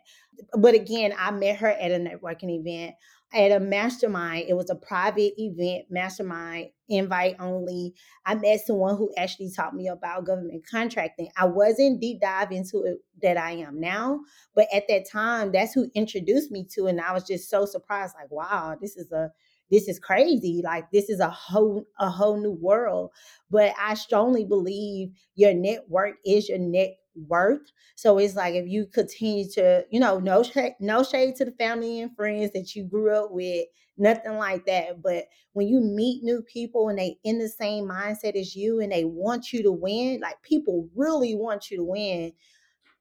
But 0.58 0.74
again, 0.74 1.12
I 1.18 1.30
met 1.30 1.56
her 1.56 1.68
at 1.68 1.90
a 1.90 1.98
networking 1.98 2.58
event 2.58 2.94
at 3.34 3.52
a 3.52 3.60
mastermind. 3.60 4.46
It 4.48 4.54
was 4.54 4.70
a 4.70 4.74
private 4.76 5.34
event, 5.36 5.86
mastermind, 5.90 6.68
invite 6.88 7.36
only. 7.40 7.94
I 8.24 8.34
met 8.36 8.60
someone 8.60 8.96
who 8.96 9.12
actually 9.16 9.50
taught 9.54 9.74
me 9.74 9.88
about 9.88 10.24
government 10.26 10.64
contracting. 10.70 11.28
I 11.36 11.46
wasn't 11.46 12.00
deep 12.00 12.20
dive 12.20 12.52
into 12.52 12.82
it 12.84 12.98
that 13.22 13.36
I 13.36 13.52
am 13.52 13.80
now, 13.80 14.20
but 14.54 14.66
at 14.72 14.84
that 14.88 15.08
time, 15.10 15.52
that's 15.52 15.74
who 15.74 15.90
introduced 15.94 16.50
me 16.50 16.66
to, 16.74 16.86
and 16.86 17.00
I 17.00 17.12
was 17.12 17.24
just 17.24 17.50
so 17.50 17.66
surprised, 17.66 18.14
like, 18.18 18.30
wow, 18.30 18.76
this 18.80 18.96
is 18.96 19.10
a 19.12 19.30
this 19.70 19.88
is 19.88 19.98
crazy 19.98 20.60
like 20.64 20.90
this 20.92 21.08
is 21.08 21.18
a 21.18 21.28
whole 21.28 21.84
a 21.98 22.08
whole 22.08 22.40
new 22.40 22.52
world 22.52 23.10
but 23.50 23.74
i 23.80 23.94
strongly 23.94 24.44
believe 24.44 25.08
your 25.34 25.52
network 25.52 26.14
is 26.24 26.48
your 26.48 26.58
net 26.58 26.90
worth. 27.16 27.70
So 27.96 28.18
it's 28.18 28.34
like 28.36 28.54
if 28.54 28.66
you 28.68 28.86
continue 28.86 29.48
to, 29.54 29.84
you 29.90 30.00
know, 30.00 30.18
no 30.18 30.42
shade, 30.42 30.74
no 30.80 31.02
shade 31.02 31.36
to 31.36 31.44
the 31.44 31.52
family 31.52 32.00
and 32.00 32.14
friends 32.16 32.52
that 32.52 32.74
you 32.74 32.84
grew 32.84 33.12
up 33.14 33.30
with, 33.30 33.66
nothing 33.96 34.36
like 34.36 34.66
that. 34.66 35.02
But 35.02 35.24
when 35.52 35.68
you 35.68 35.80
meet 35.80 36.22
new 36.22 36.42
people 36.42 36.88
and 36.88 36.98
they 36.98 37.18
in 37.24 37.38
the 37.38 37.48
same 37.48 37.84
mindset 37.88 38.36
as 38.36 38.54
you 38.54 38.80
and 38.80 38.92
they 38.92 39.04
want 39.04 39.52
you 39.52 39.62
to 39.62 39.72
win, 39.72 40.20
like 40.20 40.42
people 40.42 40.88
really 40.94 41.34
want 41.34 41.70
you 41.70 41.78
to 41.78 41.84
win. 41.84 42.32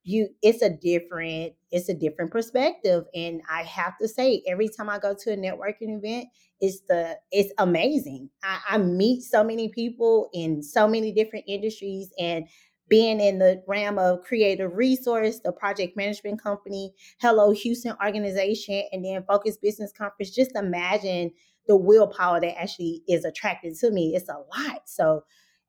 you 0.03 0.29
it's 0.41 0.61
a 0.61 0.69
different 0.69 1.53
it's 1.71 1.89
a 1.89 1.93
different 1.93 2.31
perspective 2.31 3.05
and 3.15 3.41
i 3.49 3.63
have 3.63 3.97
to 3.97 4.07
say 4.07 4.43
every 4.47 4.69
time 4.69 4.89
i 4.89 4.99
go 4.99 5.15
to 5.15 5.31
a 5.31 5.37
networking 5.37 5.97
event 5.97 6.27
it's 6.61 6.81
the 6.87 7.17
it's 7.31 7.51
amazing 7.57 8.29
I, 8.43 8.59
I 8.69 8.77
meet 8.77 9.23
so 9.23 9.43
many 9.43 9.69
people 9.69 10.29
in 10.33 10.61
so 10.61 10.87
many 10.87 11.11
different 11.11 11.45
industries 11.47 12.11
and 12.19 12.45
being 12.87 13.19
in 13.19 13.39
the 13.39 13.61
realm 13.67 13.97
of 13.97 14.21
creative 14.23 14.75
resource 14.75 15.39
the 15.43 15.51
project 15.51 15.95
management 15.97 16.41
company 16.41 16.93
hello 17.19 17.51
houston 17.51 17.95
organization 18.03 18.83
and 18.91 19.03
then 19.03 19.23
focus 19.27 19.57
business 19.57 19.91
conference 19.91 20.31
just 20.31 20.55
imagine 20.55 21.31
the 21.67 21.75
willpower 21.75 22.39
that 22.39 22.59
actually 22.59 23.03
is 23.07 23.25
attracted 23.25 23.75
to 23.75 23.91
me. 23.91 24.15
It's 24.15 24.29
a 24.29 24.33
lot. 24.33 24.81
So 24.85 25.23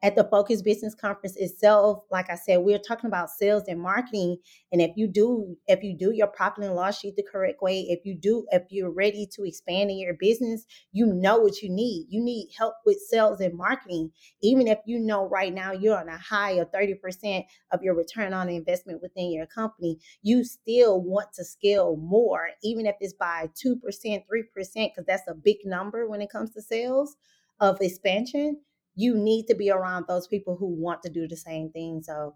at 0.07 0.15
the 0.15 0.23
Focus 0.23 0.63
Business 0.63 0.95
Conference 0.95 1.35
itself, 1.37 2.05
like 2.13 2.31
I 2.31 2.37
said, 2.37 2.59
we're 2.59 2.79
talking 2.79 3.09
about 3.09 3.29
sales 3.29 3.65
and 3.67 3.81
marketing. 3.81 4.37
And 4.71 4.81
if 4.81 4.93
you 4.95 5.09
do, 5.09 5.57
if 5.67 5.83
you 5.83 5.99
do 5.99 6.13
your 6.13 6.29
profit 6.29 6.63
and 6.63 6.77
loss 6.77 7.01
sheet 7.01 7.17
the 7.17 7.25
correct 7.25 7.61
way, 7.61 7.81
if 7.81 8.05
you 8.05 8.15
do, 8.15 8.47
if 8.53 8.63
you're 8.71 8.93
ready 8.93 9.27
to 9.35 9.43
expand 9.43 9.91
in 9.91 9.99
your 9.99 10.15
business, 10.15 10.65
you 10.93 11.07
know 11.07 11.39
what 11.39 11.61
you 11.61 11.69
need. 11.69 12.07
You 12.09 12.23
need 12.23 12.51
help 12.57 12.75
with 12.87 12.99
sales 13.09 13.41
and 13.41 13.59
marketing. 13.59 14.13
Even 14.43 14.69
if 14.69 14.79
you 14.87 15.01
know 15.01 15.27
right 15.29 15.53
now 15.53 15.73
you're 15.73 15.99
on 15.99 16.09
a 16.09 16.19
high 16.19 16.53
of 16.53 16.71
30% 16.71 17.45
of 17.73 17.83
your 17.83 17.97
return 17.97 18.33
on 18.33 18.49
investment 18.49 19.03
within 19.03 19.33
your 19.33 19.47
company, 19.47 19.99
you 20.23 20.45
still 20.45 21.03
want 21.03 21.33
to 21.33 21.45
scale 21.45 21.97
more, 21.97 22.51
even 22.63 22.87
if 22.87 22.95
it's 23.01 23.15
by 23.15 23.51
2%, 23.61 23.75
3%, 23.83 24.23
because 24.25 25.05
that's 25.05 25.27
a 25.27 25.35
big 25.35 25.57
number 25.65 26.09
when 26.09 26.23
it 26.23 26.31
comes 26.31 26.53
to 26.53 26.63
sales 26.63 27.17
of 27.59 27.81
expansion 27.81 28.61
you 28.97 29.15
need 29.15 29.47
to 29.47 29.55
be 29.55 29.71
around 29.71 30.07
those 30.09 30.27
people 30.27 30.57
who 30.57 30.67
want 30.67 31.03
to 31.03 31.11
do 31.11 31.29
the 31.29 31.37
same 31.37 31.71
thing. 31.71 32.03
So 32.03 32.35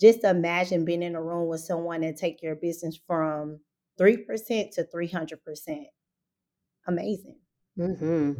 just 0.00 0.24
imagine 0.24 0.84
being 0.84 1.02
in 1.02 1.14
a 1.14 1.22
room 1.22 1.48
with 1.48 1.60
someone 1.60 2.02
and 2.02 2.16
take 2.16 2.42
your 2.42 2.56
business 2.56 2.98
from 3.06 3.60
3% 3.98 4.26
to 4.72 4.84
300%. 4.84 5.84
Amazing. 6.88 7.36
Mm-hmm. 7.78 8.32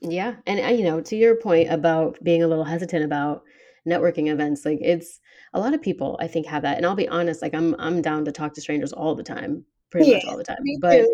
Yeah. 0.00 0.34
And, 0.46 0.60
uh, 0.60 0.68
you 0.68 0.82
know, 0.82 1.00
to 1.00 1.16
your 1.16 1.36
point 1.36 1.70
about 1.70 2.18
being 2.24 2.42
a 2.42 2.48
little 2.48 2.64
hesitant 2.64 3.04
about 3.04 3.44
networking 3.86 4.32
events, 4.32 4.64
like 4.64 4.78
it's 4.80 5.20
a 5.52 5.60
lot 5.60 5.74
of 5.74 5.82
people 5.82 6.16
I 6.20 6.26
think 6.26 6.46
have 6.46 6.62
that. 6.62 6.76
And 6.76 6.84
I'll 6.84 6.96
be 6.96 7.08
honest, 7.08 7.40
like 7.40 7.54
I'm, 7.54 7.76
I'm 7.78 8.02
down 8.02 8.24
to 8.24 8.32
talk 8.32 8.54
to 8.54 8.60
strangers 8.60 8.92
all 8.92 9.14
the 9.14 9.22
time, 9.22 9.64
pretty 9.90 10.10
yeah, 10.10 10.16
much 10.16 10.24
all 10.26 10.36
the 10.38 10.44
time. 10.44 10.58
But 10.80 11.06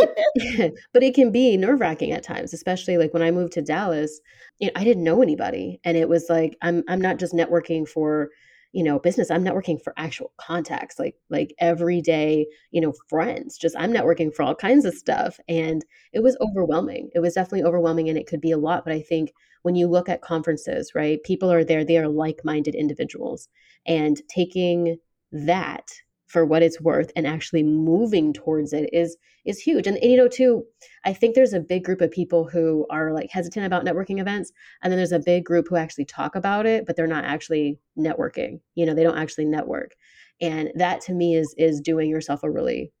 but 0.92 1.02
it 1.02 1.14
can 1.14 1.30
be 1.30 1.56
nerve 1.56 1.80
wracking 1.80 2.12
at 2.12 2.22
times, 2.22 2.52
especially 2.52 2.96
like 2.96 3.12
when 3.12 3.22
I 3.22 3.30
moved 3.30 3.52
to 3.54 3.62
Dallas. 3.62 4.20
You 4.58 4.68
know, 4.68 4.72
I 4.76 4.84
didn't 4.84 5.04
know 5.04 5.22
anybody, 5.22 5.80
and 5.84 5.96
it 5.96 6.08
was 6.08 6.26
like 6.28 6.56
I'm 6.62 6.82
I'm 6.88 7.00
not 7.00 7.18
just 7.18 7.34
networking 7.34 7.88
for 7.88 8.30
you 8.72 8.84
know 8.84 8.98
business 8.98 9.30
i'm 9.30 9.44
networking 9.44 9.82
for 9.82 9.92
actual 9.96 10.32
contacts 10.36 10.98
like 10.98 11.16
like 11.28 11.54
everyday 11.58 12.46
you 12.70 12.80
know 12.80 12.92
friends 13.08 13.58
just 13.58 13.74
i'm 13.78 13.92
networking 13.92 14.34
for 14.34 14.42
all 14.42 14.54
kinds 14.54 14.84
of 14.84 14.94
stuff 14.94 15.38
and 15.48 15.84
it 16.12 16.22
was 16.22 16.36
overwhelming 16.40 17.10
it 17.14 17.20
was 17.20 17.34
definitely 17.34 17.64
overwhelming 17.64 18.08
and 18.08 18.18
it 18.18 18.26
could 18.26 18.40
be 18.40 18.52
a 18.52 18.58
lot 18.58 18.84
but 18.84 18.92
i 18.92 19.00
think 19.00 19.32
when 19.62 19.74
you 19.74 19.86
look 19.86 20.08
at 20.08 20.22
conferences 20.22 20.92
right 20.94 21.22
people 21.24 21.50
are 21.50 21.64
there 21.64 21.84
they 21.84 21.98
are 21.98 22.08
like-minded 22.08 22.74
individuals 22.74 23.48
and 23.86 24.22
taking 24.28 24.96
that 25.32 25.88
for 26.30 26.46
what 26.46 26.62
it's 26.62 26.80
worth 26.80 27.10
and 27.16 27.26
actually 27.26 27.64
moving 27.64 28.32
towards 28.32 28.72
it 28.72 28.88
is 28.92 29.16
is 29.44 29.58
huge. 29.58 29.86
And, 29.86 29.96
and 29.98 30.10
you 30.10 30.16
know 30.16 30.28
too 30.28 30.64
i 31.04 31.12
think 31.12 31.34
there's 31.34 31.52
a 31.52 31.60
big 31.60 31.84
group 31.84 32.00
of 32.00 32.10
people 32.10 32.48
who 32.48 32.86
are 32.88 33.12
like 33.12 33.30
hesitant 33.30 33.66
about 33.66 33.84
networking 33.84 34.20
events 34.20 34.52
and 34.82 34.92
then 34.92 34.98
there's 34.98 35.12
a 35.12 35.18
big 35.18 35.44
group 35.44 35.66
who 35.68 35.76
actually 35.76 36.04
talk 36.04 36.36
about 36.36 36.66
it 36.66 36.86
but 36.86 36.94
they're 36.94 37.06
not 37.06 37.24
actually 37.24 37.80
networking 37.98 38.60
you 38.76 38.86
know 38.86 38.94
they 38.94 39.02
don't 39.02 39.18
actually 39.18 39.44
network. 39.44 39.96
And 40.40 40.70
that 40.76 41.00
to 41.02 41.12
me 41.12 41.34
is 41.34 41.54
is 41.58 41.80
doing 41.80 42.08
yourself 42.08 42.42
a 42.44 42.50
really 42.50 42.92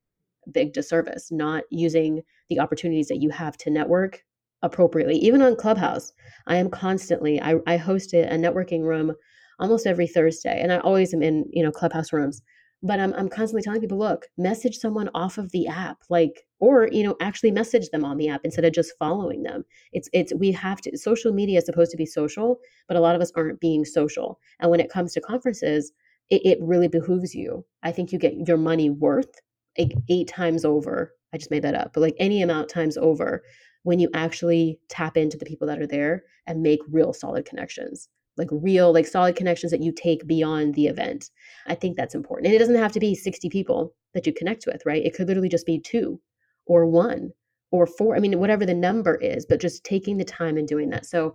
big 0.50 0.72
disservice 0.72 1.30
not 1.30 1.62
using 1.70 2.22
the 2.48 2.58
opportunities 2.58 3.08
that 3.08 3.22
you 3.22 3.30
have 3.30 3.56
to 3.58 3.70
network 3.70 4.24
appropriately. 4.62 5.16
Even 5.18 5.40
on 5.40 5.54
clubhouse 5.54 6.12
i 6.48 6.56
am 6.56 6.68
constantly 6.68 7.40
i, 7.40 7.54
I 7.66 7.76
host 7.76 8.12
a 8.12 8.26
networking 8.32 8.82
room 8.82 9.14
almost 9.60 9.86
every 9.86 10.08
thursday 10.08 10.60
and 10.60 10.72
i 10.72 10.78
always 10.78 11.14
am 11.14 11.22
in 11.22 11.44
you 11.52 11.62
know 11.62 11.70
clubhouse 11.70 12.12
rooms 12.12 12.42
but 12.82 12.98
I'm, 12.98 13.12
I'm 13.14 13.28
constantly 13.28 13.62
telling 13.62 13.80
people 13.80 13.98
look 13.98 14.26
message 14.38 14.78
someone 14.78 15.10
off 15.14 15.38
of 15.38 15.52
the 15.52 15.66
app 15.66 15.98
like 16.08 16.46
or 16.58 16.88
you 16.90 17.02
know 17.02 17.16
actually 17.20 17.50
message 17.50 17.88
them 17.90 18.04
on 18.04 18.16
the 18.16 18.28
app 18.28 18.40
instead 18.44 18.64
of 18.64 18.72
just 18.72 18.92
following 18.98 19.42
them. 19.42 19.64
It's 19.92 20.08
it's 20.12 20.32
we 20.34 20.52
have 20.52 20.80
to 20.82 20.96
social 20.96 21.32
media 21.32 21.58
is 21.58 21.66
supposed 21.66 21.90
to 21.90 21.96
be 21.96 22.06
social 22.06 22.58
but 22.88 22.96
a 22.96 23.00
lot 23.00 23.14
of 23.14 23.20
us 23.20 23.32
aren't 23.36 23.60
being 23.60 23.84
social. 23.84 24.38
And 24.60 24.70
when 24.70 24.80
it 24.80 24.90
comes 24.90 25.12
to 25.14 25.20
conferences 25.20 25.92
it, 26.30 26.42
it 26.44 26.58
really 26.60 26.88
behooves 26.88 27.34
you. 27.34 27.64
I 27.82 27.92
think 27.92 28.12
you 28.12 28.18
get 28.18 28.46
your 28.46 28.56
money 28.56 28.88
worth 28.88 29.40
eight, 29.76 29.94
eight 30.08 30.28
times 30.28 30.64
over 30.64 31.14
i 31.32 31.38
just 31.38 31.50
made 31.50 31.62
that 31.62 31.74
up 31.74 31.92
but 31.92 32.00
like 32.00 32.16
any 32.18 32.42
amount 32.42 32.68
times 32.68 32.96
over 32.96 33.42
when 33.82 33.98
you 33.98 34.10
actually 34.14 34.78
tap 34.88 35.16
into 35.16 35.38
the 35.38 35.44
people 35.44 35.66
that 35.66 35.80
are 35.80 35.86
there 35.86 36.24
and 36.46 36.62
make 36.62 36.80
real 36.90 37.12
solid 37.12 37.44
connections 37.44 38.08
like 38.36 38.48
real 38.50 38.92
like 38.92 39.06
solid 39.06 39.36
connections 39.36 39.72
that 39.72 39.82
you 39.82 39.92
take 39.92 40.26
beyond 40.26 40.74
the 40.74 40.86
event. 40.86 41.30
I 41.66 41.74
think 41.74 41.96
that's 41.96 42.14
important. 42.14 42.46
And 42.46 42.54
it 42.54 42.58
doesn't 42.58 42.74
have 42.76 42.92
to 42.92 43.00
be 43.00 43.14
60 43.14 43.48
people 43.50 43.94
that 44.14 44.26
you 44.26 44.32
connect 44.32 44.66
with 44.66 44.82
right? 44.86 45.04
It 45.04 45.14
could 45.14 45.28
literally 45.28 45.48
just 45.48 45.66
be 45.66 45.78
two 45.78 46.20
or 46.66 46.86
one 46.86 47.30
or 47.70 47.86
four. 47.86 48.16
I 48.16 48.20
mean 48.20 48.38
whatever 48.38 48.64
the 48.66 48.74
number 48.74 49.16
is 49.16 49.46
but 49.46 49.60
just 49.60 49.84
taking 49.84 50.16
the 50.16 50.24
time 50.24 50.56
and 50.56 50.66
doing 50.66 50.90
that. 50.90 51.06
So 51.06 51.34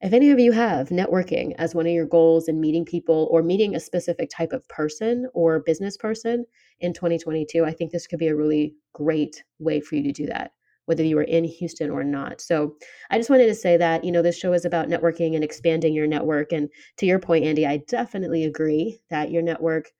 if 0.00 0.12
any 0.12 0.30
of 0.30 0.38
you 0.38 0.52
have 0.52 0.90
networking 0.90 1.54
as 1.58 1.74
one 1.74 1.86
of 1.86 1.92
your 1.92 2.06
goals 2.06 2.46
and 2.46 2.60
meeting 2.60 2.84
people 2.84 3.28
or 3.32 3.42
meeting 3.42 3.74
a 3.74 3.80
specific 3.80 4.30
type 4.30 4.52
of 4.52 4.66
person 4.68 5.26
or 5.34 5.60
business 5.60 5.96
person 5.96 6.44
in 6.80 6.92
2022 6.92 7.64
i 7.64 7.72
think 7.72 7.90
this 7.90 8.06
could 8.06 8.18
be 8.18 8.28
a 8.28 8.36
really 8.36 8.74
great 8.92 9.42
way 9.58 9.80
for 9.80 9.96
you 9.96 10.02
to 10.02 10.12
do 10.12 10.26
that 10.26 10.52
whether 10.88 11.04
you 11.04 11.16
were 11.16 11.22
in 11.22 11.44
Houston 11.44 11.90
or 11.90 12.02
not. 12.02 12.40
So 12.40 12.74
I 13.10 13.18
just 13.18 13.28
wanted 13.28 13.48
to 13.48 13.54
say 13.54 13.76
that, 13.76 14.04
you 14.04 14.10
know, 14.10 14.22
this 14.22 14.38
show 14.38 14.54
is 14.54 14.64
about 14.64 14.88
networking 14.88 15.34
and 15.34 15.44
expanding 15.44 15.92
your 15.92 16.06
network. 16.06 16.50
And 16.50 16.70
to 16.96 17.04
your 17.04 17.18
point, 17.18 17.44
Andy, 17.44 17.66
I 17.66 17.76
definitely 17.88 18.44
agree 18.44 18.98
that 19.10 19.30
your 19.30 19.42
network, 19.42 19.90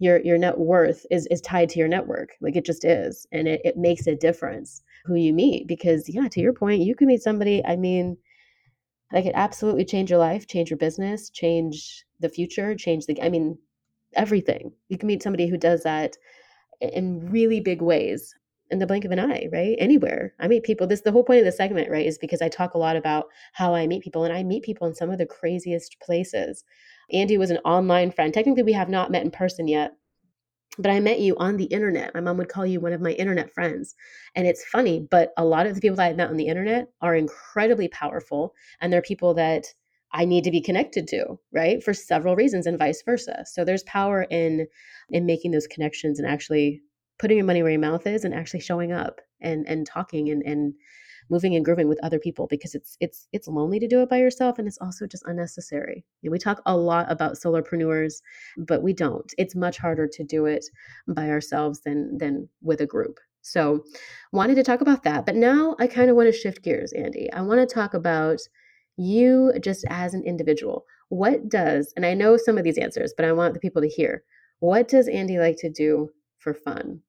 your 0.00 0.20
your 0.22 0.36
net 0.36 0.58
worth 0.58 1.06
is 1.08 1.28
is 1.28 1.40
tied 1.40 1.68
to 1.68 1.78
your 1.78 1.86
network. 1.86 2.30
Like 2.40 2.56
it 2.56 2.64
just 2.64 2.84
is. 2.84 3.28
And 3.30 3.46
it, 3.46 3.60
it 3.64 3.76
makes 3.76 4.08
a 4.08 4.16
difference 4.16 4.82
who 5.04 5.14
you 5.14 5.32
meet. 5.32 5.68
Because 5.68 6.08
yeah, 6.08 6.26
to 6.26 6.40
your 6.40 6.52
point, 6.52 6.82
you 6.82 6.96
can 6.96 7.06
meet 7.06 7.22
somebody, 7.22 7.64
I 7.64 7.76
mean, 7.76 8.16
that 9.12 9.22
could 9.22 9.36
absolutely 9.36 9.84
change 9.84 10.10
your 10.10 10.18
life, 10.18 10.48
change 10.48 10.68
your 10.68 10.78
business, 10.78 11.30
change 11.30 12.04
the 12.18 12.28
future, 12.28 12.74
change 12.74 13.06
the 13.06 13.22
I 13.22 13.28
mean, 13.28 13.56
everything. 14.14 14.72
You 14.88 14.98
can 14.98 15.06
meet 15.06 15.22
somebody 15.22 15.46
who 15.46 15.56
does 15.56 15.84
that 15.84 16.16
in 16.80 17.30
really 17.30 17.60
big 17.60 17.80
ways 17.80 18.34
in 18.70 18.78
the 18.78 18.86
blink 18.86 19.04
of 19.04 19.10
an 19.10 19.20
eye, 19.20 19.48
right? 19.52 19.76
Anywhere. 19.78 20.34
I 20.40 20.48
meet 20.48 20.64
people. 20.64 20.86
This 20.86 21.02
the 21.02 21.12
whole 21.12 21.24
point 21.24 21.40
of 21.40 21.44
the 21.44 21.52
segment, 21.52 21.90
right? 21.90 22.06
Is 22.06 22.18
because 22.18 22.42
I 22.42 22.48
talk 22.48 22.74
a 22.74 22.78
lot 22.78 22.96
about 22.96 23.26
how 23.52 23.74
I 23.74 23.86
meet 23.86 24.02
people, 24.02 24.24
and 24.24 24.34
I 24.34 24.42
meet 24.42 24.64
people 24.64 24.86
in 24.86 24.94
some 24.94 25.10
of 25.10 25.18
the 25.18 25.26
craziest 25.26 25.96
places. 26.00 26.64
Andy 27.12 27.36
was 27.38 27.50
an 27.50 27.58
online 27.58 28.10
friend. 28.10 28.32
Technically, 28.32 28.62
we 28.62 28.72
have 28.72 28.88
not 28.88 29.10
met 29.10 29.22
in 29.22 29.30
person 29.30 29.68
yet, 29.68 29.92
but 30.78 30.90
I 30.90 31.00
met 31.00 31.20
you 31.20 31.36
on 31.36 31.56
the 31.56 31.64
internet. 31.64 32.14
My 32.14 32.20
mom 32.20 32.38
would 32.38 32.48
call 32.48 32.66
you 32.66 32.80
one 32.80 32.92
of 32.92 33.00
my 33.00 33.12
internet 33.12 33.52
friends. 33.52 33.94
And 34.34 34.46
it's 34.46 34.64
funny, 34.64 35.06
but 35.10 35.32
a 35.36 35.44
lot 35.44 35.66
of 35.66 35.74
the 35.74 35.80
people 35.80 35.96
that 35.96 36.06
I've 36.06 36.16
met 36.16 36.30
on 36.30 36.36
the 36.36 36.48
internet 36.48 36.88
are 37.00 37.14
incredibly 37.14 37.88
powerful. 37.88 38.54
And 38.80 38.92
they're 38.92 39.02
people 39.02 39.34
that 39.34 39.66
I 40.12 40.24
need 40.24 40.44
to 40.44 40.50
be 40.50 40.60
connected 40.60 41.06
to, 41.08 41.38
right? 41.52 41.82
For 41.82 41.92
several 41.92 42.36
reasons 42.36 42.66
and 42.66 42.78
vice 42.78 43.02
versa. 43.02 43.44
So 43.46 43.64
there's 43.64 43.82
power 43.82 44.26
in 44.30 44.66
in 45.10 45.26
making 45.26 45.50
those 45.50 45.66
connections 45.66 46.18
and 46.18 46.28
actually 46.28 46.82
putting 47.18 47.36
your 47.36 47.46
money 47.46 47.62
where 47.62 47.72
your 47.72 47.80
mouth 47.80 48.06
is 48.06 48.24
and 48.24 48.34
actually 48.34 48.60
showing 48.60 48.92
up 48.92 49.20
and 49.40 49.66
and 49.66 49.86
talking 49.86 50.30
and 50.30 50.42
and 50.42 50.74
moving 51.30 51.54
and 51.54 51.64
grooving 51.64 51.88
with 51.88 52.02
other 52.02 52.18
people 52.18 52.46
because 52.48 52.74
it's 52.74 52.96
it's 53.00 53.28
it's 53.32 53.48
lonely 53.48 53.78
to 53.78 53.88
do 53.88 54.02
it 54.02 54.10
by 54.10 54.18
yourself 54.18 54.58
and 54.58 54.68
it's 54.68 54.78
also 54.80 55.06
just 55.06 55.24
unnecessary. 55.26 56.04
We 56.22 56.38
talk 56.38 56.60
a 56.66 56.76
lot 56.76 57.10
about 57.10 57.34
solopreneurs, 57.34 58.14
but 58.58 58.82
we 58.82 58.92
don't. 58.92 59.32
It's 59.38 59.54
much 59.54 59.78
harder 59.78 60.06
to 60.06 60.24
do 60.24 60.46
it 60.46 60.64
by 61.08 61.30
ourselves 61.30 61.80
than 61.80 62.18
than 62.18 62.48
with 62.62 62.80
a 62.80 62.86
group. 62.86 63.18
So, 63.42 63.84
wanted 64.32 64.54
to 64.54 64.62
talk 64.62 64.80
about 64.80 65.02
that, 65.02 65.26
but 65.26 65.36
now 65.36 65.76
I 65.78 65.86
kind 65.86 66.08
of 66.08 66.16
want 66.16 66.32
to 66.32 66.38
shift 66.38 66.62
gears, 66.62 66.92
Andy. 66.92 67.30
I 67.32 67.42
want 67.42 67.60
to 67.60 67.74
talk 67.74 67.92
about 67.92 68.40
you 68.96 69.52
just 69.60 69.84
as 69.90 70.14
an 70.14 70.22
individual. 70.24 70.86
What 71.10 71.48
does, 71.48 71.92
and 71.94 72.06
I 72.06 72.14
know 72.14 72.38
some 72.38 72.56
of 72.56 72.64
these 72.64 72.78
answers, 72.78 73.12
but 73.14 73.26
I 73.26 73.32
want 73.32 73.52
the 73.52 73.60
people 73.60 73.82
to 73.82 73.88
hear. 73.88 74.24
What 74.60 74.88
does 74.88 75.08
Andy 75.08 75.38
like 75.38 75.56
to 75.58 75.68
do 75.68 76.08
for 76.44 76.54
fun? 76.54 77.00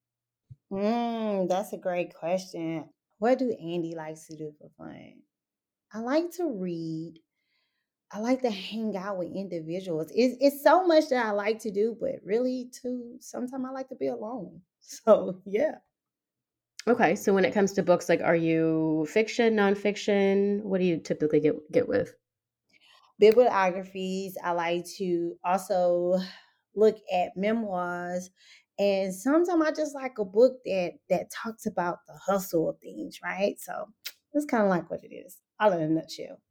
Mm, 0.71 1.47
that's 1.47 1.73
a 1.73 1.77
great 1.77 2.15
question. 2.15 2.89
What 3.19 3.37
do 3.37 3.51
Andy 3.51 3.93
likes 3.95 4.27
to 4.27 4.35
do 4.35 4.53
for 4.57 4.69
fun? 4.77 5.13
I 5.93 5.99
like 5.99 6.31
to 6.37 6.49
read. 6.49 7.19
I 8.11 8.19
like 8.19 8.41
to 8.43 8.49
hang 8.49 8.95
out 8.95 9.17
with 9.17 9.35
individuals. 9.35 10.11
It's, 10.15 10.37
it's 10.39 10.63
so 10.63 10.87
much 10.87 11.09
that 11.09 11.25
I 11.25 11.31
like 11.31 11.59
to 11.59 11.71
do, 11.71 11.97
but 11.99 12.15
really, 12.23 12.69
too, 12.71 13.17
sometimes 13.19 13.65
I 13.67 13.71
like 13.71 13.89
to 13.89 13.95
be 13.95 14.07
alone. 14.07 14.61
So, 14.87 15.41
yeah. 15.47 15.77
Okay, 16.87 17.15
so 17.15 17.33
when 17.33 17.43
it 17.43 17.55
comes 17.55 17.73
to 17.73 17.81
books, 17.81 18.07
like, 18.07 18.21
are 18.21 18.35
you 18.35 19.07
fiction, 19.09 19.55
nonfiction? 19.55 20.61
What 20.61 20.79
do 20.79 20.85
you 20.85 20.97
typically 20.97 21.39
get 21.39 21.55
get 21.71 21.87
with? 21.87 22.13
Bibliographies. 23.19 24.37
I 24.43 24.51
like 24.51 24.85
to 24.97 25.39
also 25.43 26.19
look 26.75 26.97
at 27.11 27.35
memoirs. 27.35 28.29
And 28.77 29.13
sometimes 29.13 29.61
I 29.61 29.71
just 29.71 29.95
like 29.95 30.17
a 30.19 30.25
book 30.25 30.57
that 30.65 30.93
that 31.09 31.31
talks 31.31 31.65
about 31.65 31.99
the 32.07 32.13
hustle 32.13 32.69
of 32.69 32.77
things, 32.79 33.19
right? 33.23 33.55
So 33.59 33.87
that's 34.33 34.45
kind 34.45 34.63
of 34.63 34.69
like 34.69 34.89
what 34.89 35.03
it 35.03 35.13
is, 35.13 35.37
all 35.59 35.71
in 35.71 35.81
a 35.81 35.87
nutshell. 35.87 36.41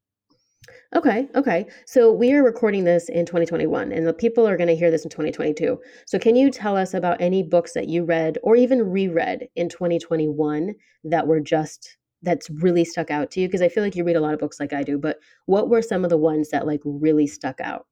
Okay, 0.97 1.29
okay. 1.35 1.67
So 1.87 2.11
we 2.13 2.33
are 2.33 2.43
recording 2.43 2.85
this 2.85 3.09
in 3.09 3.27
2021, 3.27 3.93
and 3.93 4.07
the 4.07 4.15
people 4.15 4.49
are 4.49 4.57
going 4.57 4.69
to 4.69 4.77
hear 4.77 4.91
this 4.91 5.05
in 5.05 5.11
2022. 5.11 5.79
So 6.07 6.19
can 6.19 6.37
you 6.37 6.51
tell 6.51 6.77
us 6.77 6.95
about 6.95 7.21
any 7.21 7.43
books 7.43 7.75
that 7.75 7.89
you 7.89 8.05
read 8.05 8.39
or 8.43 8.57
even 8.57 8.91
reread 8.91 9.49
in 9.57 9.69
2021 9.69 10.75
that 11.05 11.27
were 11.27 11.41
just 11.41 11.99
that's 12.23 12.49
really 12.49 12.85
stuck 12.85 13.11
out 13.11 13.31
to 13.33 13.41
you? 13.41 13.49
Because 13.49 13.61
I 13.61 13.69
feel 13.69 13.83
like 13.83 13.97
you 13.97 14.05
read 14.05 14.17
a 14.17 14.21
lot 14.21 14.33
of 14.33 14.41
books 14.41 14.59
like 14.59 14.73
I 14.73 14.83
do, 14.83 14.97
but 14.97 15.19
what 15.47 15.69
were 15.69 15.83
some 15.83 16.05
of 16.05 16.11
the 16.11 16.17
ones 16.17 16.51
that 16.51 16.67
like 16.67 16.81
really 16.85 17.27
stuck 17.27 17.61
out? 17.61 17.87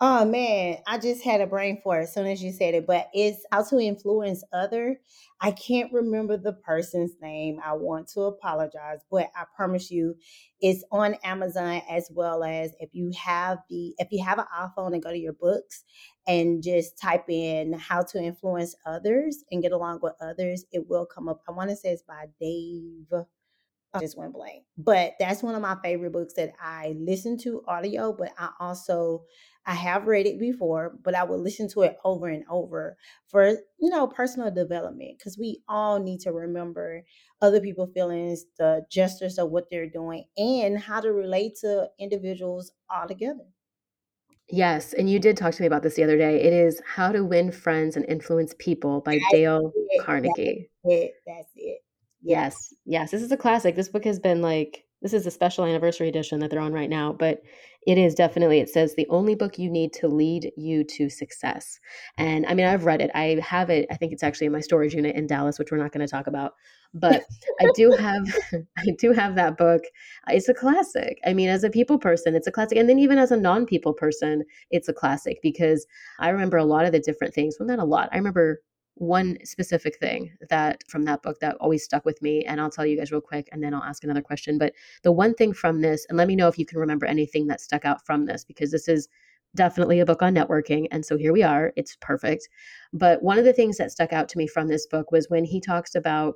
Oh 0.00 0.24
man, 0.26 0.78
I 0.86 0.98
just 0.98 1.24
had 1.24 1.40
a 1.40 1.46
brain 1.46 1.80
for 1.82 1.98
it 1.98 2.04
as 2.04 2.14
soon 2.14 2.26
as 2.26 2.42
you 2.42 2.52
said 2.52 2.74
it, 2.74 2.86
but 2.86 3.08
it's 3.14 3.44
how 3.50 3.62
to 3.64 3.78
influence 3.78 4.44
other. 4.52 5.00
I 5.40 5.52
can't 5.52 5.92
remember 5.92 6.36
the 6.36 6.52
person's 6.52 7.12
name. 7.22 7.58
I 7.64 7.72
want 7.74 8.08
to 8.08 8.22
apologize, 8.22 8.98
but 9.10 9.30
I 9.36 9.44
promise 9.56 9.90
you 9.90 10.16
it's 10.60 10.84
on 10.92 11.14
Amazon 11.24 11.80
as 11.88 12.10
well 12.12 12.44
as 12.44 12.72
if 12.80 12.90
you 12.92 13.12
have 13.18 13.58
the 13.70 13.94
if 13.98 14.08
you 14.10 14.22
have 14.24 14.38
an 14.38 14.46
iPhone 14.54 14.92
and 14.94 15.02
go 15.02 15.10
to 15.10 15.18
your 15.18 15.32
books 15.32 15.84
and 16.26 16.62
just 16.62 16.98
type 17.00 17.30
in 17.30 17.72
how 17.72 18.02
to 18.02 18.18
influence 18.22 18.74
others 18.84 19.44
and 19.50 19.62
get 19.62 19.72
along 19.72 20.00
with 20.02 20.14
others, 20.20 20.66
it 20.72 20.88
will 20.88 21.06
come 21.06 21.28
up. 21.28 21.40
I 21.48 21.52
want 21.52 21.70
to 21.70 21.76
say 21.76 21.90
it's 21.92 22.02
by 22.02 22.26
Dave 22.40 23.24
Just 24.00 24.18
went 24.18 24.32
blank. 24.32 24.64
But 24.76 25.12
that's 25.18 25.42
one 25.42 25.54
of 25.54 25.62
my 25.62 25.76
favorite 25.82 26.12
books 26.12 26.34
that 26.34 26.52
I 26.60 26.94
listen 26.98 27.38
to 27.38 27.62
audio, 27.66 28.12
but 28.12 28.32
I 28.38 28.50
also 28.60 29.24
I 29.66 29.74
have 29.74 30.06
read 30.06 30.26
it 30.26 30.38
before, 30.38 30.94
but 31.02 31.14
I 31.14 31.24
would 31.24 31.40
listen 31.40 31.68
to 31.70 31.82
it 31.82 31.96
over 32.04 32.28
and 32.28 32.44
over 32.50 32.98
for, 33.28 33.48
you 33.78 33.88
know, 33.88 34.06
personal 34.06 34.50
development 34.50 35.18
because 35.18 35.38
we 35.38 35.62
all 35.68 35.98
need 35.98 36.20
to 36.20 36.32
remember 36.32 37.02
other 37.40 37.60
people's 37.60 37.92
feelings, 37.94 38.44
the 38.58 38.84
gestures 38.90 39.38
of 39.38 39.50
what 39.50 39.70
they're 39.70 39.88
doing, 39.88 40.24
and 40.36 40.78
how 40.78 41.00
to 41.00 41.12
relate 41.12 41.56
to 41.62 41.88
individuals 41.98 42.72
all 42.90 43.08
together. 43.08 43.44
Yes, 44.50 44.92
and 44.92 45.08
you 45.08 45.18
did 45.18 45.38
talk 45.38 45.54
to 45.54 45.62
me 45.62 45.66
about 45.66 45.82
this 45.82 45.94
the 45.94 46.04
other 46.04 46.18
day. 46.18 46.42
It 46.42 46.52
is 46.52 46.80
How 46.86 47.12
to 47.12 47.24
Win 47.24 47.50
Friends 47.50 47.96
and 47.96 48.04
Influence 48.06 48.54
People 48.58 49.00
by 49.00 49.14
That's 49.14 49.32
Dale 49.32 49.72
it. 49.74 50.04
Carnegie. 50.04 50.68
That's 50.84 50.94
it. 50.94 51.14
That's 51.26 51.48
it. 51.56 51.78
Yes, 52.24 52.72
yes. 52.86 53.10
This 53.10 53.22
is 53.22 53.30
a 53.32 53.36
classic. 53.36 53.76
This 53.76 53.90
book 53.90 54.04
has 54.04 54.18
been 54.18 54.40
like 54.40 54.84
this 55.02 55.12
is 55.12 55.26
a 55.26 55.30
special 55.30 55.66
anniversary 55.66 56.08
edition 56.08 56.40
that 56.40 56.50
they're 56.50 56.58
on 56.58 56.72
right 56.72 56.88
now, 56.88 57.12
but 57.12 57.42
it 57.86 57.98
is 57.98 58.14
definitely 58.14 58.60
it 58.60 58.70
says 58.70 58.94
the 58.94 59.06
only 59.10 59.34
book 59.34 59.58
you 59.58 59.68
need 59.70 59.92
to 59.92 60.08
lead 60.08 60.50
you 60.56 60.82
to 60.84 61.10
success. 61.10 61.78
And 62.16 62.46
I 62.46 62.54
mean, 62.54 62.64
I've 62.64 62.86
read 62.86 63.02
it. 63.02 63.10
I 63.14 63.38
have 63.42 63.68
it. 63.68 63.86
I 63.90 63.96
think 63.96 64.14
it's 64.14 64.22
actually 64.22 64.46
in 64.46 64.54
my 64.54 64.60
storage 64.60 64.94
unit 64.94 65.14
in 65.14 65.26
Dallas, 65.26 65.58
which 65.58 65.70
we're 65.70 65.76
not 65.76 65.92
going 65.92 66.06
to 66.06 66.10
talk 66.10 66.26
about. 66.26 66.54
But 66.94 67.24
I 67.60 67.66
do 67.74 67.90
have 67.90 68.22
I 68.78 68.86
do 68.98 69.12
have 69.12 69.34
that 69.34 69.58
book. 69.58 69.82
It's 70.28 70.48
a 70.48 70.54
classic. 70.54 71.18
I 71.26 71.34
mean, 71.34 71.50
as 71.50 71.62
a 71.62 71.68
people 71.68 71.98
person, 71.98 72.34
it's 72.34 72.46
a 72.46 72.52
classic. 72.52 72.78
And 72.78 72.88
then 72.88 72.98
even 72.98 73.18
as 73.18 73.30
a 73.32 73.36
non-people 73.36 73.92
person, 73.92 74.44
it's 74.70 74.88
a 74.88 74.94
classic 74.94 75.40
because 75.42 75.86
I 76.20 76.30
remember 76.30 76.56
a 76.56 76.64
lot 76.64 76.86
of 76.86 76.92
the 76.92 77.00
different 77.00 77.34
things. 77.34 77.56
Well, 77.60 77.68
not 77.68 77.80
a 77.80 77.84
lot. 77.84 78.08
I 78.12 78.16
remember 78.16 78.62
one 78.96 79.36
specific 79.44 79.98
thing 79.98 80.36
that 80.48 80.82
from 80.88 81.04
that 81.04 81.22
book 81.22 81.40
that 81.40 81.56
always 81.56 81.82
stuck 81.82 82.04
with 82.04 82.20
me 82.22 82.44
and 82.44 82.60
i'll 82.60 82.70
tell 82.70 82.86
you 82.86 82.96
guys 82.96 83.10
real 83.10 83.20
quick 83.20 83.48
and 83.50 83.62
then 83.62 83.74
i'll 83.74 83.82
ask 83.82 84.04
another 84.04 84.22
question 84.22 84.56
but 84.56 84.72
the 85.02 85.10
one 85.10 85.34
thing 85.34 85.52
from 85.52 85.80
this 85.80 86.06
and 86.08 86.16
let 86.16 86.28
me 86.28 86.36
know 86.36 86.48
if 86.48 86.58
you 86.58 86.66
can 86.66 86.78
remember 86.78 87.06
anything 87.06 87.46
that 87.46 87.60
stuck 87.60 87.84
out 87.84 88.04
from 88.06 88.24
this 88.24 88.44
because 88.44 88.70
this 88.70 88.86
is 88.86 89.08
definitely 89.56 90.00
a 90.00 90.06
book 90.06 90.22
on 90.22 90.34
networking 90.34 90.86
and 90.90 91.04
so 91.04 91.16
here 91.16 91.32
we 91.32 91.42
are 91.42 91.72
it's 91.76 91.96
perfect 92.00 92.48
but 92.92 93.22
one 93.22 93.38
of 93.38 93.44
the 93.44 93.52
things 93.52 93.76
that 93.76 93.90
stuck 93.90 94.12
out 94.12 94.28
to 94.28 94.38
me 94.38 94.46
from 94.46 94.68
this 94.68 94.86
book 94.86 95.10
was 95.10 95.28
when 95.28 95.44
he 95.44 95.60
talks 95.60 95.94
about 95.94 96.34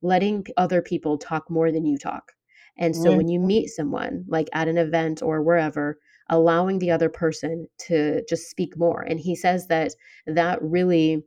letting 0.00 0.44
other 0.56 0.80
people 0.80 1.18
talk 1.18 1.50
more 1.50 1.72
than 1.72 1.84
you 1.84 1.98
talk 1.98 2.32
and 2.76 2.94
so 2.94 3.08
mm-hmm. 3.08 3.16
when 3.16 3.28
you 3.28 3.40
meet 3.40 3.68
someone 3.68 4.24
like 4.28 4.48
at 4.52 4.68
an 4.68 4.78
event 4.78 5.20
or 5.20 5.42
wherever 5.42 5.98
allowing 6.30 6.78
the 6.78 6.90
other 6.90 7.08
person 7.08 7.66
to 7.78 8.22
just 8.28 8.50
speak 8.50 8.76
more 8.76 9.02
and 9.02 9.18
he 9.18 9.34
says 9.34 9.66
that 9.66 9.92
that 10.26 10.60
really 10.62 11.24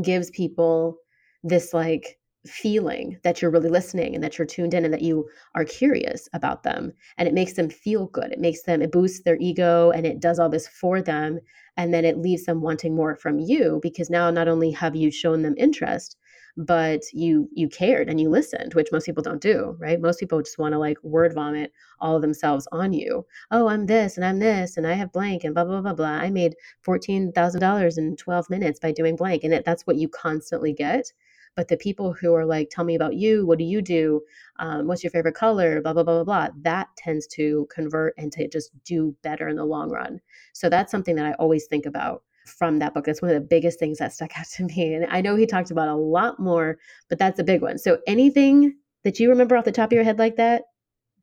gives 0.00 0.30
people 0.30 0.96
this 1.42 1.74
like 1.74 2.18
feeling 2.46 3.18
that 3.22 3.40
you're 3.40 3.50
really 3.50 3.68
listening 3.68 4.14
and 4.14 4.24
that 4.24 4.36
you're 4.36 4.46
tuned 4.46 4.74
in 4.74 4.84
and 4.84 4.92
that 4.92 5.02
you 5.02 5.28
are 5.54 5.64
curious 5.64 6.28
about 6.32 6.64
them 6.64 6.92
and 7.16 7.28
it 7.28 7.34
makes 7.34 7.52
them 7.52 7.70
feel 7.70 8.06
good. 8.06 8.32
It 8.32 8.40
makes 8.40 8.62
them 8.62 8.82
it 8.82 8.90
boosts 8.90 9.22
their 9.24 9.36
ego 9.38 9.90
and 9.90 10.06
it 10.06 10.20
does 10.20 10.38
all 10.38 10.48
this 10.48 10.66
for 10.66 11.00
them 11.00 11.38
and 11.76 11.94
then 11.94 12.04
it 12.04 12.18
leaves 12.18 12.44
them 12.44 12.60
wanting 12.60 12.96
more 12.96 13.14
from 13.14 13.38
you 13.38 13.78
because 13.82 14.10
now 14.10 14.30
not 14.30 14.48
only 14.48 14.70
have 14.72 14.96
you 14.96 15.10
shown 15.10 15.42
them 15.42 15.54
interest 15.56 16.16
but 16.56 17.02
you 17.12 17.48
you 17.52 17.68
cared 17.68 18.08
and 18.08 18.20
you 18.20 18.28
listened 18.28 18.74
which 18.74 18.92
most 18.92 19.06
people 19.06 19.22
don't 19.22 19.40
do 19.40 19.76
right? 19.80 20.00
Most 20.00 20.20
people 20.20 20.42
just 20.42 20.58
want 20.58 20.72
to 20.72 20.78
like 20.78 20.98
word 21.02 21.34
vomit 21.34 21.72
all 22.00 22.16
of 22.16 22.22
themselves 22.22 22.68
on 22.72 22.92
you. 22.92 23.24
Oh 23.50 23.68
i'm 23.68 23.86
this 23.86 24.16
and 24.16 24.24
i'm 24.24 24.38
this 24.38 24.76
and 24.76 24.86
i 24.86 24.92
have 24.94 25.12
blank 25.12 25.44
and 25.44 25.54
blah 25.54 25.64
blah 25.64 25.80
blah 25.80 25.94
blah. 25.94 26.06
I 26.06 26.30
made 26.30 26.54
$14000 26.86 27.98
in 27.98 28.16
12 28.16 28.50
minutes 28.50 28.80
by 28.80 28.92
doing 28.92 29.16
blank. 29.16 29.44
And 29.44 29.54
it, 29.54 29.64
that's 29.64 29.86
what 29.86 29.96
you 29.96 30.08
constantly 30.08 30.72
get. 30.72 31.12
But 31.54 31.68
the 31.68 31.76
people 31.76 32.12
who 32.14 32.34
are 32.34 32.46
like 32.46 32.70
tell 32.70 32.84
me 32.84 32.94
about 32.94 33.14
you. 33.14 33.46
What 33.46 33.58
do 33.58 33.64
you 33.64 33.82
do? 33.82 34.22
Um, 34.58 34.86
what's 34.86 35.04
your 35.04 35.10
favorite 35.10 35.34
color? 35.34 35.80
blah 35.82 35.92
blah 35.92 36.02
blah 36.02 36.24
blah 36.24 36.48
blah. 36.48 36.48
That 36.62 36.88
tends 36.96 37.26
to 37.28 37.66
convert 37.74 38.14
and 38.18 38.32
to 38.32 38.48
just 38.48 38.70
do 38.84 39.14
better 39.22 39.48
in 39.48 39.56
the 39.56 39.64
long 39.64 39.90
run. 39.90 40.20
So 40.54 40.68
that's 40.68 40.90
something 40.90 41.16
that 41.16 41.26
i 41.26 41.32
always 41.34 41.66
think 41.66 41.86
about 41.86 42.22
from 42.46 42.78
that 42.78 42.94
book. 42.94 43.04
That's 43.04 43.22
one 43.22 43.30
of 43.30 43.34
the 43.34 43.46
biggest 43.46 43.78
things 43.78 43.98
that 43.98 44.12
stuck 44.12 44.38
out 44.38 44.46
to 44.56 44.64
me. 44.64 44.94
And 44.94 45.06
I 45.10 45.20
know 45.20 45.36
he 45.36 45.46
talked 45.46 45.70
about 45.70 45.88
a 45.88 45.96
lot 45.96 46.38
more, 46.38 46.78
but 47.08 47.18
that's 47.18 47.38
a 47.38 47.44
big 47.44 47.62
one. 47.62 47.78
So 47.78 47.98
anything 48.06 48.76
that 49.04 49.18
you 49.18 49.28
remember 49.28 49.56
off 49.56 49.64
the 49.64 49.72
top 49.72 49.90
of 49.90 49.92
your 49.92 50.04
head 50.04 50.18
like 50.18 50.36
that? 50.36 50.62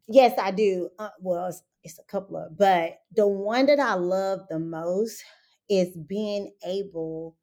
Yes, 0.08 0.38
I 0.40 0.52
do. 0.52 0.90
Uh, 0.98 1.10
well, 1.22 1.48
it's, 1.48 1.62
it's 1.84 2.00
a 2.00 2.04
couple 2.04 2.38
of, 2.38 2.58
but 2.58 3.00
the 3.16 3.28
one 3.28 3.68
that 3.68 3.80
I 3.80 3.94
love 3.94 4.42
the 4.50 4.60
most 4.60 5.24
is 5.70 5.96
being 5.96 6.52
able 6.66 7.38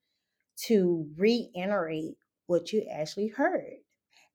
to 0.66 1.09
reiterate 1.16 2.16
what 2.47 2.72
you 2.72 2.85
actually 2.93 3.29
heard. 3.29 3.77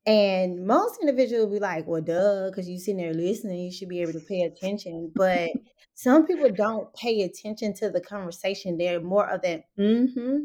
And 0.06 0.66
most 0.66 1.00
individuals 1.00 1.46
will 1.46 1.54
be 1.54 1.60
like, 1.60 1.86
well, 1.88 2.02
duh, 2.02 2.50
because 2.50 2.68
you're 2.68 2.80
sitting 2.80 2.98
there 2.98 3.14
listening, 3.14 3.60
you 3.60 3.72
should 3.72 3.90
be 3.90 4.02
able 4.02 4.14
to 4.14 4.20
pay 4.20 4.42
attention. 4.42 5.12
But 5.16 5.52
some 5.94 6.26
people 6.26 6.50
don't 6.50 6.92
pay 6.96 7.22
attention 7.22 7.76
to 7.76 7.90
the 7.92 8.02
conversation. 8.02 8.78
They're 8.78 9.00
more 9.02 9.30
of 9.30 9.42
that, 9.44 9.66
mm-hmm, 9.78 10.38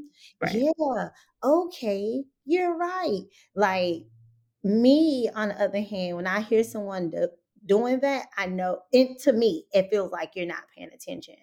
right. 0.43 0.55
yeah, 0.55 1.09
okay, 1.43 2.25
you're 2.45 2.77
right. 2.77 3.23
Like 3.55 4.03
me, 4.63 5.31
on 5.35 5.49
the 5.49 5.63
other 5.63 5.81
hand, 5.83 6.17
when 6.17 6.27
I 6.27 6.41
hear 6.41 6.63
someone 6.63 7.11
do, 7.11 7.29
doing 7.65 8.01
that, 8.01 8.27
I 8.37 8.47
know, 8.47 8.81
it, 8.93 9.21
to 9.23 9.33
me, 9.33 9.65
it 9.73 9.89
feels 9.91 10.13
like 10.13 10.33
you're 10.35 10.47
not 10.47 10.65
paying 10.77 10.91
attention. 10.93 11.37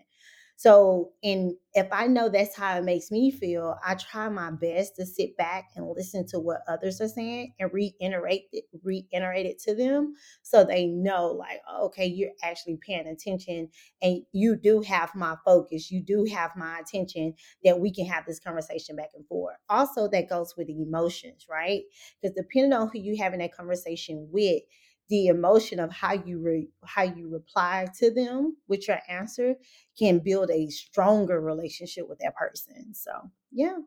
So, 0.64 1.12
and 1.22 1.56
if 1.74 1.88
I 1.92 2.08
know 2.08 2.30
that's 2.30 2.56
how 2.56 2.78
it 2.78 2.86
makes 2.86 3.12
me 3.12 3.32
feel, 3.32 3.76
I 3.86 3.96
try 3.96 4.30
my 4.30 4.50
best 4.50 4.96
to 4.96 5.06
sit 5.06 5.36
back 5.36 5.66
and 5.76 5.86
listen 5.94 6.26
to 6.28 6.40
what 6.40 6.62
others 6.70 7.02
are 7.02 7.10
saying 7.10 7.54
and 7.60 7.70
reiterate 7.74 8.44
it, 8.54 8.64
reiterate 8.82 9.46
it 9.46 9.60
to 9.64 9.76
them 9.76 10.14
so 10.42 10.64
they 10.64 10.86
know, 10.86 11.28
like, 11.28 11.60
oh, 11.68 11.88
okay, 11.88 12.06
you're 12.06 12.30
actually 12.44 12.78
paying 12.78 13.08
attention 13.08 13.68
and 14.02 14.22
you 14.32 14.56
do 14.56 14.80
have 14.80 15.14
my 15.16 15.36
focus, 15.44 15.92
you 15.92 16.02
do 16.02 16.24
have 16.34 16.52
my 16.56 16.80
attention 16.80 17.34
that 17.66 17.82
we 17.82 17.92
can 17.92 18.06
have 18.06 18.26
this 18.26 18.40
conversation 18.40 18.96
back 18.96 19.10
and 19.16 19.28
forth. 19.28 19.58
Also, 19.70 20.08
that 20.08 20.30
goes 20.30 20.54
with 20.56 20.68
the 20.68 20.82
emotions, 20.82 21.46
right? 21.50 21.82
Because 22.22 22.36
depending 22.38 22.72
on 22.72 22.88
who 22.88 23.00
you're 23.00 23.22
having 23.22 23.40
that 23.40 23.54
conversation 23.54 24.30
with, 24.32 24.64
the 25.10 25.28
emotion 25.28 25.80
of 25.80 25.92
how 25.92 26.14
you 26.14 26.40
re, 26.40 26.68
how 26.86 27.04
you 27.04 27.30
reply 27.30 27.88
to 28.00 28.12
them 28.12 28.58
with 28.68 28.88
your 28.88 29.00
answer 29.10 29.56
can 29.98 30.20
build 30.20 30.50
a 30.50 30.68
stronger 30.70 31.42
relationship 31.42 32.08
with 32.08 32.20
that 32.20 32.36
person. 32.36 32.94
So, 32.94 33.12
yeah. 33.52 33.78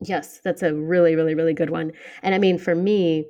Yes, 0.00 0.40
that's 0.44 0.62
a 0.62 0.72
really 0.74 1.16
really 1.16 1.34
really 1.34 1.54
good 1.54 1.70
one. 1.70 1.92
And 2.22 2.34
I 2.34 2.38
mean 2.38 2.58
for 2.58 2.74
me 2.74 3.26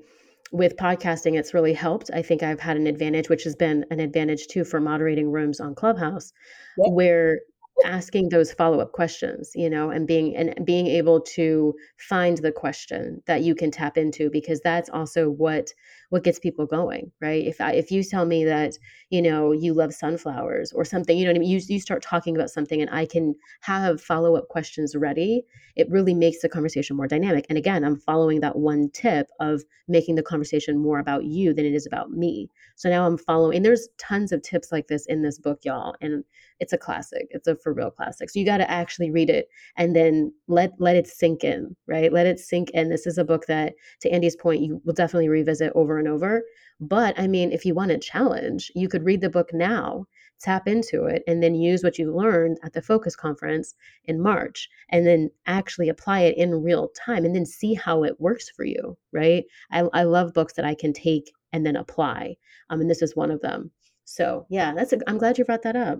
with 0.52 0.76
podcasting 0.76 1.38
it's 1.38 1.54
really 1.54 1.72
helped. 1.72 2.10
I 2.12 2.22
think 2.22 2.42
I've 2.42 2.60
had 2.60 2.76
an 2.76 2.86
advantage 2.86 3.28
which 3.28 3.44
has 3.44 3.56
been 3.56 3.84
an 3.90 4.00
advantage 4.00 4.46
too 4.48 4.64
for 4.64 4.80
moderating 4.80 5.30
rooms 5.30 5.60
on 5.60 5.74
Clubhouse 5.74 6.32
yep. 6.76 6.92
where 6.92 7.40
asking 7.84 8.28
those 8.28 8.52
follow-up 8.52 8.92
questions 8.92 9.52
you 9.54 9.70
know 9.70 9.90
and 9.90 10.06
being 10.06 10.34
and 10.36 10.64
being 10.64 10.86
able 10.86 11.20
to 11.20 11.74
find 11.96 12.38
the 12.38 12.52
question 12.52 13.22
that 13.26 13.42
you 13.42 13.54
can 13.54 13.70
tap 13.70 13.96
into 13.96 14.30
because 14.30 14.60
that's 14.60 14.88
also 14.90 15.30
what 15.30 15.72
what 16.10 16.24
gets 16.24 16.38
people 16.38 16.66
going 16.66 17.12
right? 17.20 17.46
If 17.46 17.60
I, 17.60 17.72
if 17.72 17.90
you 17.90 18.02
tell 18.02 18.24
me 18.24 18.44
that 18.44 18.78
you 19.10 19.20
know 19.22 19.52
you 19.52 19.74
love 19.74 19.92
sunflowers 19.92 20.72
or 20.72 20.84
something 20.84 21.16
you 21.16 21.24
know 21.24 21.30
what 21.30 21.36
i 21.36 21.40
mean? 21.40 21.50
You, 21.50 21.60
you 21.68 21.80
start 21.80 22.02
talking 22.02 22.34
about 22.34 22.50
something 22.50 22.80
and 22.80 22.90
i 22.90 23.06
can 23.06 23.34
have 23.60 24.00
follow-up 24.00 24.48
questions 24.48 24.96
ready 24.96 25.44
it 25.76 25.90
really 25.90 26.14
makes 26.14 26.40
the 26.42 26.48
conversation 26.48 26.96
more 26.96 27.06
dynamic. 27.06 27.46
And 27.48 27.58
again 27.58 27.84
i'm 27.84 27.96
following 27.96 28.40
that 28.40 28.56
one 28.56 28.90
tip 28.92 29.28
of 29.40 29.62
making 29.86 30.16
the 30.16 30.22
conversation 30.22 30.78
more 30.78 30.98
about 30.98 31.24
you 31.24 31.54
than 31.54 31.64
it 31.64 31.74
is 31.74 31.86
about 31.86 32.10
me. 32.10 32.48
So 32.76 32.88
now 32.88 33.06
i'm 33.06 33.18
following 33.18 33.56
and 33.56 33.64
there's 33.64 33.88
tons 33.98 34.32
of 34.32 34.42
tips 34.42 34.72
like 34.72 34.88
this 34.88 35.06
in 35.06 35.22
this 35.22 35.38
book 35.38 35.60
y'all 35.62 35.94
and 36.00 36.24
it's 36.60 36.72
a 36.72 36.78
classic 36.78 37.26
it's 37.30 37.46
a 37.46 37.56
for 37.56 37.72
real 37.72 37.90
classic. 37.90 38.30
So 38.30 38.38
You 38.38 38.46
got 38.46 38.58
to 38.58 38.70
actually 38.70 39.10
read 39.10 39.30
it 39.30 39.48
and 39.76 39.94
then 39.94 40.32
let 40.46 40.72
let 40.78 40.96
it 40.96 41.06
sink 41.06 41.44
in, 41.44 41.76
right? 41.86 42.12
Let 42.12 42.26
it 42.26 42.38
sink 42.38 42.70
in. 42.70 42.88
This 42.88 43.06
is 43.06 43.18
a 43.18 43.24
book 43.24 43.46
that 43.46 43.74
to 44.00 44.10
Andy's 44.10 44.36
point 44.36 44.62
you 44.62 44.80
will 44.84 44.94
definitely 44.94 45.28
revisit 45.28 45.72
over 45.74 45.98
and 45.98 46.08
over. 46.08 46.42
But 46.80 47.18
I 47.18 47.26
mean, 47.26 47.52
if 47.52 47.64
you 47.64 47.74
want 47.74 47.90
a 47.90 47.98
challenge, 47.98 48.70
you 48.74 48.88
could 48.88 49.04
read 49.04 49.20
the 49.20 49.30
book 49.30 49.52
now 49.52 50.06
tap 50.40 50.68
into 50.68 51.04
it 51.04 51.22
and 51.26 51.42
then 51.42 51.54
use 51.54 51.82
what 51.82 51.98
you 51.98 52.14
learned 52.14 52.58
at 52.62 52.72
the 52.72 52.82
focus 52.82 53.16
conference 53.16 53.74
in 54.04 54.20
March 54.20 54.68
and 54.90 55.06
then 55.06 55.30
actually 55.46 55.88
apply 55.88 56.20
it 56.20 56.36
in 56.36 56.62
real 56.62 56.88
time 57.04 57.24
and 57.24 57.34
then 57.34 57.46
see 57.46 57.74
how 57.74 58.04
it 58.04 58.20
works 58.20 58.48
for 58.48 58.64
you, 58.64 58.96
right? 59.12 59.44
I, 59.70 59.80
I 59.92 60.04
love 60.04 60.34
books 60.34 60.54
that 60.54 60.64
I 60.64 60.74
can 60.74 60.92
take 60.92 61.32
and 61.52 61.66
then 61.66 61.76
apply. 61.76 62.36
Um, 62.70 62.80
and 62.80 62.90
this 62.90 63.02
is 63.02 63.16
one 63.16 63.30
of 63.30 63.40
them. 63.40 63.70
So 64.04 64.46
yeah, 64.48 64.72
that's 64.74 64.92
a, 64.92 64.98
I'm 65.06 65.18
glad 65.18 65.38
you 65.38 65.44
brought 65.44 65.62
that 65.62 65.76
up. 65.76 65.98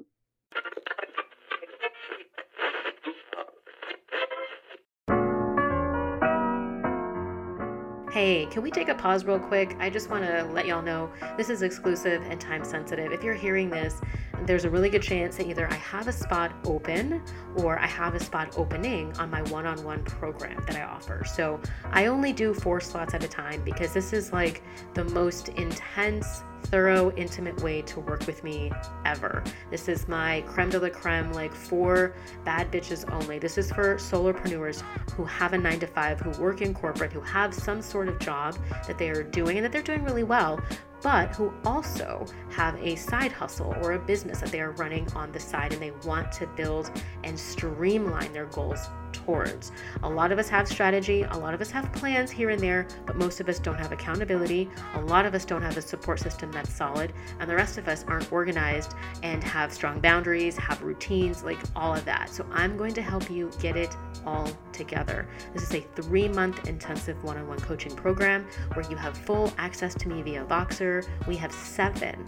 Hey, 8.11 8.47
can 8.47 8.63
we 8.63 8.71
take 8.71 8.89
a 8.89 8.95
pause 8.95 9.25
real 9.25 9.39
quick? 9.39 9.77
I 9.79 9.91
just 9.91 10.09
want 10.09 10.25
to 10.25 10.43
let 10.53 10.67
y'all 10.67 10.83
know 10.83 11.09
this 11.37 11.51
is 11.51 11.61
exclusive 11.61 12.23
and 12.23 12.41
time 12.41 12.65
sensitive. 12.65 13.13
If 13.13 13.23
you're 13.23 13.35
hearing 13.35 13.69
this, 13.69 14.01
there's 14.45 14.65
a 14.65 14.71
really 14.71 14.89
good 14.89 15.03
chance 15.03 15.37
that 15.37 15.47
either 15.47 15.71
I 15.71 15.75
have 15.75 16.09
a 16.09 16.13
spot 16.13 16.53
open 16.65 17.23
or 17.59 17.79
I 17.79 17.87
have 17.87 18.15
a 18.15 18.21
spot 18.21 18.57
opening 18.57 19.17
on 19.19 19.31
my 19.31 19.43
one 19.43 19.67
on 19.67 19.85
one 19.85 20.03
program 20.05 20.65
that 20.67 20.75
I 20.75 20.83
offer. 20.83 21.23
So 21.25 21.61
I 21.91 22.07
only 22.07 22.33
do 22.33 22.55
four 22.55 22.81
slots 22.81 23.13
at 23.13 23.23
a 23.23 23.29
time 23.29 23.63
because 23.63 23.93
this 23.93 24.13
is 24.13 24.33
like 24.33 24.63
the 24.95 25.05
most 25.05 25.51
intense 25.51 26.43
thorough, 26.65 27.11
intimate 27.13 27.61
way 27.63 27.83
to 27.83 28.01
work 28.01 28.27
with 28.27 28.45
me 28.45 28.71
ever. 29.05 29.43
This 29.71 29.89
is 29.89 30.09
my 30.09 30.43
creme 30.47 30.71
de 30.71 30.79
la 30.79 30.91
creme, 30.91 31.33
like 31.33 31.55
for 31.55 32.15
bad 32.45 32.71
bitches 32.71 33.11
only. 33.13 33.39
This 33.39 33.59
is 33.59 33.71
for 33.71 33.97
solopreneurs 33.97 34.83
who 35.13 35.25
have 35.25 35.53
a 35.53 35.59
nine 35.59 35.81
to 35.81 35.87
five, 35.87 36.21
who 36.21 36.31
work 36.43 36.61
in 36.61 36.75
corporate, 36.75 37.13
who 37.13 37.21
have 37.21 37.55
some 37.55 37.83
sort 37.83 38.09
of 38.09 38.19
job 38.19 38.57
that 38.87 38.99
they 38.99 39.11
are 39.11 39.23
doing 39.23 39.59
and 39.59 39.65
that 39.65 39.73
they're 39.73 39.83
doing 39.83 40.05
really 40.05 40.25
well, 40.25 40.61
but 41.03 41.35
who 41.35 41.53
also 41.65 42.27
have 42.51 42.75
a 42.83 42.97
side 42.97 43.33
hustle 43.33 43.75
or 43.83 43.93
a 43.93 43.99
business 43.99 44.41
that 44.41 44.51
they 44.51 44.61
are 44.61 44.73
running 44.73 45.11
on 45.15 45.33
the 45.33 45.41
side 45.41 45.73
and 45.73 45.83
they 45.83 45.93
want 46.07 46.31
to 46.33 46.47
build 46.49 46.91
and 47.25 47.39
streamline 47.39 48.33
their 48.33 48.47
goals 48.47 48.89
towards. 49.13 49.73
A 50.03 50.09
lot 50.09 50.33
of 50.33 50.39
us 50.39 50.49
have 50.49 50.69
strategy, 50.69 51.23
a 51.23 51.37
lot 51.37 51.55
of 51.55 51.61
us 51.61 51.71
have 51.71 51.93
plans 51.93 52.31
here 52.31 52.51
and 52.51 52.61
there, 52.61 52.87
but 53.07 53.17
most 53.17 53.41
of 53.41 53.49
us 53.49 53.59
don't 53.59 53.79
have 53.79 53.93
accountability. 53.93 54.69
A 54.95 55.01
lot 55.03 55.27
of 55.27 55.35
us 55.35 55.45
don't 55.45 55.63
have 55.63 55.77
a 55.77 55.83
support 55.83 56.21
system 56.21 56.51
that's 56.53 56.73
solid, 56.73 57.13
and 57.41 57.49
the 57.49 57.55
rest 57.55 57.79
of 57.79 57.89
us 57.89 58.05
aren't 58.07 58.31
organized 58.33 58.95
and 59.23 59.43
have 59.45 59.73
strong 59.73 60.01
boundaries, 60.01 60.57
have 60.57 60.83
routines, 60.83 61.43
like 61.43 61.59
all 61.77 61.95
of 61.95 62.05
that. 62.05 62.31
So 62.31 62.47
I'm 62.53 62.77
going 62.77 62.95
to 62.95 63.03
help 63.03 63.31
you 63.31 63.51
get 63.61 63.77
it 63.77 63.95
all 64.27 64.49
together. 64.73 65.27
This 65.55 65.63
is 65.63 65.75
a 65.75 65.81
three 65.81 66.29
month 66.29 66.69
intensive 66.69 67.23
one 67.25 67.37
on 67.37 67.47
one 67.49 67.61
coaching 67.61 67.95
program 67.95 68.47
where 68.75 68.89
you 68.91 68.97
have 68.97 69.17
full 69.17 69.53
access 69.59 69.95
to 69.95 70.09
me 70.09 70.23
via 70.23 70.45
Voxer. 70.45 70.88
We 71.27 71.37
have 71.37 71.53
seven 71.53 72.25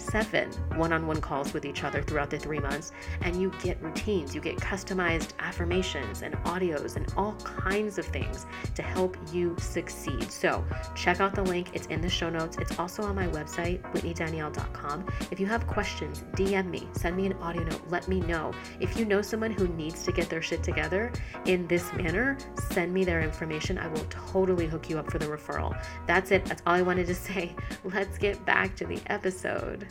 seven 0.00 0.50
one 0.76 0.92
on 0.92 1.06
one 1.06 1.20
calls 1.20 1.52
with 1.52 1.64
each 1.64 1.84
other 1.84 2.02
throughout 2.02 2.30
the 2.30 2.38
three 2.38 2.60
months, 2.60 2.92
and 3.22 3.40
you 3.40 3.52
get 3.62 3.80
routines, 3.82 4.34
you 4.34 4.40
get 4.40 4.56
customized 4.56 5.30
affirmations 5.38 6.22
and 6.22 6.34
audios 6.44 6.96
and 6.96 7.12
all 7.16 7.34
kinds 7.44 7.98
of 7.98 8.06
things 8.06 8.46
to 8.74 8.82
help 8.82 9.16
you 9.32 9.56
succeed. 9.58 10.30
So, 10.30 10.64
check 10.94 11.20
out 11.20 11.34
the 11.34 11.42
link, 11.42 11.70
it's 11.74 11.86
in 11.86 12.00
the 12.00 12.08
show 12.08 12.30
notes. 12.30 12.56
It's 12.58 12.78
also 12.78 13.02
on 13.02 13.16
my 13.16 13.26
website, 13.28 13.82
whitneydanielle.com. 13.92 15.06
If 15.30 15.40
you 15.40 15.46
have 15.46 15.66
questions, 15.66 16.24
DM 16.32 16.70
me, 16.70 16.88
send 16.92 17.16
me 17.16 17.26
an 17.26 17.32
audio 17.34 17.64
note, 17.64 17.82
let 17.88 18.08
me 18.08 18.20
know. 18.20 18.52
If 18.80 18.96
you 18.98 19.04
know 19.04 19.22
someone 19.22 19.50
who 19.50 19.68
needs 19.68 20.04
to 20.04 20.12
get 20.12 20.28
their 20.28 20.42
shit 20.42 20.62
together 20.62 21.12
in 21.46 21.66
this 21.66 21.92
manner, 21.92 22.36
send 22.70 22.92
me 22.92 23.04
their 23.04 23.20
information. 23.20 23.78
I 23.78 23.88
will 23.88 24.06
totally 24.10 24.66
hook 24.66 24.88
you 24.88 24.98
up 24.98 25.10
for 25.10 25.18
the 25.18 25.26
referral. 25.26 25.76
That's 26.06 26.30
it. 26.30 26.44
That's 26.44 26.62
all 26.66 26.74
I 26.74 26.82
wanted 26.82 27.06
to 27.08 27.14
say. 27.28 27.54
Let's 27.84 28.18
get 28.18 28.44
back 28.44 28.76
to 28.76 28.86
the 28.86 29.00
episode. 29.06 29.87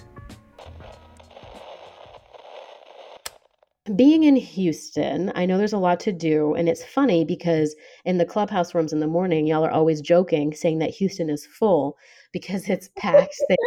Being 3.95 4.23
in 4.23 4.35
Houston, 4.35 5.31
I 5.35 5.45
know 5.45 5.57
there's 5.57 5.73
a 5.73 5.77
lot 5.77 5.99
to 6.01 6.11
do. 6.11 6.53
And 6.55 6.67
it's 6.67 6.83
funny 6.83 7.23
because 7.23 7.75
in 8.05 8.17
the 8.17 8.25
clubhouse 8.25 8.75
rooms 8.75 8.93
in 8.93 8.99
the 8.99 9.07
morning, 9.07 9.47
y'all 9.47 9.65
are 9.65 9.71
always 9.71 10.01
joking, 10.01 10.53
saying 10.53 10.79
that 10.79 10.89
Houston 10.91 11.29
is 11.29 11.45
full 11.45 11.97
because 12.31 12.69
it's 12.69 12.89
packed 12.97 13.35
there. 13.47 13.57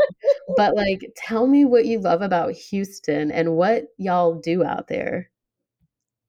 but 0.56 0.76
like, 0.76 1.00
tell 1.16 1.46
me 1.46 1.64
what 1.64 1.86
you 1.86 1.98
love 1.98 2.22
about 2.22 2.52
Houston 2.52 3.30
and 3.30 3.56
what 3.56 3.84
y'all 3.96 4.34
do 4.34 4.64
out 4.64 4.88
there. 4.88 5.30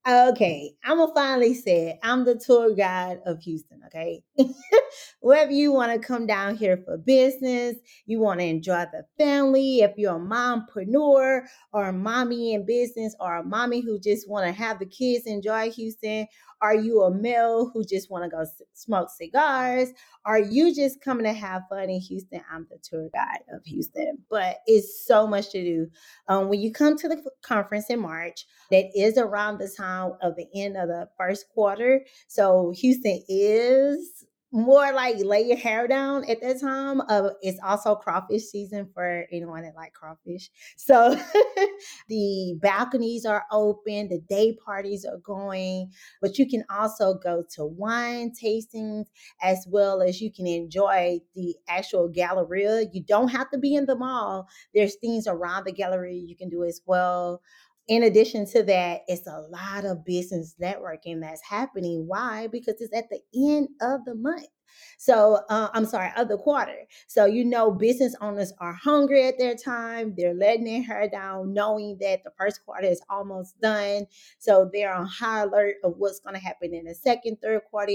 Okay, 0.08 0.74
I'm 0.84 0.98
gonna 0.98 1.14
finally 1.14 1.54
say 1.54 1.89
it. 1.89 2.00
I'm 2.02 2.26
the 2.26 2.34
tour 2.36 2.74
guide 2.74 3.20
of 3.28 3.39
Houston. 3.42 3.82
Okay, 3.86 4.24
whether 5.20 5.52
you 5.52 5.72
want 5.72 5.92
to 5.92 6.06
come 6.06 6.26
down 6.26 6.56
here 6.56 6.78
for 6.86 6.98
business, 6.98 7.76
you 8.06 8.20
want 8.20 8.39
to 8.39 8.46
enjoy 8.46 8.86
the 8.92 9.04
family, 9.18 9.80
if 9.80 9.92
you're 9.98 10.18
a 10.18 10.20
mompreneur 10.20 11.42
or 11.74 11.86
a 11.88 11.94
mommy 11.94 12.54
in 12.54 12.66
business, 12.66 13.16
or 13.20 13.38
a 13.38 13.44
mommy 13.44 13.82
who 13.82 14.00
just 14.00 14.30
want 14.30 14.46
to 14.46 14.52
have 14.52 14.80
the 14.80 14.86
kids 14.86 15.26
enjoy 15.26 15.72
Houston, 15.72 16.28
are 16.62 16.76
you 16.76 17.02
a 17.02 17.12
male 17.12 17.72
who 17.74 17.84
just 17.84 18.12
want 18.12 18.24
to 18.24 18.30
go 18.30 18.46
smoke 18.74 19.10
cigars? 19.10 19.89
Are 20.26 20.39
you 20.39 20.74
just 20.76 21.02
coming 21.02 21.26
to 21.26 21.34
have 21.34 21.64
fun 21.70 21.89
in 21.89 22.00
Houston? 22.00 22.42
I'm 22.52 22.68
the 22.70 22.78
tour 22.84 23.10
guide 23.14 23.42
of 23.52 23.66
Houston, 23.66 24.20
but 24.30 24.58
it's 24.68 25.06
so 25.06 25.26
much 25.26 25.50
to 25.52 25.64
do. 25.64 25.88
Um, 26.28 26.50
when 26.50 26.62
you 26.62 26.72
come 26.72 26.98
to 26.98 27.08
the 27.08 27.24
conference 27.42 27.89
in 27.89 28.00
March, 28.00 28.46
that 28.70 28.86
is 28.96 29.18
around 29.18 29.58
the 29.58 29.74
time 29.76 30.14
of 30.22 30.36
the 30.36 30.48
end 30.54 30.78
of 30.78 30.88
the 30.88 31.10
first 31.18 31.50
quarter. 31.50 32.06
So 32.28 32.72
Houston 32.78 33.24
is 33.28 34.26
more 34.52 34.91
like 34.91 35.16
lay 35.24 35.41
your 35.41 35.58
hair 35.58 35.88
down 35.88 36.30
at 36.30 36.41
that 36.41 36.60
time. 36.60 37.02
Uh, 37.08 37.30
it's 37.41 37.60
also 37.64 37.95
crawfish 37.95 38.43
season 38.43 38.89
for 38.93 39.26
anyone 39.32 39.64
that 39.64 39.76
like 39.76 39.93
crawfish. 39.93 40.49
So 40.78 41.16
the 42.10 42.56
balconies 42.62 43.26
are 43.26 43.45
open, 43.52 44.10
the 44.10 44.20
day 44.30 44.58
parties 44.66 45.06
are 45.06 45.18
going, 45.18 45.91
but 46.22 46.38
you 46.38 46.47
can 46.47 46.66
also 46.70 47.14
go 47.14 47.43
to 47.56 47.66
wine 47.66 48.32
tastings 48.32 49.06
as 49.41 49.66
well 49.70 50.02
as 50.02 50.22
you 50.22 50.32
can 50.32 50.47
enjoy 50.47 51.20
the 51.36 51.56
actual 51.70 52.10
galleria. 52.10 52.88
You 52.91 53.04
don't 53.04 53.30
have 53.30 53.49
to 53.52 53.58
be 53.58 53.76
in 53.76 53.86
the 53.86 53.95
mall. 53.95 54.47
There's 54.74 54.95
things 54.95 55.28
around 55.28 55.66
the 55.66 55.72
gallery 55.72 56.18
you 56.18 56.36
can 56.36 56.49
do 56.49 56.64
as 56.64 56.82
well 56.86 57.41
in 57.92 58.04
addition 58.04 58.46
to 58.46 58.64
that, 58.64 59.02
it's 59.10 59.28
a 59.28 59.46
lot 59.50 59.84
of 59.84 60.06
business 60.06 60.56
networking 60.62 61.20
that's 61.20 61.42
happening. 61.44 62.08
Why? 62.08 62.48
Because 62.48 62.80
it's 62.80 62.96
at 62.96 63.10
the 63.10 63.20
end 63.36 63.68
of 63.82 64.06
the 64.06 64.16
month. 64.16 64.48
So, 64.98 65.42
uh, 65.50 65.68
I'm 65.74 65.86
sorry, 65.86 66.12
of 66.16 66.30
the 66.30 66.38
quarter. 66.38 66.88
So, 67.08 67.26
you 67.26 67.44
know, 67.44 67.70
business 67.70 68.16
owners 68.22 68.54
are 68.60 68.72
hungry 68.72 69.28
at 69.28 69.38
their 69.38 69.56
time. 69.56 70.14
They're 70.16 70.34
letting 70.34 70.64
their 70.64 70.82
hair 70.82 71.10
down, 71.10 71.54
knowing 71.54 71.98
that 72.00 72.24
the 72.24 72.32
first 72.38 72.64
quarter 72.66 72.88
is 72.88 73.02
almost 73.10 73.60
done. 73.60 74.08
So, 74.39 74.70
they're 74.72 74.94
on 74.94 75.08
high 75.08 75.42
alert 75.42 75.76
of 75.84 75.96
what's 75.98 76.22
going 76.22 76.36
to 76.36 76.42
happen 76.42 76.74
in 76.74 76.86
the 76.86 76.96
second, 76.96 77.39
third 77.44 77.64
quarter, 77.70 77.92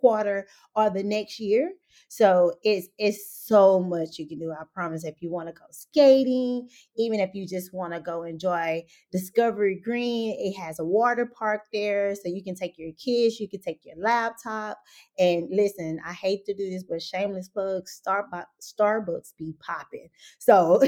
quarter 0.00 0.46
or 0.74 0.90
the 0.90 1.02
next 1.02 1.38
year. 1.40 1.72
So 2.08 2.52
it's 2.62 2.88
it's 2.98 3.46
so 3.46 3.80
much 3.80 4.18
you 4.18 4.26
can 4.26 4.38
do. 4.38 4.52
I 4.52 4.62
promise. 4.72 5.04
If 5.04 5.20
you 5.20 5.30
want 5.30 5.48
to 5.48 5.52
go 5.52 5.64
skating, 5.70 6.68
even 6.96 7.20
if 7.20 7.30
you 7.34 7.46
just 7.46 7.74
want 7.74 7.92
to 7.94 8.00
go 8.00 8.22
enjoy 8.22 8.84
Discovery 9.12 9.80
Green, 9.82 10.36
it 10.38 10.58
has 10.58 10.78
a 10.78 10.84
water 10.84 11.26
park 11.26 11.62
there, 11.72 12.14
so 12.14 12.22
you 12.28 12.42
can 12.42 12.54
take 12.54 12.78
your 12.78 12.92
kids, 12.92 13.40
you 13.40 13.48
can 13.48 13.60
take 13.60 13.84
your 13.84 13.96
laptop. 13.98 14.78
And 15.18 15.48
listen, 15.50 16.00
I 16.06 16.12
hate 16.12 16.44
to 16.46 16.54
do 16.54 16.70
this, 16.70 16.84
but 16.84 17.02
shameless 17.02 17.48
plug: 17.48 17.84
Starbucks 17.86 18.44
Starbucks 18.62 19.32
be 19.38 19.54
popping. 19.60 20.08
So 20.38 20.80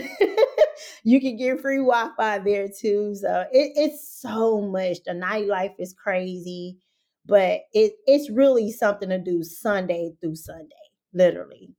you 1.04 1.20
can 1.20 1.36
get 1.36 1.60
free 1.60 1.78
Wi-Fi 1.78 2.38
there 2.38 2.68
too. 2.68 3.14
So 3.14 3.44
it, 3.52 3.72
it's 3.76 4.20
so 4.20 4.60
much. 4.60 4.98
The 5.04 5.12
nightlife 5.12 5.74
is 5.78 5.94
crazy 5.94 6.78
but 7.26 7.62
it 7.72 7.94
it's 8.06 8.30
really 8.30 8.70
something 8.72 9.08
to 9.10 9.18
do 9.18 9.42
Sunday 9.42 10.12
through 10.20 10.36
Sunday, 10.36 10.74
literally. 11.12 11.74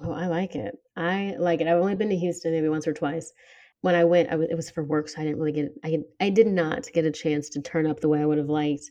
Oh, 0.00 0.12
I 0.12 0.26
like 0.26 0.54
it. 0.56 0.76
I 0.96 1.36
like 1.38 1.60
it. 1.60 1.66
I've 1.68 1.78
only 1.80 1.94
been 1.94 2.08
to 2.10 2.16
Houston 2.16 2.52
maybe 2.52 2.68
once 2.68 2.86
or 2.86 2.92
twice. 2.94 3.32
When 3.82 3.94
I 3.94 4.04
went, 4.04 4.28
I 4.28 4.32
w- 4.32 4.48
it 4.50 4.54
was 4.54 4.70
for 4.70 4.84
work, 4.84 5.08
so 5.08 5.20
I 5.20 5.24
didn't 5.24 5.38
really 5.38 5.52
get. 5.52 5.72
I 5.84 5.98
I 6.20 6.30
did 6.30 6.46
not 6.46 6.90
get 6.92 7.04
a 7.04 7.10
chance 7.10 7.48
to 7.50 7.60
turn 7.60 7.86
up 7.86 8.00
the 8.00 8.08
way 8.08 8.20
I 8.20 8.26
would 8.26 8.38
have 8.38 8.48
liked. 8.48 8.84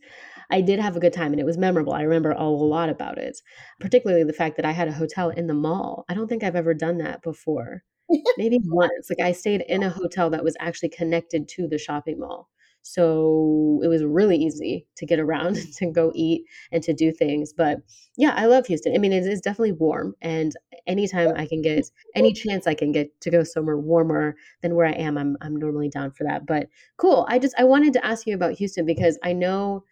I 0.50 0.62
did 0.62 0.80
have 0.80 0.96
a 0.96 1.00
good 1.00 1.14
time, 1.14 1.32
and 1.32 1.40
it 1.40 1.46
was 1.46 1.58
memorable. 1.58 1.94
I 1.94 2.02
remember 2.04 2.32
a 2.32 2.44
lot 2.50 2.90
about 2.90 3.18
it, 3.18 3.40
particularly 3.80 4.24
the 4.24 4.34
fact 4.34 4.58
that 4.58 4.66
I 4.66 4.72
had 4.72 4.88
a 4.90 4.94
hotel 4.94 5.30
in 5.30 5.48
the 5.48 5.54
mall. 5.54 6.06
I 6.10 6.14
don't 6.14 6.28
think 6.28 6.44
I've 6.44 6.56
ever 6.58 6.74
done 6.74 6.98
that 7.00 7.22
before. 7.22 7.84
Maybe 8.38 8.60
once. 8.66 9.10
Like 9.10 9.26
I 9.26 9.32
stayed 9.32 9.62
in 9.68 9.84
a 9.84 9.90
hotel 9.90 10.30
that 10.32 10.44
was 10.44 10.58
actually 10.60 10.90
connected 10.90 11.48
to 11.50 11.68
the 11.68 11.78
shopping 11.78 12.20
mall. 12.20 12.50
So 12.84 13.80
it 13.84 13.88
was 13.88 14.04
really 14.04 14.38
easy 14.38 14.86
to 14.98 15.06
get 15.06 15.20
around 15.20 15.56
to 15.78 15.86
go 15.88 16.12
eat 16.16 16.46
and 16.72 16.84
to 16.84 16.94
do 16.94 17.12
things. 17.12 17.54
But 17.54 17.80
yeah, 18.18 18.34
I 18.36 18.46
love 18.46 18.68
Houston. 18.68 18.96
I 18.96 18.98
mean, 18.98 19.14
it 19.14 19.26
is 19.26 19.42
definitely 19.42 19.74
warm. 19.74 20.16
And 20.22 20.54
anytime 20.88 21.34
I 21.36 21.46
can 21.46 21.62
get 21.62 21.90
any 22.16 22.34
chance 22.34 22.68
I 22.68 22.74
can 22.74 22.92
get 22.92 23.20
to 23.22 23.30
go 23.30 23.44
somewhere 23.44 23.78
warmer 23.78 24.36
than 24.62 24.76
where 24.76 24.88
I 24.88 24.94
am, 24.94 25.18
I'm, 25.18 25.38
I'm 25.42 25.56
normally 25.56 25.90
down 25.90 26.12
for 26.12 26.24
that. 26.26 26.46
But 26.46 26.68
cool. 26.98 27.26
I 27.30 27.40
just, 27.40 27.56
I 27.58 27.64
wanted 27.64 27.94
to 27.94 28.06
ask 28.06 28.26
you 28.26 28.36
about 28.36 28.54
Houston 28.54 28.86
because 28.86 29.18
I 29.24 29.34
know 29.34 29.84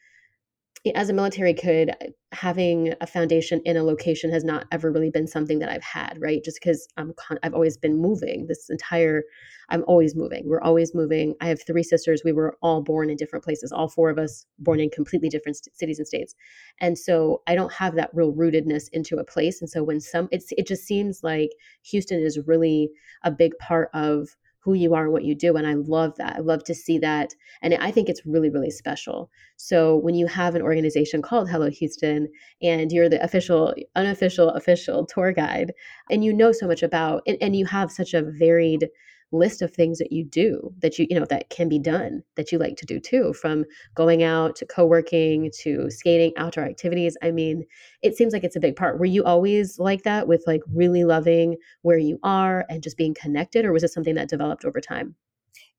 as 0.95 1.09
a 1.09 1.13
military 1.13 1.53
kid, 1.53 1.91
having 2.31 2.93
a 3.01 3.07
foundation 3.07 3.61
in 3.65 3.75
a 3.75 3.83
location 3.83 4.31
has 4.31 4.43
not 4.43 4.65
ever 4.71 4.91
really 4.91 5.09
been 5.09 5.27
something 5.27 5.59
that 5.59 5.69
I've 5.69 5.83
had, 5.83 6.17
right? 6.19 6.43
Just 6.43 6.59
because 6.61 6.87
I'm, 6.95 7.13
con- 7.17 7.39
I've 7.43 7.53
always 7.53 7.77
been 7.77 7.97
moving. 7.97 8.47
This 8.47 8.69
entire, 8.69 9.23
I'm 9.69 9.83
always 9.87 10.15
moving. 10.15 10.47
We're 10.47 10.61
always 10.61 10.95
moving. 10.95 11.35
I 11.41 11.47
have 11.47 11.61
three 11.61 11.83
sisters. 11.83 12.21
We 12.23 12.31
were 12.31 12.57
all 12.61 12.81
born 12.81 13.09
in 13.09 13.17
different 13.17 13.43
places. 13.43 13.71
All 13.71 13.89
four 13.89 14.09
of 14.09 14.17
us 14.17 14.45
born 14.57 14.79
in 14.79 14.89
completely 14.89 15.27
different 15.27 15.57
st- 15.57 15.75
cities 15.75 15.99
and 15.99 16.07
states, 16.07 16.33
and 16.79 16.97
so 16.97 17.41
I 17.47 17.55
don't 17.55 17.73
have 17.73 17.95
that 17.95 18.11
real 18.13 18.33
rootedness 18.33 18.89
into 18.93 19.17
a 19.17 19.23
place. 19.25 19.61
And 19.61 19.69
so 19.69 19.83
when 19.83 19.99
some, 19.99 20.29
it's 20.31 20.51
it 20.51 20.67
just 20.67 20.85
seems 20.85 21.23
like 21.23 21.49
Houston 21.83 22.19
is 22.19 22.39
really 22.47 22.89
a 23.23 23.31
big 23.31 23.57
part 23.59 23.89
of 23.93 24.29
who 24.61 24.73
you 24.73 24.93
are 24.93 25.03
and 25.03 25.13
what 25.13 25.23
you 25.23 25.33
do. 25.35 25.55
And 25.55 25.65
I 25.65 25.73
love 25.73 26.15
that. 26.17 26.35
I 26.35 26.39
love 26.39 26.63
to 26.65 26.75
see 26.75 26.97
that. 26.99 27.33
And 27.61 27.73
I 27.75 27.91
think 27.91 28.09
it's 28.09 28.25
really, 28.25 28.49
really 28.49 28.71
special. 28.71 29.31
So 29.57 29.97
when 29.97 30.15
you 30.15 30.27
have 30.27 30.55
an 30.55 30.61
organization 30.61 31.21
called 31.21 31.49
Hello 31.49 31.69
Houston 31.69 32.27
and 32.61 32.91
you're 32.91 33.09
the 33.09 33.23
official, 33.23 33.73
unofficial, 33.95 34.49
official 34.49 35.05
tour 35.05 35.31
guide, 35.31 35.73
and 36.11 36.23
you 36.23 36.33
know 36.33 36.51
so 36.51 36.67
much 36.67 36.83
about, 36.83 37.23
and, 37.25 37.37
and 37.41 37.55
you 37.55 37.65
have 37.65 37.91
such 37.91 38.13
a 38.13 38.21
varied 38.21 38.89
list 39.31 39.61
of 39.61 39.73
things 39.73 39.99
that 39.99 40.11
you 40.11 40.23
do 40.23 40.73
that 40.79 40.97
you 40.97 41.05
you 41.09 41.19
know 41.19 41.25
that 41.25 41.49
can 41.49 41.69
be 41.69 41.79
done 41.79 42.23
that 42.35 42.51
you 42.51 42.57
like 42.57 42.75
to 42.77 42.85
do 42.85 42.99
too 42.99 43.33
from 43.33 43.63
going 43.95 44.23
out 44.23 44.55
to 44.55 44.65
co-working 44.65 45.51
to 45.61 45.89
skating 45.89 46.33
outdoor 46.37 46.63
activities. 46.63 47.17
I 47.21 47.31
mean 47.31 47.65
it 48.01 48.15
seems 48.15 48.33
like 48.33 48.43
it's 48.43 48.55
a 48.55 48.61
big 48.61 48.75
part. 48.75 48.99
Were 48.99 49.05
you 49.05 49.23
always 49.23 49.79
like 49.79 50.03
that 50.03 50.27
with 50.27 50.43
like 50.47 50.61
really 50.73 51.03
loving 51.03 51.57
where 51.81 51.97
you 51.97 52.19
are 52.23 52.65
and 52.69 52.81
just 52.81 52.97
being 52.97 53.13
connected 53.13 53.65
or 53.65 53.73
was 53.73 53.83
it 53.83 53.91
something 53.91 54.15
that 54.15 54.29
developed 54.29 54.65
over 54.65 54.81
time? 54.81 55.15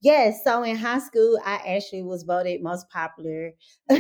Yes, 0.03 0.43
so 0.45 0.63
in 0.63 0.77
high 0.77 0.99
school, 0.99 1.39
I 1.45 1.57
actually 1.77 2.03
was 2.03 2.23
voted 2.23 2.63
most 2.63 2.89
popular. 2.89 3.53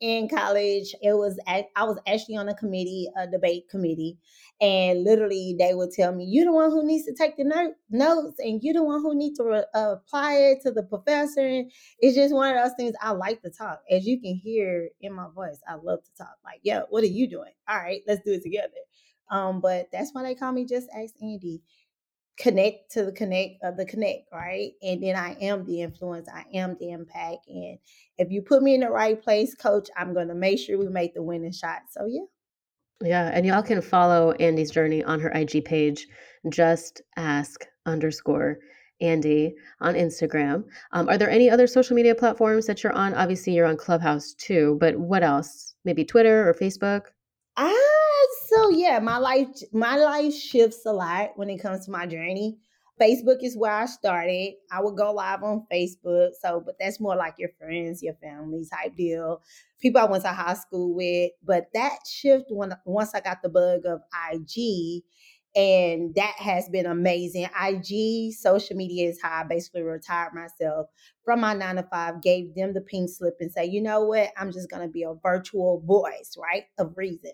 in 0.00 0.28
college, 0.28 0.94
it 1.02 1.12
was 1.14 1.38
I 1.46 1.66
was 1.84 1.98
actually 2.06 2.36
on 2.36 2.48
a 2.48 2.54
committee, 2.54 3.08
a 3.16 3.26
debate 3.26 3.68
committee, 3.70 4.18
and 4.60 5.04
literally 5.04 5.56
they 5.58 5.74
would 5.74 5.90
tell 5.92 6.12
me, 6.14 6.24
"You're 6.24 6.46
the 6.46 6.52
one 6.52 6.70
who 6.70 6.84
needs 6.86 7.04
to 7.06 7.14
take 7.14 7.36
the 7.36 7.44
note, 7.44 7.74
notes, 7.90 8.38
and 8.38 8.62
you're 8.62 8.74
the 8.74 8.84
one 8.84 9.02
who 9.02 9.14
needs 9.14 9.38
to 9.38 9.44
re- 9.44 9.64
apply 9.74 10.34
it 10.34 10.62
to 10.62 10.70
the 10.70 10.82
professor." 10.82 11.40
And 11.46 11.70
it's 12.00 12.16
just 12.16 12.34
one 12.34 12.56
of 12.56 12.62
those 12.64 12.74
things. 12.76 12.94
I 13.02 13.12
like 13.12 13.42
to 13.42 13.50
talk, 13.50 13.82
as 13.90 14.06
you 14.06 14.20
can 14.20 14.34
hear 14.34 14.88
in 15.00 15.12
my 15.12 15.28
voice. 15.34 15.60
I 15.68 15.74
love 15.74 16.02
to 16.04 16.10
talk. 16.16 16.36
Like, 16.44 16.60
yeah, 16.62 16.82
what 16.90 17.04
are 17.04 17.06
you 17.06 17.28
doing? 17.28 17.52
All 17.68 17.76
right, 17.78 18.02
let's 18.06 18.22
do 18.24 18.32
it 18.32 18.42
together. 18.42 18.68
Um, 19.30 19.60
but 19.60 19.88
that's 19.92 20.12
why 20.12 20.22
they 20.24 20.34
call 20.34 20.52
me 20.52 20.64
Just 20.64 20.88
Ask 20.96 21.14
Andy 21.22 21.62
connect 22.40 22.90
to 22.92 23.04
the 23.04 23.12
connect 23.12 23.62
of 23.62 23.76
the 23.76 23.84
connect, 23.84 24.32
right? 24.32 24.72
And 24.82 25.02
then 25.02 25.14
I 25.14 25.36
am 25.40 25.64
the 25.66 25.82
influence, 25.82 26.28
I 26.28 26.44
am 26.54 26.76
the 26.80 26.90
impact. 26.90 27.46
And 27.48 27.78
if 28.18 28.30
you 28.30 28.40
put 28.40 28.62
me 28.62 28.74
in 28.74 28.80
the 28.80 28.90
right 28.90 29.20
place, 29.22 29.54
coach, 29.54 29.88
I'm 29.96 30.14
gonna 30.14 30.34
make 30.34 30.58
sure 30.58 30.78
we 30.78 30.88
make 30.88 31.14
the 31.14 31.22
winning 31.22 31.52
shot. 31.52 31.82
So 31.90 32.06
yeah. 32.06 32.24
Yeah, 33.02 33.30
and 33.32 33.46
y'all 33.46 33.62
can 33.62 33.80
follow 33.80 34.32
Andy's 34.32 34.70
journey 34.70 35.02
on 35.04 35.20
her 35.20 35.30
IG 35.30 35.64
page, 35.64 36.06
just 36.50 37.00
ask 37.16 37.66
underscore 37.86 38.58
Andy 39.00 39.54
on 39.80 39.94
Instagram. 39.94 40.64
Um, 40.92 41.08
are 41.08 41.16
there 41.16 41.30
any 41.30 41.48
other 41.48 41.66
social 41.66 41.96
media 41.96 42.14
platforms 42.14 42.66
that 42.66 42.82
you're 42.82 42.92
on? 42.92 43.14
Obviously, 43.14 43.54
you're 43.54 43.66
on 43.66 43.76
Clubhouse 43.76 44.34
too, 44.34 44.76
but 44.80 44.98
what 44.98 45.22
else? 45.22 45.74
Maybe 45.84 46.04
Twitter 46.04 46.48
or 46.48 46.54
Facebook? 46.54 47.06
Ah, 47.56 47.99
so 48.48 48.70
yeah, 48.70 48.98
my 48.98 49.18
life 49.18 49.48
my 49.72 49.96
life 49.96 50.34
shifts 50.34 50.84
a 50.86 50.92
lot 50.92 51.30
when 51.36 51.50
it 51.50 51.58
comes 51.58 51.84
to 51.86 51.90
my 51.90 52.06
journey. 52.06 52.58
Facebook 53.00 53.42
is 53.42 53.56
where 53.56 53.72
I 53.72 53.86
started. 53.86 54.54
I 54.70 54.82
would 54.82 54.96
go 54.96 55.12
live 55.12 55.42
on 55.42 55.66
Facebook. 55.72 56.30
So, 56.40 56.62
but 56.64 56.76
that's 56.78 57.00
more 57.00 57.16
like 57.16 57.34
your 57.38 57.48
friends, 57.58 58.02
your 58.02 58.14
family 58.14 58.66
type 58.70 58.94
deal. 58.94 59.40
People 59.80 60.02
I 60.02 60.04
went 60.04 60.24
to 60.24 60.30
high 60.30 60.54
school 60.54 60.94
with. 60.94 61.30
But 61.42 61.68
that 61.72 62.00
shift 62.06 62.46
when 62.50 62.74
once 62.84 63.14
I 63.14 63.20
got 63.20 63.40
the 63.42 63.48
bug 63.48 63.86
of 63.86 64.02
IG, 64.30 65.02
and 65.56 66.14
that 66.14 66.34
has 66.38 66.68
been 66.68 66.86
amazing. 66.86 67.48
IG, 67.60 68.34
social 68.34 68.76
media 68.76 69.08
is 69.08 69.20
how 69.20 69.40
I 69.40 69.44
basically 69.44 69.82
retired 69.82 70.32
myself 70.32 70.86
from 71.24 71.40
my 71.40 71.54
nine 71.54 71.76
to 71.76 71.82
five, 71.84 72.22
gave 72.22 72.54
them 72.54 72.72
the 72.72 72.80
pink 72.80 73.10
slip 73.10 73.36
and 73.40 73.50
say, 73.50 73.64
you 73.64 73.80
know 73.80 74.04
what, 74.04 74.30
I'm 74.36 74.52
just 74.52 74.70
gonna 74.70 74.88
be 74.88 75.02
a 75.02 75.14
virtual 75.14 75.80
voice, 75.84 76.36
right? 76.38 76.64
Of 76.78 76.92
reason. 76.96 77.32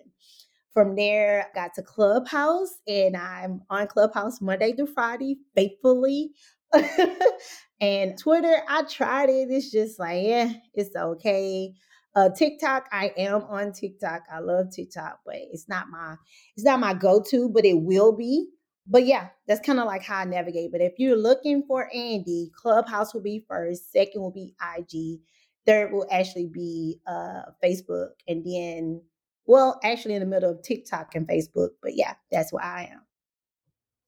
From 0.73 0.95
there, 0.95 1.47
I 1.51 1.55
got 1.55 1.73
to 1.75 1.83
Clubhouse 1.83 2.75
and 2.87 3.17
I'm 3.17 3.61
on 3.69 3.87
Clubhouse 3.87 4.41
Monday 4.41 4.73
through 4.73 4.87
Friday 4.93 5.39
faithfully. 5.55 6.31
and 7.81 8.17
Twitter, 8.19 8.57
I 8.69 8.83
tried 8.83 9.29
it. 9.29 9.49
It's 9.51 9.71
just 9.71 9.99
like, 9.99 10.23
yeah, 10.25 10.53
it's 10.75 10.95
okay. 10.95 11.73
Uh, 12.15 12.29
TikTok, 12.29 12.87
I 12.91 13.13
am 13.17 13.43
on 13.43 13.73
TikTok. 13.73 14.23
I 14.33 14.39
love 14.39 14.67
TikTok, 14.75 15.21
but 15.25 15.35
it's 15.37 15.69
not 15.69 15.89
my 15.89 16.15
it's 16.57 16.65
not 16.65 16.79
my 16.79 16.93
go-to, 16.93 17.49
but 17.49 17.65
it 17.65 17.81
will 17.81 18.15
be. 18.15 18.47
But 18.87 19.05
yeah, 19.05 19.29
that's 19.47 19.65
kind 19.65 19.79
of 19.79 19.85
like 19.87 20.03
how 20.03 20.19
I 20.19 20.25
navigate. 20.25 20.71
But 20.71 20.81
if 20.81 20.93
you're 20.99 21.17
looking 21.17 21.63
for 21.67 21.89
Andy, 21.95 22.51
Clubhouse 22.55 23.13
will 23.13 23.21
be 23.23 23.45
first. 23.49 23.91
Second 23.91 24.21
will 24.21 24.31
be 24.31 24.55
IG. 24.77 25.19
Third 25.65 25.93
will 25.93 26.07
actually 26.11 26.47
be 26.53 26.99
uh, 27.07 27.43
Facebook, 27.63 28.09
and 28.27 28.45
then 28.45 29.01
well, 29.47 29.79
actually 29.83 30.15
in 30.15 30.19
the 30.19 30.25
middle 30.27 30.51
of 30.51 30.61
TikTok 30.61 31.15
and 31.15 31.27
Facebook, 31.27 31.69
but 31.81 31.95
yeah, 31.95 32.13
that's 32.31 32.53
where 32.53 32.63
I 32.63 32.89
am. 32.91 33.01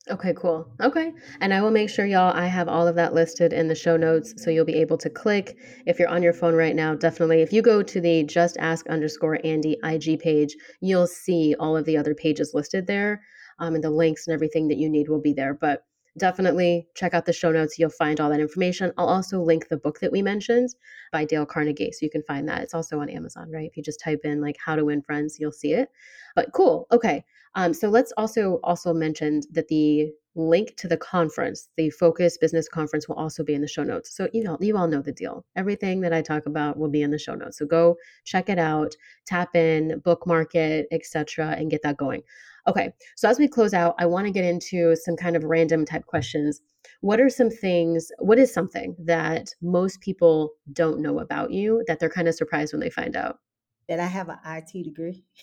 Okay, 0.10 0.34
cool. 0.36 0.68
Okay. 0.82 1.14
And 1.40 1.54
I 1.54 1.62
will 1.62 1.70
make 1.70 1.90
sure, 1.90 2.06
y'all, 2.06 2.34
I 2.36 2.48
have 2.48 2.68
all 2.68 2.88
of 2.88 2.96
that 2.96 3.14
listed 3.14 3.54
in 3.54 3.68
the 3.68 3.76
show 3.76 3.96
notes. 3.96 4.34
So 4.38 4.50
you'll 4.50 4.66
be 4.66 4.76
able 4.76 4.98
to 4.98 5.10
click. 5.10 5.58
If 5.86 6.00
you're 6.00 6.10
on 6.10 6.24
your 6.24 6.34
phone 6.34 6.56
right 6.56 6.76
now, 6.76 6.96
definitely, 6.96 7.42
if 7.42 7.54
you 7.54 7.62
go 7.62 7.84
to 7.84 8.02
the 8.02 8.24
just 8.24 8.58
ask 8.58 8.88
underscore 8.88 9.40
Andy 9.44 9.78
IG 9.84 10.20
page, 10.20 10.56
you'll 10.82 11.06
see 11.06 11.54
all 11.60 11.78
of 11.78 11.86
the 11.86 11.98
other 11.98 12.16
pages 12.16 12.54
listed 12.56 12.88
there. 12.88 13.22
Um, 13.60 13.76
and 13.76 13.84
the 13.84 13.92
links 13.92 14.26
and 14.26 14.34
everything 14.34 14.70
that 14.70 14.78
you 14.78 14.90
need 14.90 15.10
will 15.10 15.22
be 15.22 15.34
there. 15.34 15.54
But 15.54 15.84
definitely 16.18 16.88
check 16.96 17.14
out 17.14 17.26
the 17.26 17.34
show 17.34 17.52
notes. 17.52 17.78
You'll 17.78 17.90
find 17.90 18.20
all 18.20 18.30
that 18.30 18.40
information. 18.40 18.92
I'll 18.98 19.08
also 19.08 19.42
link 19.42 19.68
the 19.68 19.78
book 19.78 20.00
that 20.00 20.12
we 20.12 20.22
mentioned 20.22 20.70
by 21.12 21.26
Dale 21.26 21.46
Carnegie. 21.46 21.92
So 21.92 22.06
you 22.06 22.10
can 22.10 22.24
find 22.24 22.48
that. 22.48 22.62
It's 22.62 22.74
also 22.74 23.00
on 23.00 23.10
Amazon, 23.10 23.52
right? 23.52 23.70
If 23.70 23.78
you 23.78 23.84
just 23.84 24.00
type 24.00 24.22
in 24.24 24.42
like 24.42 24.58
how 24.64 24.76
to 24.76 24.86
win 24.86 25.02
friends, 25.02 25.40
you'll 25.40 25.52
see 25.52 25.74
it. 25.74 25.90
But 26.36 26.52
cool. 26.54 26.88
Okay. 26.92 27.24
Um, 27.56 27.74
so 27.74 27.90
let's 27.90 28.14
also 28.18 28.60
also 28.64 28.94
mention 28.94 29.42
that 29.52 29.68
the 29.68 30.12
link 30.36 30.76
to 30.78 30.88
the 30.88 30.98
conference, 30.98 31.70
the 31.78 31.90
Focus 31.90 32.38
Business 32.38 32.70
Conference, 32.70 33.08
will 33.08 33.16
also 33.16 33.44
be 33.44 33.54
in 33.54 33.62
the 33.62 33.68
show 33.68 33.84
notes. 33.84 34.16
So 34.16 34.30
you 34.34 34.44
know, 34.44 34.58
you 34.62 34.78
all 34.78 34.88
know 34.88 35.02
the 35.02 35.12
deal. 35.12 35.46
Everything 35.56 36.02
that 36.02 36.14
I 36.14 36.22
talk 36.22 36.46
about 36.46 36.78
will 36.78 36.90
be 36.90 37.02
in 37.02 37.12
the 37.12 37.18
show 37.18 37.36
notes. 37.36 37.58
So 37.58 37.66
go 37.66 37.98
check 38.24 38.50
it 38.50 38.60
out, 38.60 38.96
tap 39.26 39.56
in, 39.56 40.00
bookmark 40.06 40.56
it, 40.56 40.88
etc., 40.92 41.56
and 41.58 41.72
get 41.72 41.82
that 41.84 41.98
going. 41.98 42.22
Okay, 42.68 42.92
so 43.16 43.30
as 43.30 43.40
we 43.40 43.48
close 43.48 43.74
out, 43.74 43.96
I 44.00 44.06
want 44.06 44.28
to 44.28 44.32
get 44.32 44.46
into 44.46 44.96
some 44.96 45.16
kind 45.16 45.36
of 45.36 45.44
random 45.44 45.86
type 45.86 46.06
questions. 46.06 46.62
What 47.02 47.20
are 47.20 47.30
some 47.30 47.50
things, 47.50 48.12
what 48.20 48.40
is 48.40 48.54
something 48.54 48.96
that 49.00 49.54
most 49.62 50.02
people 50.02 50.52
don't 50.74 51.00
know 51.00 51.20
about 51.20 51.52
you 51.52 51.84
that 51.88 52.00
they're 52.00 52.10
kind 52.10 52.28
of 52.28 52.36
surprised 52.36 52.74
when 52.74 52.82
they 52.82 52.90
find 52.90 53.16
out? 53.16 53.40
That 53.88 54.00
I 54.00 54.06
have 54.06 54.30
an 54.30 54.38
IT 54.46 54.84
degree. 54.84 55.24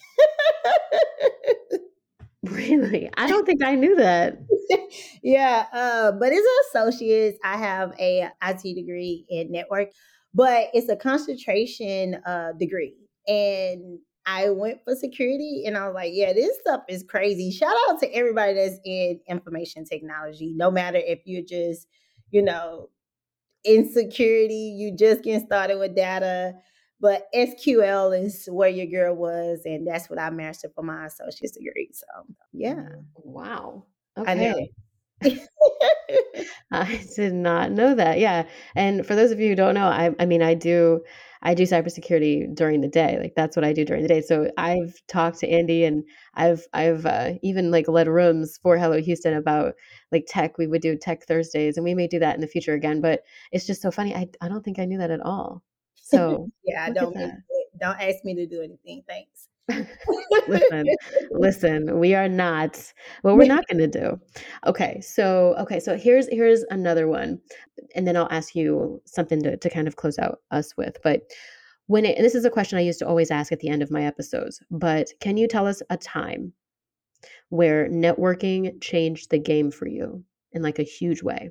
really? 2.42 3.10
I 3.16 3.26
don't 3.26 3.46
think 3.46 3.64
I 3.64 3.74
knew 3.74 3.96
that. 3.96 4.38
yeah, 5.22 5.66
uh, 5.72 6.12
but 6.12 6.32
it's 6.32 6.46
an 6.46 6.82
associates. 6.82 7.38
I 7.42 7.56
have 7.56 7.92
a 7.98 8.30
IT 8.42 8.74
degree 8.74 9.24
in 9.28 9.50
network, 9.50 9.88
but 10.34 10.68
it's 10.74 10.88
a 10.88 10.96
concentration 10.96 12.16
uh, 12.26 12.52
degree. 12.58 12.94
And 13.26 13.98
I 14.26 14.50
went 14.50 14.80
for 14.84 14.94
security 14.96 15.64
and 15.66 15.76
I 15.76 15.86
was 15.86 15.94
like, 15.94 16.10
yeah, 16.12 16.32
this 16.32 16.58
stuff 16.60 16.82
is 16.88 17.04
crazy. 17.08 17.50
Shout 17.52 17.76
out 17.88 18.00
to 18.00 18.12
everybody 18.12 18.54
that's 18.54 18.80
in 18.84 19.20
information 19.28 19.84
technology, 19.84 20.52
no 20.54 20.70
matter 20.70 20.98
if 20.98 21.20
you're 21.24 21.44
just, 21.44 21.86
you 22.30 22.42
know, 22.42 22.90
in 23.64 23.92
security, 23.92 24.74
you 24.76 24.96
just 24.96 25.22
getting 25.22 25.46
started 25.46 25.78
with 25.78 25.94
data. 25.94 26.54
But 27.00 27.28
SQL 27.34 28.24
is 28.24 28.48
where 28.50 28.70
your 28.70 28.86
girl 28.86 29.14
was, 29.14 29.60
and 29.66 29.86
that's 29.86 30.08
what 30.08 30.18
I 30.18 30.30
mastered 30.30 30.72
for 30.74 30.82
my 30.82 31.06
associate's 31.06 31.52
degree. 31.56 31.90
So 31.92 32.06
yeah. 32.52 32.74
Mm, 32.74 33.04
wow. 33.16 33.84
Okay. 34.16 34.70
I 35.22 35.40
I 36.72 37.04
did 37.16 37.34
not 37.34 37.70
know 37.72 37.94
that. 37.94 38.18
Yeah. 38.18 38.46
And 38.74 39.06
for 39.06 39.14
those 39.14 39.30
of 39.30 39.40
you 39.40 39.50
who 39.50 39.54
don't 39.54 39.74
know, 39.74 39.86
I, 39.86 40.14
I 40.18 40.26
mean, 40.26 40.42
I 40.42 40.54
do 40.54 41.02
I 41.46 41.54
do 41.54 41.62
cybersecurity 41.62 42.52
during 42.56 42.80
the 42.80 42.88
day. 42.88 43.18
Like 43.20 43.34
that's 43.36 43.54
what 43.54 43.64
I 43.64 43.72
do 43.72 43.84
during 43.84 44.02
the 44.02 44.08
day. 44.08 44.20
So 44.20 44.50
I've 44.58 45.00
talked 45.06 45.38
to 45.38 45.48
Andy 45.48 45.84
and 45.84 46.02
I've 46.34 46.66
I've 46.72 47.06
uh, 47.06 47.34
even 47.40 47.70
like 47.70 47.86
led 47.86 48.08
rooms 48.08 48.58
for 48.60 48.76
Hello 48.76 49.00
Houston 49.00 49.32
about 49.32 49.74
like 50.10 50.24
tech. 50.26 50.58
We 50.58 50.66
would 50.66 50.82
do 50.82 50.96
tech 50.96 51.24
Thursdays 51.24 51.76
and 51.76 51.84
we 51.84 51.94
may 51.94 52.08
do 52.08 52.18
that 52.18 52.34
in 52.34 52.40
the 52.40 52.48
future 52.48 52.74
again, 52.74 53.00
but 53.00 53.22
it's 53.52 53.64
just 53.64 53.80
so 53.80 53.92
funny. 53.92 54.12
I 54.12 54.28
I 54.40 54.48
don't 54.48 54.64
think 54.64 54.80
I 54.80 54.86
knew 54.86 54.98
that 54.98 55.12
at 55.12 55.20
all. 55.20 55.62
So 56.08 56.48
yeah, 56.64 56.88
don't 56.90 57.16
don't 57.80 58.00
ask 58.00 58.24
me 58.24 58.34
to 58.36 58.46
do 58.46 58.62
anything. 58.62 59.02
Thanks. 59.08 59.48
Listen, 60.48 60.86
listen, 61.30 61.98
we 61.98 62.14
are 62.14 62.28
not 62.28 62.92
what 63.22 63.36
we're 63.36 63.46
not 63.46 63.66
going 63.68 63.78
to 63.78 64.00
do. 64.00 64.20
Okay, 64.66 65.00
so 65.00 65.54
okay, 65.58 65.80
so 65.80 65.96
here's 65.96 66.28
here's 66.28 66.62
another 66.70 67.08
one, 67.08 67.40
and 67.94 68.06
then 68.06 68.16
I'll 68.16 68.28
ask 68.30 68.54
you 68.54 69.00
something 69.04 69.42
to 69.42 69.56
to 69.56 69.70
kind 69.70 69.88
of 69.88 69.96
close 69.96 70.18
out 70.18 70.40
us 70.50 70.76
with. 70.76 70.98
But 71.02 71.22
when 71.86 72.04
it, 72.04 72.18
this 72.18 72.34
is 72.34 72.44
a 72.44 72.50
question 72.50 72.78
I 72.78 72.82
used 72.82 72.98
to 73.00 73.06
always 73.06 73.30
ask 73.30 73.52
at 73.52 73.60
the 73.60 73.68
end 73.68 73.82
of 73.82 73.90
my 73.90 74.04
episodes, 74.04 74.60
but 74.70 75.08
can 75.20 75.36
you 75.36 75.48
tell 75.48 75.66
us 75.66 75.82
a 75.90 75.96
time 75.96 76.52
where 77.48 77.88
networking 77.88 78.80
changed 78.80 79.30
the 79.30 79.38
game 79.38 79.70
for 79.70 79.86
you 79.86 80.24
in 80.52 80.62
like 80.62 80.78
a 80.78 80.84
huge 80.84 81.22
way? 81.22 81.50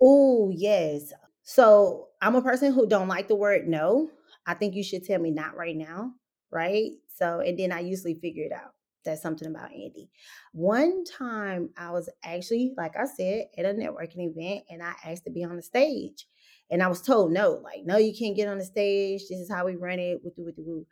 Oh, 0.00 0.50
yes. 0.54 1.12
So 1.42 2.08
I'm 2.20 2.34
a 2.34 2.42
person 2.42 2.72
who 2.72 2.86
don't 2.86 3.08
like 3.08 3.28
the 3.28 3.36
word 3.36 3.68
no. 3.68 4.10
I 4.46 4.54
think 4.54 4.74
you 4.74 4.82
should 4.82 5.04
tell 5.04 5.20
me 5.20 5.30
not 5.30 5.56
right 5.56 5.76
now, 5.76 6.12
right? 6.52 6.90
So 7.16 7.40
and 7.40 7.58
then 7.58 7.72
I 7.72 7.80
usually 7.80 8.14
figure 8.14 8.44
it 8.44 8.52
out. 8.52 8.74
That's 9.04 9.22
something 9.22 9.48
about 9.48 9.72
Andy. 9.72 10.10
One 10.52 11.04
time 11.04 11.70
I 11.76 11.90
was 11.90 12.08
actually, 12.24 12.72
like 12.76 12.96
I 12.96 13.04
said, 13.06 13.46
at 13.58 13.64
a 13.64 13.74
networking 13.74 14.30
event 14.30 14.64
and 14.70 14.82
I 14.82 14.94
asked 15.04 15.24
to 15.24 15.30
be 15.30 15.44
on 15.44 15.56
the 15.56 15.62
stage. 15.62 16.26
And 16.70 16.82
I 16.82 16.88
was 16.88 17.02
told 17.02 17.32
no, 17.32 17.60
like, 17.62 17.84
no, 17.84 17.98
you 17.98 18.14
can't 18.16 18.36
get 18.36 18.48
on 18.48 18.58
the 18.58 18.64
stage. 18.64 19.22
This 19.22 19.40
is 19.40 19.50
how 19.50 19.66
we 19.66 19.76
run 19.76 19.98
it. 19.98 20.20
Woo. 20.24 20.86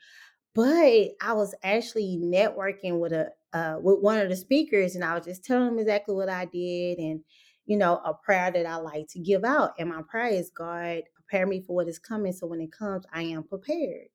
But 0.54 1.10
I 1.22 1.32
was 1.32 1.54
actually 1.62 2.18
networking 2.22 2.98
with 2.98 3.12
a 3.12 3.30
uh, 3.52 3.76
with 3.80 4.00
one 4.00 4.18
of 4.18 4.28
the 4.28 4.36
speakers, 4.36 4.94
and 4.94 5.04
I 5.04 5.14
was 5.14 5.24
just 5.24 5.44
telling 5.44 5.68
him 5.68 5.78
exactly 5.78 6.14
what 6.14 6.28
I 6.28 6.44
did, 6.44 6.98
and 6.98 7.20
you 7.66 7.76
know, 7.76 8.00
a 8.04 8.14
prayer 8.14 8.50
that 8.50 8.66
I 8.66 8.76
like 8.76 9.06
to 9.10 9.20
give 9.20 9.44
out. 9.44 9.72
And 9.78 9.88
my 9.88 10.02
prayer 10.08 10.28
is, 10.28 10.50
God, 10.50 11.02
prepare 11.14 11.46
me 11.46 11.62
for 11.62 11.76
what 11.76 11.88
is 11.88 11.98
coming, 11.98 12.32
so 12.32 12.46
when 12.46 12.60
it 12.60 12.72
comes, 12.72 13.04
I 13.12 13.22
am 13.22 13.44
prepared. 13.44 14.08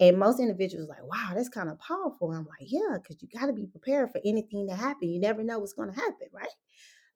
And 0.00 0.18
most 0.18 0.40
individuals 0.40 0.88
like, 0.88 1.04
wow, 1.04 1.32
that's 1.34 1.50
kind 1.50 1.68
of 1.68 1.78
powerful. 1.78 2.32
I'm 2.32 2.46
like, 2.46 2.68
yeah, 2.68 2.96
because 3.00 3.22
you 3.22 3.28
got 3.38 3.46
to 3.46 3.52
be 3.52 3.66
prepared 3.66 4.10
for 4.10 4.20
anything 4.24 4.66
to 4.68 4.74
happen. 4.74 5.10
You 5.10 5.20
never 5.20 5.44
know 5.44 5.58
what's 5.58 5.74
going 5.74 5.92
to 5.92 6.00
happen, 6.00 6.28
right? 6.32 6.48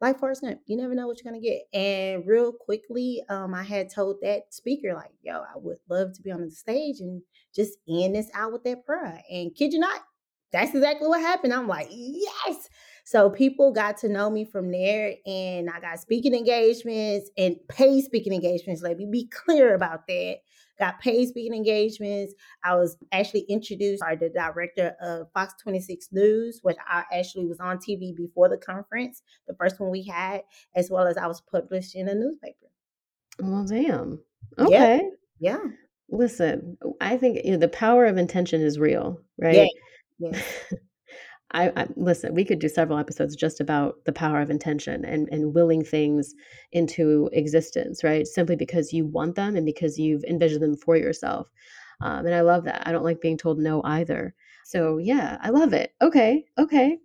Like 0.01 0.23
example, 0.23 0.63
you 0.67 0.77
never 0.77 0.95
know 0.95 1.07
what 1.07 1.23
you're 1.23 1.33
gonna 1.33 1.43
get. 1.43 1.63
And 1.73 2.27
real 2.27 2.53
quickly, 2.53 3.23
um, 3.31 3.55
I 3.55 3.63
had 3.63 3.91
told 3.91 4.17
that 4.23 4.53
speaker, 4.53 4.93
like, 4.95 5.13
yo, 5.23 5.39
I 5.39 5.57
would 5.57 5.79
love 5.89 6.13
to 6.15 6.23
be 6.23 6.31
on 6.31 6.43
the 6.43 6.51
stage 6.51 7.01
and 7.01 7.23
just 7.55 7.79
end 7.89 8.15
this 8.15 8.31
out 8.35 8.53
with 8.53 8.65
that 8.65 8.85
prayer. 8.85 9.23
And 9.31 9.55
kid 9.55 9.73
you 9.73 9.79
not, 9.79 10.03
that's 10.53 10.75
exactly 10.75 11.09
what 11.09 11.21
happened. 11.21 11.55
I'm 11.55 11.69
like, 11.69 11.89
yes. 11.91 12.69
So 13.05 13.31
people 13.31 13.73
got 13.73 13.97
to 13.99 14.09
know 14.09 14.31
me 14.31 14.45
from 14.45 14.71
there, 14.71 15.15
and 15.27 15.71
I 15.71 15.81
got 15.81 16.01
speaking 16.01 16.35
engagements 16.35 17.31
and 17.39 17.57
paid 17.69 18.05
speaking 18.05 18.33
engagements. 18.33 18.83
Let 18.83 18.99
me 18.99 19.07
be 19.11 19.29
clear 19.29 19.75
about 19.75 20.07
that 20.09 20.37
got 20.79 21.01
paid 21.01 21.29
speaking 21.29 21.55
engagements. 21.55 22.35
I 22.65 22.75
was 22.75 22.97
actually 23.13 23.43
introduced 23.49 24.03
by 24.03 24.17
the 24.17 24.29
director 24.29 24.95
of 25.01 25.31
Fox 25.33 25.55
26 25.63 26.09
News, 26.13 26.61
which 26.63 26.77
I 26.87 27.05
actually 27.13 27.47
was 27.47 27.61
on 27.61 27.79
TV 27.79 28.15
before 28.15 28.49
the 28.49 28.59
conference, 28.59 29.23
the 29.47 29.55
first 29.55 29.81
one 29.81 29.91
we 29.91 30.05
had, 30.05 30.43
as 30.75 30.91
well 30.91 31.07
as 31.07 31.17
I 31.17 31.27
was 31.27 31.41
published 31.41 31.95
in 31.95 32.09
a 32.09 32.15
newspaper. 32.15 32.67
Well, 33.39 33.65
damn. 33.65 34.21
Okay. 34.59 35.09
Yeah. 35.41 35.59
Listen, 36.11 36.77
I 37.01 37.17
think 37.17 37.45
you 37.45 37.53
know, 37.53 37.57
the 37.57 37.69
power 37.69 38.07
of 38.07 38.19
intention 38.19 38.61
is 38.61 38.79
real, 38.79 39.21
right? 39.39 39.69
Yeah. 40.19 40.31
right? 40.31 40.43
I, 41.55 41.73
I 41.77 41.87
listen. 41.97 42.35
We 42.35 42.45
could 42.45 42.59
do 42.59 42.69
several 42.69 42.99
episodes 42.99 43.37
just 43.37 43.61
about 43.61 44.05
the 44.05 44.13
power 44.13 44.41
of 44.41 44.51
intention 44.51 45.05
and 45.05 45.29
and 45.31 45.55
willing 45.55 45.85
things 45.85 46.35
into 46.73 47.31
existence, 47.33 48.03
right? 48.03 48.27
Simply 48.27 48.57
because 48.57 48.93
you 48.93 49.07
want 49.07 49.37
them 49.37 49.57
and 49.57 49.65
because 49.65 49.99
you've 49.99 50.25
envisioned 50.25 50.63
them 50.63 50.77
for 50.77 50.97
yourself. 50.97 51.49
Um, 52.01 52.27
and 52.27 52.35
I 52.35 52.41
love 52.41 52.65
that. 52.65 52.87
I 52.87 52.93
don't 52.93 53.05
like 53.05 53.21
being 53.21 53.39
told 53.39 53.59
no 53.59 53.83
either. 53.85 54.35
So 54.65 54.99
yeah, 54.99 55.39
I 55.43 55.51
love 55.51 55.73
it. 55.73 55.95
Okay, 56.03 56.45
okay. 56.59 56.99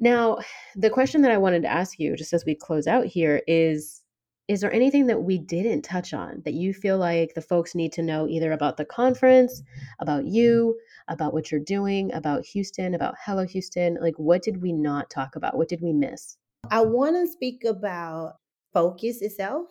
Now, 0.00 0.38
the 0.76 0.88
question 0.88 1.20
that 1.22 1.32
I 1.32 1.38
wanted 1.38 1.62
to 1.62 1.72
ask 1.72 1.98
you, 1.98 2.16
just 2.16 2.32
as 2.32 2.44
we 2.44 2.54
close 2.54 2.86
out 2.86 3.06
here, 3.06 3.42
is 3.46 4.03
is 4.46 4.60
there 4.60 4.72
anything 4.72 5.06
that 5.06 5.22
we 5.22 5.38
didn't 5.38 5.82
touch 5.82 6.12
on 6.12 6.42
that 6.44 6.52
you 6.52 6.74
feel 6.74 6.98
like 6.98 7.32
the 7.34 7.40
folks 7.40 7.74
need 7.74 7.92
to 7.92 8.02
know 8.02 8.28
either 8.28 8.52
about 8.52 8.76
the 8.76 8.84
conference, 8.84 9.62
about 10.00 10.26
you, 10.26 10.78
about 11.08 11.32
what 11.32 11.50
you're 11.50 11.60
doing, 11.60 12.12
about 12.12 12.44
Houston, 12.44 12.94
about 12.94 13.14
Hello 13.24 13.46
Houston? 13.46 13.96
Like, 14.00 14.16
what 14.16 14.42
did 14.42 14.60
we 14.60 14.72
not 14.72 15.08
talk 15.08 15.36
about? 15.36 15.56
What 15.56 15.68
did 15.68 15.80
we 15.80 15.94
miss? 15.94 16.36
I 16.70 16.82
want 16.82 17.16
to 17.16 17.26
speak 17.26 17.64
about 17.64 18.34
focus 18.74 19.22
itself. 19.22 19.68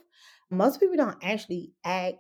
Most 0.50 0.80
people 0.80 0.98
don't 0.98 1.18
actually 1.22 1.72
ask 1.84 2.18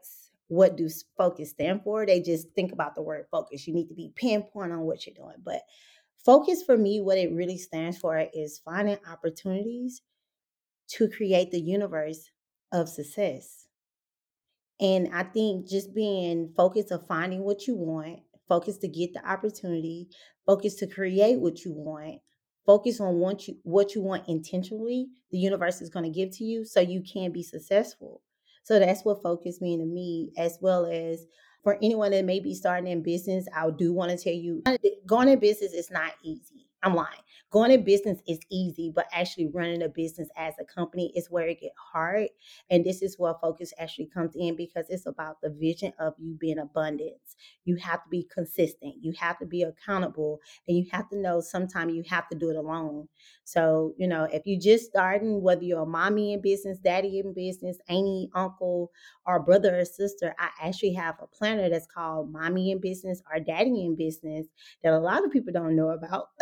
what 0.47 0.77
do 0.77 0.87
focus 1.17 1.51
stand 1.51 1.81
for. 1.83 2.05
They 2.05 2.21
just 2.21 2.51
think 2.53 2.71
about 2.71 2.93
the 2.93 3.01
word 3.01 3.25
focus. 3.31 3.67
You 3.67 3.73
need 3.73 3.87
to 3.87 3.95
be 3.95 4.11
pinpoint 4.15 4.71
on 4.71 4.81
what 4.81 5.07
you're 5.07 5.15
doing. 5.15 5.37
But 5.43 5.61
focus 6.23 6.61
for 6.61 6.77
me, 6.77 7.01
what 7.01 7.17
it 7.17 7.31
really 7.31 7.57
stands 7.57 7.97
for 7.97 8.27
is 8.31 8.61
finding 8.63 8.97
opportunities 9.09 10.03
to 10.89 11.09
create 11.09 11.49
the 11.49 11.59
universe 11.59 12.29
of 12.73 12.89
success. 12.89 13.67
And 14.81 15.09
I 15.13 15.23
think 15.23 15.69
just 15.69 15.95
being 15.95 16.51
focused 16.57 16.91
of 16.91 17.07
finding 17.07 17.43
what 17.43 17.67
you 17.67 17.75
want, 17.75 18.19
focused 18.49 18.81
to 18.81 18.87
get 18.89 19.13
the 19.13 19.25
opportunity, 19.25 20.09
focused 20.45 20.79
to 20.79 20.87
create 20.87 21.39
what 21.39 21.63
you 21.63 21.71
want, 21.71 22.19
focus 22.65 22.99
on 22.99 23.15
what 23.19 23.47
you 23.47 23.55
what 23.63 23.95
you 23.95 24.01
want 24.01 24.27
intentionally, 24.27 25.07
the 25.31 25.37
universe 25.37 25.81
is 25.81 25.89
going 25.89 26.03
to 26.03 26.19
give 26.19 26.31
to 26.37 26.43
you 26.43 26.65
so 26.65 26.81
you 26.81 27.01
can 27.01 27.31
be 27.31 27.43
successful. 27.43 28.21
So 28.63 28.79
that's 28.79 29.03
what 29.03 29.21
focus 29.21 29.61
mean 29.61 29.79
to 29.79 29.85
me, 29.85 30.31
as 30.37 30.57
well 30.59 30.85
as 30.85 31.25
for 31.63 31.77
anyone 31.81 32.11
that 32.11 32.25
may 32.25 32.39
be 32.39 32.53
starting 32.53 32.91
in 32.91 33.03
business, 33.03 33.45
I 33.55 33.69
do 33.69 33.93
want 33.93 34.11
to 34.11 34.17
tell 34.17 34.33
you 34.33 34.63
going 35.05 35.29
in 35.29 35.39
business 35.39 35.71
is 35.71 35.91
not 35.91 36.11
easy. 36.23 36.62
I'm 36.83 36.95
lying. 36.95 37.21
Going 37.49 37.71
in 37.71 37.83
business 37.83 38.19
is 38.27 38.39
easy, 38.51 38.91
but 38.93 39.07
actually 39.13 39.47
running 39.47 39.83
a 39.83 39.89
business 39.89 40.29
as 40.35 40.53
a 40.59 40.65
company 40.65 41.13
is 41.15 41.29
where 41.31 41.47
it 41.47 41.61
get 41.61 41.71
hard. 41.77 42.29
And 42.69 42.83
this 42.83 43.01
is 43.01 43.17
where 43.17 43.33
focus 43.41 43.73
actually 43.79 44.07
comes 44.07 44.35
in 44.35 44.55
because 44.55 44.87
it's 44.89 45.05
about 45.05 45.39
the 45.41 45.49
vision 45.49 45.93
of 45.99 46.13
you 46.17 46.33
being 46.33 46.59
abundance. 46.59 47.35
You 47.63 47.75
have 47.77 48.03
to 48.03 48.09
be 48.09 48.27
consistent. 48.33 48.95
You 49.01 49.13
have 49.19 49.39
to 49.39 49.45
be 49.45 49.63
accountable, 49.63 50.39
and 50.67 50.77
you 50.77 50.85
have 50.91 51.09
to 51.09 51.17
know 51.17 51.41
sometimes 51.41 51.93
you 51.93 52.03
have 52.09 52.27
to 52.29 52.37
do 52.37 52.49
it 52.49 52.55
alone. 52.57 53.07
So 53.45 53.93
you 53.97 54.07
know, 54.07 54.27
if 54.31 54.45
you 54.45 54.59
just 54.59 54.85
starting, 54.85 55.41
whether 55.41 55.63
you're 55.63 55.83
a 55.83 55.85
mommy 55.85 56.33
in 56.33 56.41
business, 56.41 56.77
daddy 56.77 57.19
in 57.19 57.33
business, 57.33 57.77
auntie, 57.89 58.29
uncle, 58.33 58.91
or 59.25 59.39
brother 59.39 59.79
or 59.79 59.85
sister, 59.85 60.33
I 60.39 60.49
actually 60.61 60.93
have 60.93 61.15
a 61.21 61.27
planner 61.27 61.69
that's 61.69 61.87
called 61.87 62.31
Mommy 62.31 62.71
in 62.71 62.79
Business 62.79 63.21
or 63.31 63.39
Daddy 63.39 63.85
in 63.85 63.95
Business 63.95 64.47
that 64.83 64.93
a 64.93 64.99
lot 64.99 65.25
of 65.25 65.31
people 65.31 65.53
don't 65.53 65.75
know 65.75 65.89
about. 65.89 66.27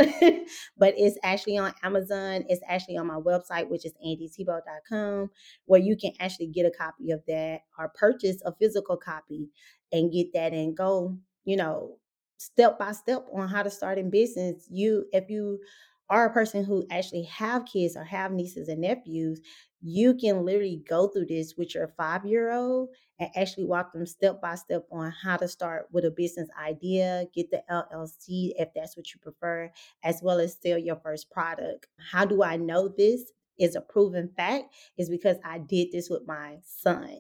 but 0.77 0.93
it's 0.97 1.17
actually 1.23 1.57
on 1.57 1.73
Amazon. 1.83 2.45
It's 2.49 2.61
actually 2.67 2.97
on 2.97 3.07
my 3.07 3.15
website, 3.15 3.69
which 3.69 3.85
is 3.85 3.93
andythibo.com, 4.05 5.29
where 5.65 5.81
you 5.81 5.95
can 5.97 6.11
actually 6.19 6.47
get 6.47 6.65
a 6.65 6.71
copy 6.71 7.11
of 7.11 7.21
that 7.27 7.61
or 7.77 7.89
purchase 7.89 8.41
a 8.45 8.53
physical 8.53 8.97
copy 8.97 9.49
and 9.91 10.11
get 10.11 10.33
that 10.33 10.53
and 10.53 10.75
go, 10.75 11.17
you 11.45 11.57
know, 11.57 11.97
step 12.37 12.79
by 12.79 12.91
step 12.91 13.25
on 13.33 13.47
how 13.47 13.61
to 13.61 13.69
start 13.69 13.97
in 13.99 14.09
business. 14.09 14.67
You, 14.69 15.05
if 15.11 15.29
you 15.29 15.59
are 16.12 16.26
a 16.26 16.34
person 16.34 16.64
who 16.66 16.86
actually 16.91 17.24
have 17.24 17.66
kids 17.66 17.95
or 17.95 18.03
have 18.03 18.34
nieces 18.34 18.68
and 18.68 18.82
nephews, 18.82 19.39
you 19.82 20.14
can 20.14 20.45
literally 20.45 20.84
go 20.88 21.07
through 21.07 21.26
this 21.26 21.55
with 21.57 21.74
your 21.74 21.88
five 21.97 22.26
year 22.26 22.51
old 22.51 22.89
and 23.18 23.30
actually 23.36 23.64
walk 23.64 23.93
them 23.93 24.05
step 24.05 24.41
by 24.41 24.55
step 24.55 24.86
on 24.91 25.12
how 25.24 25.38
to 25.38 25.47
start 25.47 25.88
with 25.91 26.05
a 26.05 26.12
business 26.12 26.49
idea, 26.62 27.26
get 27.34 27.49
the 27.49 27.64
LLC 27.72 28.51
if 28.59 28.70
that's 28.76 28.97
what 28.97 29.12
you 29.14 29.20
prefer, 29.22 29.72
as 30.03 30.20
well 30.22 30.39
as 30.39 30.57
sell 30.62 30.78
your 30.78 30.97
first 30.97 31.32
product. 31.32 31.88
How 32.12 32.26
do 32.26 32.43
I 32.43 32.57
know 32.57 32.89
this 32.89 33.32
is 33.57 33.76
a 33.76 33.82
proven 33.82 34.30
fact? 34.36 34.66
Is 34.97 35.09
because 35.09 35.38
I 35.45 35.59
did 35.59 35.93
this 35.93 36.09
with 36.09 36.28
my 36.28 36.57
son. 36.62 37.20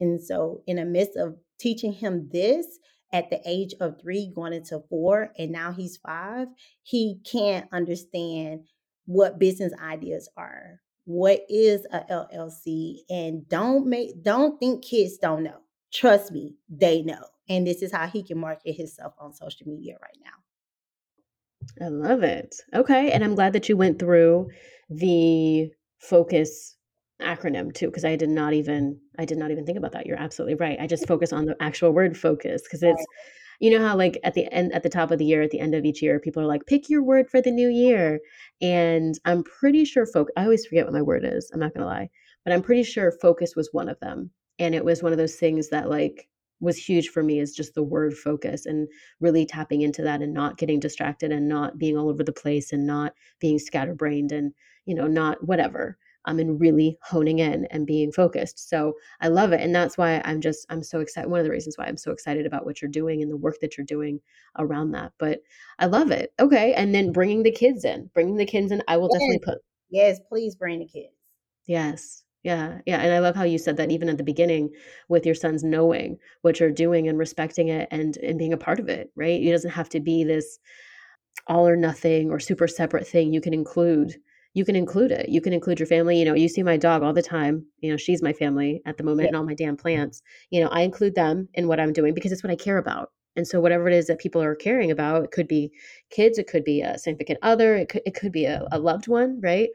And 0.00 0.22
so, 0.22 0.62
in 0.66 0.76
the 0.76 0.84
midst 0.84 1.16
of 1.16 1.36
teaching 1.58 1.92
him 1.92 2.28
this, 2.32 2.78
at 3.12 3.30
the 3.30 3.40
age 3.44 3.74
of 3.80 4.00
three, 4.00 4.32
going 4.34 4.52
into 4.52 4.82
four, 4.88 5.32
and 5.38 5.52
now 5.52 5.72
he's 5.72 5.98
five, 5.98 6.48
he 6.82 7.20
can't 7.30 7.68
understand 7.72 8.60
what 9.06 9.38
business 9.38 9.72
ideas 9.82 10.28
are 10.36 10.80
what 11.04 11.40
is 11.48 11.86
a 11.92 12.00
LLC 12.10 12.98
and 13.10 13.48
don't 13.48 13.86
make 13.86 14.22
don't 14.22 14.58
think 14.60 14.84
kids 14.84 15.18
don't 15.18 15.42
know. 15.42 15.58
Trust 15.92 16.32
me, 16.32 16.54
they 16.68 17.02
know. 17.02 17.24
And 17.48 17.66
this 17.66 17.82
is 17.82 17.92
how 17.92 18.06
he 18.06 18.22
can 18.22 18.38
market 18.38 18.72
himself 18.72 19.14
on 19.18 19.34
social 19.34 19.66
media 19.66 19.96
right 20.00 20.18
now. 20.24 21.84
I 21.84 21.88
love 21.88 22.22
it. 22.22 22.54
Okay. 22.74 23.10
And 23.10 23.22
I'm 23.24 23.34
glad 23.34 23.52
that 23.52 23.68
you 23.68 23.76
went 23.76 23.98
through 23.98 24.48
the 24.88 25.70
focus 25.98 26.76
acronym 27.22 27.72
too 27.72 27.86
because 27.86 28.04
I 28.04 28.16
did 28.16 28.28
not 28.28 28.52
even 28.52 28.98
I 29.18 29.24
did 29.24 29.38
not 29.38 29.50
even 29.50 29.64
think 29.64 29.78
about 29.78 29.92
that. 29.92 30.06
You're 30.06 30.18
absolutely 30.18 30.56
right. 30.56 30.78
I 30.80 30.86
just 30.86 31.06
focus 31.06 31.32
on 31.32 31.46
the 31.46 31.56
actual 31.60 31.92
word 31.92 32.16
focus 32.16 32.62
because 32.62 32.82
it's 32.82 33.04
you 33.60 33.70
know 33.70 33.86
how 33.86 33.96
like 33.96 34.18
at 34.24 34.34
the 34.34 34.52
end 34.52 34.72
at 34.72 34.82
the 34.82 34.88
top 34.88 35.10
of 35.10 35.18
the 35.18 35.24
year 35.24 35.42
at 35.42 35.50
the 35.50 35.60
end 35.60 35.74
of 35.74 35.84
each 35.84 36.02
year 36.02 36.18
people 36.18 36.42
are 36.42 36.46
like 36.46 36.66
pick 36.66 36.88
your 36.88 37.02
word 37.02 37.30
for 37.30 37.40
the 37.40 37.50
new 37.50 37.68
year 37.68 38.20
and 38.60 39.18
I'm 39.24 39.44
pretty 39.44 39.84
sure 39.84 40.06
folk 40.06 40.28
I 40.36 40.44
always 40.44 40.66
forget 40.66 40.84
what 40.84 40.94
my 40.94 41.02
word 41.02 41.24
is. 41.24 41.50
I'm 41.52 41.60
not 41.60 41.74
going 41.74 41.82
to 41.82 41.86
lie. 41.86 42.10
But 42.44 42.52
I'm 42.52 42.62
pretty 42.62 42.82
sure 42.82 43.12
focus 43.12 43.54
was 43.54 43.68
one 43.72 43.88
of 43.88 44.00
them. 44.00 44.30
And 44.58 44.74
it 44.74 44.84
was 44.84 45.02
one 45.02 45.12
of 45.12 45.18
those 45.18 45.36
things 45.36 45.68
that 45.68 45.88
like 45.88 46.28
was 46.62 46.76
huge 46.76 47.08
for 47.08 47.22
me 47.22 47.40
is 47.40 47.54
just 47.54 47.74
the 47.74 47.82
word 47.82 48.16
focus 48.16 48.66
and 48.66 48.88
really 49.20 49.44
tapping 49.44 49.82
into 49.82 50.00
that 50.02 50.22
and 50.22 50.32
not 50.32 50.58
getting 50.58 50.80
distracted 50.80 51.32
and 51.32 51.48
not 51.48 51.76
being 51.76 51.98
all 51.98 52.08
over 52.08 52.22
the 52.22 52.32
place 52.32 52.72
and 52.72 52.86
not 52.86 53.14
being 53.40 53.58
scatterbrained 53.58 54.30
and 54.32 54.52
you 54.86 54.94
know 54.94 55.08
not 55.08 55.44
whatever 55.44 55.98
um, 56.24 56.38
and 56.38 56.60
really 56.60 56.98
honing 57.02 57.40
in 57.40 57.66
and 57.70 57.86
being 57.86 58.12
focused. 58.12 58.68
So 58.68 58.94
I 59.20 59.28
love 59.28 59.52
it. 59.52 59.60
And 59.60 59.74
that's 59.74 59.98
why 59.98 60.22
I'm 60.24 60.40
just, 60.40 60.66
I'm 60.70 60.82
so 60.82 61.00
excited. 61.00 61.30
One 61.30 61.40
of 61.40 61.44
the 61.44 61.50
reasons 61.50 61.76
why 61.76 61.86
I'm 61.86 61.96
so 61.96 62.12
excited 62.12 62.46
about 62.46 62.64
what 62.64 62.80
you're 62.80 62.90
doing 62.90 63.22
and 63.22 63.30
the 63.30 63.36
work 63.36 63.56
that 63.60 63.76
you're 63.76 63.86
doing 63.86 64.20
around 64.58 64.92
that. 64.92 65.12
But 65.18 65.40
I 65.78 65.86
love 65.86 66.10
it. 66.10 66.32
Okay. 66.38 66.74
And 66.74 66.94
then 66.94 67.12
bringing 67.12 67.42
the 67.42 67.50
kids 67.50 67.84
in, 67.84 68.10
bringing 68.14 68.36
the 68.36 68.46
kids 68.46 68.72
in, 68.72 68.82
I 68.88 68.96
will 68.96 69.08
yes. 69.12 69.20
definitely 69.20 69.44
put. 69.44 69.58
Yes, 69.90 70.20
please 70.28 70.54
bring 70.54 70.78
the 70.78 70.86
kids. 70.86 71.14
Yes. 71.66 72.24
Yeah. 72.42 72.78
Yeah. 72.86 73.00
And 73.00 73.12
I 73.12 73.20
love 73.20 73.36
how 73.36 73.44
you 73.44 73.58
said 73.58 73.76
that 73.76 73.92
even 73.92 74.08
at 74.08 74.16
the 74.16 74.24
beginning 74.24 74.70
with 75.08 75.24
your 75.24 75.34
sons 75.34 75.62
knowing 75.62 76.18
what 76.42 76.58
you're 76.58 76.70
doing 76.70 77.08
and 77.08 77.18
respecting 77.18 77.68
it 77.68 77.88
and, 77.90 78.16
and 78.16 78.38
being 78.38 78.52
a 78.52 78.58
part 78.58 78.80
of 78.80 78.88
it, 78.88 79.10
right? 79.14 79.40
It 79.40 79.50
doesn't 79.50 79.70
have 79.70 79.88
to 79.90 80.00
be 80.00 80.24
this 80.24 80.58
all 81.46 81.66
or 81.66 81.76
nothing 81.76 82.30
or 82.30 82.40
super 82.40 82.68
separate 82.68 83.06
thing. 83.06 83.32
You 83.32 83.40
can 83.40 83.54
include 83.54 84.16
you 84.54 84.64
can 84.64 84.76
include 84.76 85.10
it. 85.10 85.28
You 85.28 85.40
can 85.40 85.52
include 85.52 85.80
your 85.80 85.86
family. 85.86 86.18
You 86.18 86.24
know, 86.24 86.34
you 86.34 86.48
see 86.48 86.62
my 86.62 86.76
dog 86.76 87.02
all 87.02 87.12
the 87.12 87.22
time. 87.22 87.64
You 87.80 87.90
know, 87.90 87.96
she's 87.96 88.22
my 88.22 88.32
family 88.32 88.82
at 88.84 88.96
the 88.96 89.04
moment 89.04 89.24
yeah. 89.24 89.28
and 89.28 89.36
all 89.36 89.44
my 89.44 89.54
damn 89.54 89.76
plants. 89.76 90.22
You 90.50 90.60
know, 90.62 90.68
I 90.68 90.82
include 90.82 91.14
them 91.14 91.48
in 91.54 91.68
what 91.68 91.80
I'm 91.80 91.92
doing 91.92 92.14
because 92.14 92.32
it's 92.32 92.42
what 92.42 92.50
I 92.50 92.56
care 92.56 92.78
about. 92.78 93.10
And 93.34 93.48
so 93.48 93.60
whatever 93.60 93.88
it 93.88 93.94
is 93.94 94.06
that 94.08 94.18
people 94.18 94.42
are 94.42 94.54
caring 94.54 94.90
about, 94.90 95.24
it 95.24 95.30
could 95.30 95.48
be 95.48 95.72
kids, 96.10 96.38
it 96.38 96.46
could 96.46 96.64
be 96.64 96.82
a 96.82 96.98
significant 96.98 97.38
other, 97.40 97.76
it 97.76 97.88
could 97.88 98.02
it 98.04 98.14
could 98.14 98.32
be 98.32 98.44
a, 98.44 98.66
a 98.72 98.78
loved 98.78 99.08
one, 99.08 99.40
right? 99.40 99.70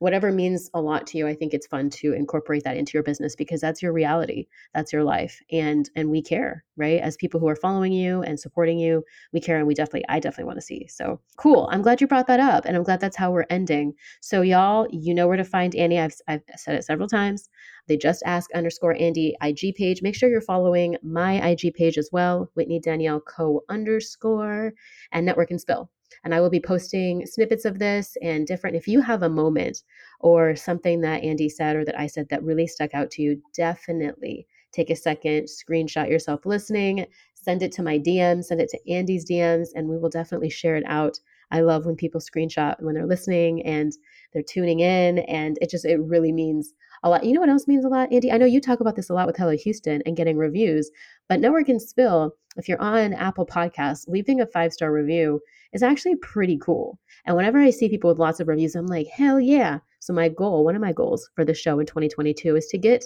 Whatever 0.00 0.32
means 0.32 0.68
a 0.74 0.80
lot 0.80 1.06
to 1.06 1.16
you 1.16 1.26
i 1.26 1.34
think 1.34 1.54
it's 1.54 1.66
fun 1.66 1.88
to 1.88 2.12
incorporate 2.12 2.64
that 2.64 2.76
into 2.76 2.92
your 2.94 3.02
business 3.02 3.36
because 3.36 3.60
that's 3.60 3.82
your 3.82 3.92
reality 3.92 4.46
that's 4.74 4.92
your 4.92 5.04
life 5.04 5.40
and 5.50 5.88
and 5.96 6.10
we 6.10 6.20
care 6.20 6.64
right? 6.80 7.00
As 7.00 7.16
people 7.16 7.38
who 7.38 7.48
are 7.48 7.56
following 7.56 7.92
you 7.92 8.22
and 8.22 8.40
supporting 8.40 8.78
you 8.78 9.04
we 9.32 9.40
care 9.40 9.58
and 9.58 9.66
we 9.66 9.74
definitely 9.74 10.04
i 10.08 10.18
definitely 10.18 10.44
want 10.44 10.56
to 10.58 10.64
see. 10.64 10.86
So 10.88 11.20
cool 11.36 11.68
i'm 11.70 11.82
glad 11.82 12.00
you 12.00 12.06
brought 12.06 12.26
that 12.26 12.40
up 12.40 12.64
and 12.64 12.76
i'm 12.76 12.82
glad 12.82 13.00
that's 13.00 13.16
how 13.16 13.30
we're 13.30 13.46
ending. 13.50 13.92
So 14.20 14.40
y'all 14.40 14.88
you 14.90 15.14
know 15.14 15.28
where 15.28 15.36
to 15.36 15.44
find 15.44 15.74
andy 15.76 15.98
i've, 15.98 16.14
I've 16.26 16.42
said 16.56 16.74
it 16.74 16.84
several 16.84 17.08
times. 17.08 17.48
They 17.86 17.96
just 17.96 18.22
ask 18.24 18.50
underscore 18.54 18.96
andy 18.98 19.36
ig 19.44 19.74
page. 19.76 20.02
Make 20.02 20.14
sure 20.14 20.30
you're 20.30 20.40
following 20.40 20.96
my 21.02 21.46
ig 21.50 21.74
page 21.74 21.98
as 21.98 22.08
well 22.12 22.50
whitney 22.54 22.80
danielle 22.80 23.20
co 23.20 23.62
underscore 23.68 24.72
and 25.12 25.26
network 25.26 25.50
and 25.50 25.60
spill 25.60 25.90
and 26.24 26.34
I 26.34 26.40
will 26.40 26.50
be 26.50 26.60
posting 26.60 27.26
snippets 27.26 27.64
of 27.64 27.78
this 27.78 28.16
and 28.22 28.46
different. 28.46 28.76
If 28.76 28.88
you 28.88 29.00
have 29.00 29.22
a 29.22 29.28
moment 29.28 29.82
or 30.20 30.56
something 30.56 31.00
that 31.00 31.22
Andy 31.22 31.48
said 31.48 31.76
or 31.76 31.84
that 31.84 31.98
I 31.98 32.06
said 32.06 32.28
that 32.30 32.42
really 32.42 32.66
stuck 32.66 32.94
out 32.94 33.10
to 33.12 33.22
you, 33.22 33.42
definitely 33.54 34.46
take 34.72 34.90
a 34.90 34.96
second, 34.96 35.48
screenshot 35.48 36.08
yourself 36.08 36.46
listening, 36.46 37.06
send 37.34 37.62
it 37.62 37.72
to 37.72 37.82
my 37.82 37.98
DMs, 37.98 38.44
send 38.44 38.60
it 38.60 38.68
to 38.70 38.92
Andy's 38.92 39.28
DMs, 39.28 39.68
and 39.74 39.88
we 39.88 39.98
will 39.98 40.10
definitely 40.10 40.50
share 40.50 40.76
it 40.76 40.84
out. 40.86 41.18
I 41.50 41.60
love 41.60 41.86
when 41.86 41.96
people 41.96 42.20
screenshot 42.20 42.76
when 42.80 42.94
they're 42.94 43.06
listening 43.06 43.62
and 43.62 43.92
they're 44.32 44.42
tuning 44.42 44.80
in, 44.80 45.18
and 45.20 45.58
it 45.60 45.70
just 45.70 45.84
it 45.84 46.00
really 46.00 46.32
means 46.32 46.72
a 47.02 47.10
lot. 47.10 47.24
You 47.24 47.32
know 47.32 47.40
what 47.40 47.48
else 47.48 47.66
means 47.66 47.84
a 47.84 47.88
lot, 47.88 48.12
Andy? 48.12 48.30
I 48.30 48.38
know 48.38 48.46
you 48.46 48.60
talk 48.60 48.80
about 48.80 48.96
this 48.96 49.10
a 49.10 49.14
lot 49.14 49.26
with 49.26 49.36
Hello 49.36 49.56
Houston 49.56 50.02
and 50.06 50.16
getting 50.16 50.36
reviews, 50.36 50.90
but 51.28 51.40
Network 51.40 51.68
and 51.68 51.80
Spill, 51.80 52.32
if 52.56 52.68
you're 52.68 52.80
on 52.80 53.14
Apple 53.14 53.46
Podcasts, 53.46 54.08
leaving 54.08 54.40
a 54.40 54.46
five 54.46 54.72
star 54.72 54.92
review 54.92 55.40
is 55.72 55.82
actually 55.82 56.16
pretty 56.16 56.58
cool. 56.58 56.98
And 57.24 57.36
whenever 57.36 57.58
I 57.58 57.70
see 57.70 57.88
people 57.88 58.08
with 58.08 58.18
lots 58.18 58.40
of 58.40 58.48
reviews, 58.48 58.74
I'm 58.74 58.86
like, 58.86 59.08
hell 59.08 59.40
yeah. 59.40 59.78
So, 60.00 60.12
my 60.12 60.28
goal, 60.28 60.64
one 60.64 60.74
of 60.74 60.80
my 60.80 60.92
goals 60.92 61.28
for 61.34 61.44
the 61.44 61.54
show 61.54 61.78
in 61.78 61.86
2022 61.86 62.56
is 62.56 62.66
to 62.68 62.78
get 62.78 63.04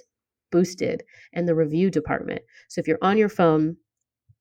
boosted 0.51 1.03
in 1.32 1.47
the 1.47 1.55
review 1.55 1.90
department. 1.90 2.42
So, 2.68 2.80
if 2.80 2.88
you're 2.88 2.99
on 3.03 3.18
your 3.18 3.28
phone, 3.28 3.76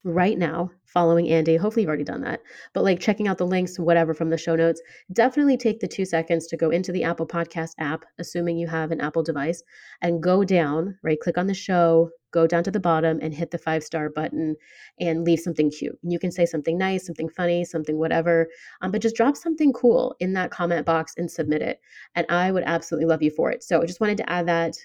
right 0.03 0.37
now 0.37 0.69
following 0.85 1.29
Andy. 1.29 1.55
Hopefully, 1.55 1.83
you've 1.83 1.89
already 1.89 2.03
done 2.03 2.21
that. 2.21 2.41
But 2.73 2.83
like 2.83 2.99
checking 2.99 3.27
out 3.27 3.37
the 3.37 3.47
links, 3.47 3.79
whatever 3.79 4.13
from 4.13 4.29
the 4.29 4.37
show 4.37 4.55
notes, 4.55 4.81
definitely 5.11 5.57
take 5.57 5.79
the 5.79 5.87
two 5.87 6.05
seconds 6.05 6.47
to 6.47 6.57
go 6.57 6.69
into 6.69 6.91
the 6.91 7.03
Apple 7.03 7.27
Podcast 7.27 7.71
app, 7.79 8.05
assuming 8.19 8.57
you 8.57 8.67
have 8.67 8.91
an 8.91 9.01
Apple 9.01 9.23
device, 9.23 9.63
and 10.01 10.21
go 10.21 10.43
down, 10.43 10.97
right? 11.03 11.19
Click 11.19 11.37
on 11.37 11.47
the 11.47 11.53
show, 11.53 12.09
go 12.31 12.45
down 12.47 12.63
to 12.63 12.71
the 12.71 12.79
bottom 12.79 13.19
and 13.21 13.33
hit 13.33 13.51
the 13.51 13.57
five 13.57 13.83
star 13.83 14.09
button 14.09 14.55
and 14.99 15.23
leave 15.23 15.39
something 15.39 15.71
cute. 15.71 15.97
You 16.01 16.19
can 16.19 16.31
say 16.31 16.45
something 16.45 16.77
nice, 16.77 17.05
something 17.05 17.29
funny, 17.29 17.63
something 17.63 17.97
whatever, 17.97 18.47
um, 18.81 18.91
but 18.91 19.01
just 19.01 19.15
drop 19.15 19.37
something 19.37 19.71
cool 19.71 20.15
in 20.19 20.33
that 20.33 20.51
comment 20.51 20.85
box 20.85 21.13
and 21.17 21.31
submit 21.31 21.61
it. 21.61 21.79
And 22.15 22.25
I 22.29 22.51
would 22.51 22.63
absolutely 22.65 23.07
love 23.07 23.21
you 23.21 23.31
for 23.31 23.51
it. 23.51 23.63
So 23.63 23.81
I 23.81 23.85
just 23.85 24.01
wanted 24.01 24.17
to 24.17 24.29
add 24.29 24.47
that 24.47 24.75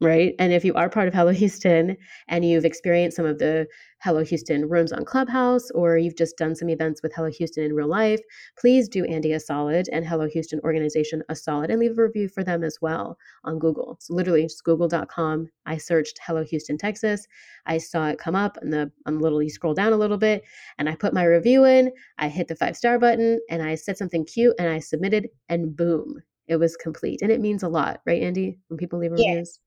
right? 0.00 0.34
And 0.38 0.52
if 0.52 0.64
you 0.64 0.74
are 0.74 0.90
part 0.90 1.08
of 1.08 1.14
Hello 1.14 1.32
Houston 1.32 1.96
and 2.28 2.44
you've 2.44 2.66
experienced 2.66 3.16
some 3.16 3.24
of 3.24 3.38
the 3.38 3.66
Hello 4.02 4.22
Houston 4.22 4.68
rooms 4.68 4.92
on 4.92 5.06
Clubhouse 5.06 5.70
or 5.70 5.96
you've 5.96 6.16
just 6.16 6.36
done 6.36 6.54
some 6.54 6.68
events 6.68 7.02
with 7.02 7.14
Hello 7.14 7.30
Houston 7.30 7.64
in 7.64 7.72
real 7.72 7.88
life, 7.88 8.20
please 8.58 8.88
do 8.88 9.06
Andy 9.06 9.32
a 9.32 9.40
solid 9.40 9.88
and 9.90 10.06
Hello 10.06 10.28
Houston 10.28 10.60
organization 10.64 11.22
a 11.30 11.34
solid 11.34 11.70
and 11.70 11.80
leave 11.80 11.98
a 11.98 12.02
review 12.02 12.28
for 12.28 12.44
them 12.44 12.62
as 12.62 12.78
well 12.82 13.16
on 13.44 13.58
Google. 13.58 13.96
So 14.00 14.14
literally 14.14 14.42
just 14.42 14.64
google.com. 14.64 15.48
I 15.64 15.78
searched 15.78 16.20
Hello 16.22 16.44
Houston, 16.44 16.76
Texas. 16.76 17.26
I 17.64 17.78
saw 17.78 18.08
it 18.08 18.18
come 18.18 18.36
up 18.36 18.58
and 18.60 18.72
the 18.72 18.92
I'm 19.06 19.18
literally 19.18 19.48
scroll 19.48 19.74
down 19.74 19.94
a 19.94 19.98
little 19.98 20.18
bit 20.18 20.44
and 20.78 20.90
I 20.90 20.94
put 20.94 21.14
my 21.14 21.24
review 21.24 21.64
in. 21.64 21.90
I 22.18 22.28
hit 22.28 22.48
the 22.48 22.56
five 22.56 22.76
star 22.76 22.98
button 22.98 23.40
and 23.48 23.62
I 23.62 23.76
said 23.76 23.96
something 23.96 24.26
cute 24.26 24.54
and 24.58 24.68
I 24.68 24.78
submitted 24.78 25.30
and 25.48 25.74
boom, 25.74 26.22
it 26.48 26.56
was 26.56 26.76
complete. 26.76 27.22
And 27.22 27.32
it 27.32 27.40
means 27.40 27.62
a 27.62 27.68
lot, 27.68 28.02
right, 28.06 28.22
Andy? 28.22 28.58
When 28.68 28.76
people 28.76 28.98
leave 28.98 29.12
reviews. 29.12 29.26
Yes, 29.26 29.58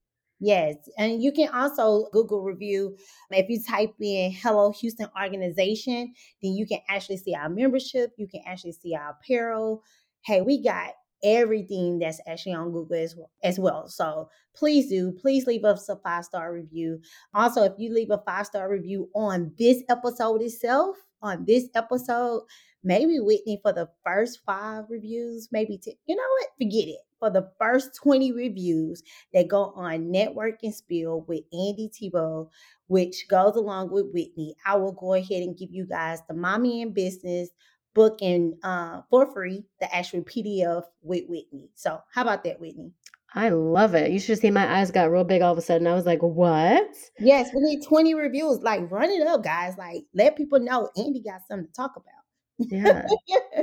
and 0.97 1.21
you 1.21 1.31
can 1.31 1.49
also 1.49 2.07
Google 2.11 2.41
review. 2.41 2.95
If 3.31 3.49
you 3.49 3.61
type 3.61 3.93
in 4.01 4.31
Hello 4.31 4.71
Houston 4.71 5.07
Organization, 5.21 6.13
then 6.41 6.53
you 6.53 6.65
can 6.65 6.79
actually 6.89 7.17
see 7.17 7.35
our 7.35 7.49
membership. 7.49 8.11
You 8.17 8.27
can 8.27 8.41
actually 8.45 8.73
see 8.73 8.95
our 8.95 9.11
apparel. 9.11 9.83
Hey, 10.21 10.41
we 10.41 10.63
got 10.63 10.93
everything 11.23 11.99
that's 11.99 12.21
actually 12.27 12.53
on 12.53 12.71
Google 12.71 12.97
as 12.97 13.15
well, 13.15 13.31
as 13.43 13.59
well. 13.59 13.87
So 13.89 14.29
please 14.55 14.89
do, 14.89 15.11
please 15.11 15.45
leave 15.45 15.65
us 15.65 15.89
a 15.89 15.97
five 15.97 16.25
star 16.25 16.53
review. 16.53 17.01
Also, 17.33 17.63
if 17.63 17.73
you 17.77 17.93
leave 17.93 18.11
a 18.11 18.21
five 18.25 18.45
star 18.45 18.69
review 18.69 19.09
on 19.13 19.51
this 19.57 19.83
episode 19.89 20.41
itself, 20.41 20.97
on 21.21 21.45
this 21.45 21.67
episode, 21.75 22.43
maybe 22.83 23.19
Whitney 23.19 23.59
for 23.61 23.73
the 23.73 23.89
first 24.05 24.39
five 24.45 24.85
reviews, 24.89 25.49
maybe 25.51 25.77
10, 25.77 25.93
you 26.05 26.15
know 26.15 26.23
what? 26.39 26.49
Forget 26.57 26.87
it 26.87 26.99
for 27.19 27.29
the 27.29 27.51
first 27.59 27.95
20 28.01 28.31
reviews 28.31 29.03
that 29.33 29.47
go 29.47 29.73
on 29.75 30.11
Network 30.11 30.63
and 30.63 30.73
Spill 30.73 31.25
with 31.27 31.43
Andy 31.51 31.89
Thibo, 31.89 32.49
which 32.87 33.27
goes 33.29 33.55
along 33.55 33.91
with 33.91 34.07
Whitney. 34.13 34.55
I 34.65 34.77
will 34.77 34.93
go 34.93 35.13
ahead 35.13 35.43
and 35.43 35.57
give 35.57 35.69
you 35.71 35.85
guys 35.85 36.19
the 36.27 36.33
Mommy 36.33 36.81
in 36.81 36.93
Business 36.93 37.49
book 37.93 38.19
and 38.21 38.53
uh, 38.63 39.01
for 39.09 39.31
free, 39.33 39.65
the 39.79 39.93
actual 39.93 40.21
PDF 40.21 40.83
with 41.01 41.23
Whitney. 41.27 41.69
So, 41.75 41.99
how 42.13 42.21
about 42.21 42.43
that, 42.45 42.59
Whitney? 42.59 42.91
I 43.35 43.49
love 43.49 43.93
it. 43.93 44.11
You 44.11 44.19
should 44.19 44.39
see 44.39 44.49
my 44.49 44.79
eyes 44.79 44.89
got 44.89 45.11
real 45.11 45.23
big 45.23 45.41
all 45.41 45.51
of 45.51 45.57
a 45.57 45.61
sudden. 45.61 45.85
I 45.85 45.93
was 45.93 46.05
like, 46.05 46.21
what? 46.21 46.89
Yes, 47.19 47.49
we 47.53 47.61
need 47.61 47.85
20 47.85 48.15
reviews. 48.15 48.59
Like, 48.61 48.89
run 48.89 49.11
it 49.11 49.27
up, 49.27 49.43
guys. 49.43 49.77
Like, 49.77 50.03
let 50.15 50.35
people 50.35 50.59
know 50.59 50.89
Andy 50.97 51.21
got 51.21 51.41
something 51.47 51.67
to 51.67 51.73
talk 51.73 51.91
about. 51.95 52.18
Yeah, 52.59 53.07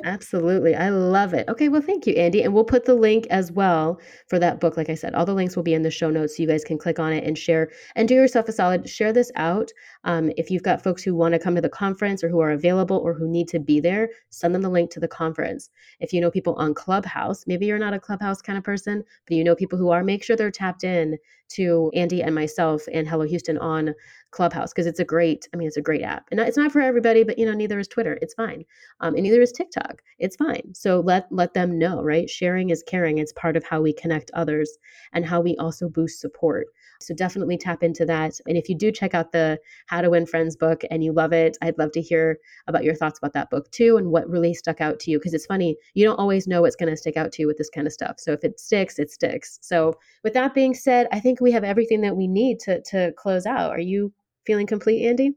absolutely. 0.05 0.75
I 0.77 0.91
love 0.91 1.35
it. 1.35 1.49
Okay, 1.49 1.69
well, 1.69 1.83
thank 1.83 2.07
you, 2.07 2.15
Andy. 2.15 2.43
And 2.43 2.55
we'll 2.55 2.65
put 2.65 2.87
the 2.87 2.95
link 2.95 3.27
as 3.31 3.53
well 3.53 4.01
for 4.29 4.39
that 4.39 4.61
book. 4.61 4.77
Like 4.77 4.91
I 4.91 4.95
said, 4.95 5.15
all 5.15 5.27
the 5.27 5.35
links 5.35 5.57
will 5.57 5.65
be 5.65 5.75
in 5.75 5.83
the 5.83 5.91
show 5.91 6.11
notes 6.11 6.37
so 6.37 6.43
you 6.43 6.49
guys 6.49 6.65
can 6.65 6.79
click 6.79 6.99
on 6.99 7.13
it 7.13 7.25
and 7.25 7.39
share 7.39 7.71
and 7.97 8.09
do 8.09 8.15
yourself 8.15 8.49
a 8.49 8.53
solid. 8.53 8.89
Share 8.89 9.13
this 9.13 9.33
out. 9.37 9.73
Um, 10.05 10.33
if 10.39 10.51
you've 10.51 10.63
got 10.65 10.85
folks 10.85 11.03
who 11.03 11.15
want 11.15 11.35
to 11.35 11.41
come 11.41 11.57
to 11.57 11.63
the 11.63 11.69
conference 11.71 12.25
or 12.25 12.31
who 12.31 12.41
are 12.41 12.53
available 12.53 12.99
or 12.99 13.15
who 13.15 13.29
need 13.29 13.49
to 13.49 13.61
be 13.61 13.81
there, 13.81 14.11
send 14.31 14.55
them 14.55 14.63
the 14.63 14.71
link 14.71 14.91
to 14.93 15.01
the 15.01 15.09
conference. 15.09 15.71
If 16.01 16.13
you 16.15 16.21
know 16.23 16.31
people 16.31 16.55
on 16.57 16.75
Clubhouse, 16.75 17.47
maybe 17.47 17.67
you're 17.67 17.79
not 17.79 17.95
a 17.95 18.01
Clubhouse 18.01 18.43
kind 18.43 18.59
of 18.59 18.65
person, 18.65 19.05
but 19.29 19.37
you 19.37 19.45
know 19.45 19.57
people 19.57 19.79
who 19.79 19.91
are, 19.91 20.05
make 20.05 20.25
sure 20.25 20.37
they're 20.37 20.53
tapped 20.53 20.85
in 20.85 21.19
to 21.51 21.93
Andy 21.95 22.23
and 22.23 22.35
myself 22.35 22.85
and 22.93 23.09
Hello 23.09 23.27
Houston 23.27 23.59
on 23.59 23.95
Clubhouse 24.37 24.73
because 24.73 24.87
it's 24.87 25.01
a 25.01 25.05
great, 25.05 25.49
I 25.55 25.57
mean, 25.57 25.67
it's 25.67 25.79
a 25.79 25.83
great 25.83 26.03
app. 26.03 26.29
And 26.31 26.39
it's 26.39 26.59
not 26.59 26.71
for 26.71 26.81
everybody, 26.81 27.25
but 27.25 27.39
you 27.39 27.47
know, 27.47 27.55
neither 27.55 27.79
is 27.79 27.89
Twitter. 27.89 28.19
It's 28.21 28.35
fine. 28.35 28.65
Um, 29.01 29.15
and 29.15 29.23
neither 29.23 29.41
is 29.41 29.51
TikTok. 29.51 30.03
It's 30.19 30.37
fine. 30.37 30.75
So 30.75 31.01
let 31.01 31.27
let 31.31 31.55
them 31.55 31.79
know, 31.79 32.03
right? 32.03 32.29
Sharing 32.29 32.69
is 32.69 32.83
caring. 32.83 33.17
It's 33.17 33.33
part 33.33 33.57
of 33.57 33.65
how 33.65 33.81
we 33.81 33.95
connect 33.95 34.31
others 34.35 34.77
and 35.15 35.25
how 35.25 35.41
we 35.41 35.57
also 35.57 35.89
boost 35.89 36.21
support. 36.21 36.67
So 37.01 37.15
definitely 37.15 37.57
tap 37.57 37.83
into 37.83 38.05
that. 38.07 38.39
And 38.47 38.57
if 38.57 38.69
you 38.69 38.77
do 38.77 38.93
check 38.93 39.15
out 39.15 39.33
the 39.33 39.59
How 39.87 40.01
to 40.03 40.11
Win 40.11 40.27
Friends 40.27 40.57
book 40.57 40.83
and 40.91 41.03
you 41.03 41.13
love 41.13 41.33
it, 41.33 41.57
I'd 41.63 41.79
love 41.79 41.93
to 41.93 42.01
hear 42.03 42.39
about 42.67 42.85
your 42.85 42.95
thoughts 42.95 43.19
about 43.19 43.33
that 43.35 43.51
book 43.51 43.71
too 43.71 43.97
and 43.97 44.11
what 44.11 44.29
really 44.29 44.55
stuck 44.55 44.81
out 44.81 45.01
to 45.01 45.11
you. 45.11 45.19
Because 45.19 45.35
it's 45.35 45.47
funny, 45.47 45.77
you 45.95 46.05
don't 46.05 46.19
always 46.19 46.47
know 46.47 46.63
what's 46.63 46.77
going 46.77 46.91
to 46.91 46.97
stick 46.97 47.17
out 47.17 47.33
to 47.33 47.43
you 47.43 47.47
with 47.47 47.59
this 47.59 47.71
kind 47.71 47.87
of 47.87 47.93
stuff. 47.93 48.17
So 48.19 48.33
if 48.33 48.45
it 48.45 48.61
sticks, 48.61 48.99
it 48.99 49.11
sticks. 49.11 49.59
So 49.63 49.95
with 50.25 50.35
that 50.35 50.55
being 50.55 50.75
said, 50.75 51.07
I 51.13 51.21
think 51.21 51.41
we 51.41 51.53
have 51.53 51.65
everything 51.65 52.03
that 52.03 52.17
we 52.17 52.27
need 52.27 52.61
to 52.61 52.83
to 52.83 53.13
close 53.17 53.47
out. 53.47 53.71
Are 53.71 53.81
you 53.81 54.13
feeling 54.47 54.67
complete, 54.67 55.07
Andy? 55.07 55.35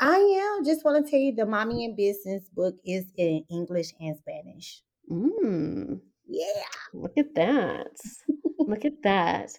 I 0.00 0.16
am. 0.16 0.64
Just 0.64 0.84
want 0.84 1.04
to 1.04 1.10
tell 1.10 1.20
you 1.20 1.34
the 1.34 1.46
Mommy 1.46 1.84
in 1.84 1.94
Business 1.96 2.48
book 2.54 2.74
is 2.84 3.04
in 3.16 3.44
English 3.50 3.92
and 4.00 4.16
Spanish. 4.16 4.82
Mm, 5.10 6.00
Yeah. 6.26 6.62
look 6.94 7.12
at 7.18 7.34
that. 7.34 7.88
Look 8.60 8.84
at 8.84 9.02
that. 9.02 9.50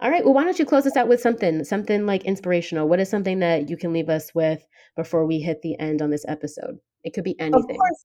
All 0.00 0.10
right. 0.10 0.24
Well, 0.24 0.34
why 0.34 0.44
don't 0.44 0.58
you 0.58 0.66
close 0.66 0.86
us 0.86 0.96
out 0.96 1.08
with 1.08 1.20
something, 1.20 1.62
something 1.64 2.04
like 2.04 2.24
inspirational? 2.24 2.88
What 2.88 3.00
is 3.00 3.08
something 3.08 3.38
that 3.38 3.70
you 3.70 3.76
can 3.76 3.92
leave 3.92 4.08
us 4.08 4.34
with 4.34 4.66
before 4.96 5.24
we 5.26 5.38
hit 5.38 5.62
the 5.62 5.78
end 5.78 6.02
on 6.02 6.10
this 6.10 6.24
episode? 6.26 6.78
It 7.04 7.14
could 7.14 7.24
be 7.24 7.38
anything. 7.38 7.60
of 7.60 7.66
course, 7.66 8.04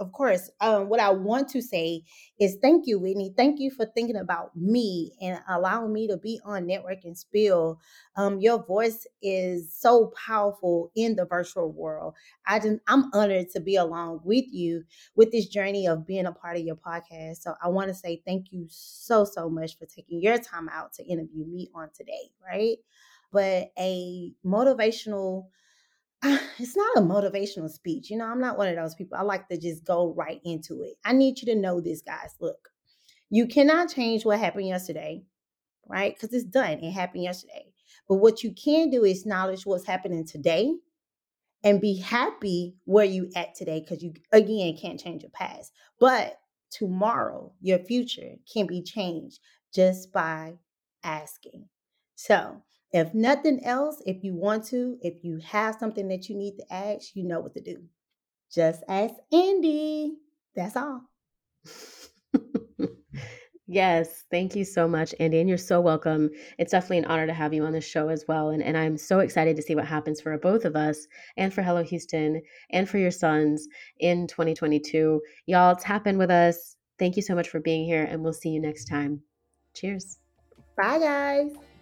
of 0.00 0.12
course. 0.12 0.50
Um, 0.60 0.88
what 0.88 1.00
I 1.00 1.10
want 1.10 1.48
to 1.50 1.62
say 1.62 2.02
is 2.38 2.56
thank 2.62 2.86
you, 2.86 2.98
Whitney. 2.98 3.32
Thank 3.36 3.60
you 3.60 3.70
for 3.70 3.86
thinking 3.86 4.16
about 4.16 4.56
me 4.56 5.12
and 5.20 5.40
allowing 5.48 5.92
me 5.92 6.06
to 6.08 6.16
be 6.16 6.40
on 6.44 6.66
Network 6.66 6.98
and 7.04 7.16
Spill. 7.16 7.80
Um, 8.16 8.40
your 8.40 8.64
voice 8.64 9.06
is 9.22 9.74
so 9.74 10.12
powerful 10.26 10.90
in 10.94 11.16
the 11.16 11.24
virtual 11.24 11.72
world. 11.72 12.14
I 12.46 12.58
just, 12.58 12.78
I'm 12.86 13.10
honored 13.12 13.50
to 13.50 13.60
be 13.60 13.76
along 13.76 14.20
with 14.24 14.44
you 14.50 14.84
with 15.16 15.32
this 15.32 15.46
journey 15.46 15.86
of 15.88 16.06
being 16.06 16.26
a 16.26 16.32
part 16.32 16.56
of 16.56 16.62
your 16.64 16.76
podcast. 16.76 17.38
So 17.42 17.54
I 17.62 17.68
want 17.68 17.88
to 17.88 17.94
say 17.94 18.22
thank 18.26 18.52
you 18.52 18.66
so, 18.68 19.24
so 19.24 19.48
much 19.50 19.78
for 19.78 19.86
taking 19.86 20.22
your 20.22 20.38
time 20.38 20.68
out 20.70 20.92
to 20.94 21.04
interview 21.04 21.44
me 21.46 21.70
on 21.74 21.88
today, 21.96 22.30
right? 22.46 22.76
But 23.32 23.72
a 23.78 24.32
motivational 24.44 25.48
it's 26.58 26.76
not 26.76 26.96
a 26.96 27.00
motivational 27.00 27.70
speech. 27.70 28.10
You 28.10 28.16
know, 28.16 28.26
I'm 28.26 28.40
not 28.40 28.56
one 28.56 28.68
of 28.68 28.76
those 28.76 28.94
people. 28.94 29.18
I 29.18 29.22
like 29.22 29.48
to 29.48 29.58
just 29.58 29.84
go 29.84 30.14
right 30.14 30.40
into 30.44 30.82
it. 30.82 30.94
I 31.04 31.12
need 31.12 31.40
you 31.40 31.46
to 31.54 31.60
know 31.60 31.80
this, 31.80 32.00
guys. 32.00 32.34
Look, 32.40 32.70
you 33.30 33.46
cannot 33.46 33.90
change 33.90 34.24
what 34.24 34.38
happened 34.38 34.68
yesterday, 34.68 35.22
right? 35.86 36.14
Because 36.14 36.32
it's 36.32 36.44
done. 36.44 36.78
It 36.78 36.92
happened 36.92 37.24
yesterday. 37.24 37.66
But 38.08 38.16
what 38.16 38.42
you 38.42 38.52
can 38.52 38.90
do 38.90 39.04
is 39.04 39.20
acknowledge 39.22 39.66
what's 39.66 39.86
happening 39.86 40.24
today 40.26 40.72
and 41.62 41.80
be 41.80 41.98
happy 41.98 42.76
where 42.84 43.04
you 43.04 43.30
at 43.36 43.54
today 43.54 43.80
because 43.80 44.02
you 44.02 44.14
again 44.32 44.76
can't 44.76 45.00
change 45.00 45.22
your 45.22 45.30
past. 45.30 45.72
But 46.00 46.38
tomorrow, 46.70 47.52
your 47.60 47.78
future 47.80 48.36
can 48.50 48.66
be 48.66 48.82
changed 48.82 49.40
just 49.74 50.12
by 50.12 50.54
asking. 51.02 51.68
So 52.16 52.62
if 52.94 53.12
nothing 53.12 53.62
else, 53.64 54.02
if 54.06 54.24
you 54.24 54.34
want 54.34 54.64
to, 54.68 54.96
if 55.02 55.22
you 55.22 55.38
have 55.44 55.76
something 55.78 56.08
that 56.08 56.30
you 56.30 56.36
need 56.36 56.56
to 56.56 56.72
ask, 56.72 57.14
you 57.14 57.24
know 57.24 57.40
what 57.40 57.52
to 57.54 57.60
do. 57.60 57.82
Just 58.50 58.82
ask 58.88 59.14
Andy. 59.32 60.16
That's 60.56 60.76
all. 60.76 61.02
Yes, 63.66 64.24
thank 64.30 64.54
you 64.54 64.64
so 64.64 64.86
much, 64.86 65.14
Andy. 65.18 65.40
And 65.40 65.48
you're 65.48 65.56
so 65.56 65.80
welcome. 65.80 66.28
It's 66.58 66.72
definitely 66.72 66.98
an 66.98 67.06
honor 67.06 67.26
to 67.26 67.32
have 67.32 67.54
you 67.54 67.64
on 67.64 67.72
the 67.72 67.80
show 67.80 68.08
as 68.08 68.24
well. 68.28 68.50
And, 68.50 68.62
and 68.62 68.76
I'm 68.76 68.98
so 68.98 69.20
excited 69.20 69.56
to 69.56 69.62
see 69.62 69.74
what 69.74 69.86
happens 69.86 70.20
for 70.20 70.36
both 70.36 70.66
of 70.66 70.76
us 70.76 71.06
and 71.38 71.52
for 71.52 71.62
Hello 71.62 71.82
Houston 71.82 72.42
and 72.70 72.88
for 72.88 72.98
your 72.98 73.10
sons 73.10 73.66
in 74.00 74.26
2022. 74.26 75.20
Y'all 75.46 75.74
tap 75.74 76.06
in 76.06 76.18
with 76.18 76.30
us. 76.30 76.76
Thank 76.98 77.16
you 77.16 77.22
so 77.22 77.34
much 77.34 77.48
for 77.48 77.58
being 77.58 77.86
here, 77.86 78.04
and 78.04 78.22
we'll 78.22 78.34
see 78.34 78.50
you 78.50 78.60
next 78.60 78.84
time. 78.84 79.22
Cheers. 79.72 80.18
Bye, 80.76 80.98
guys. 80.98 81.73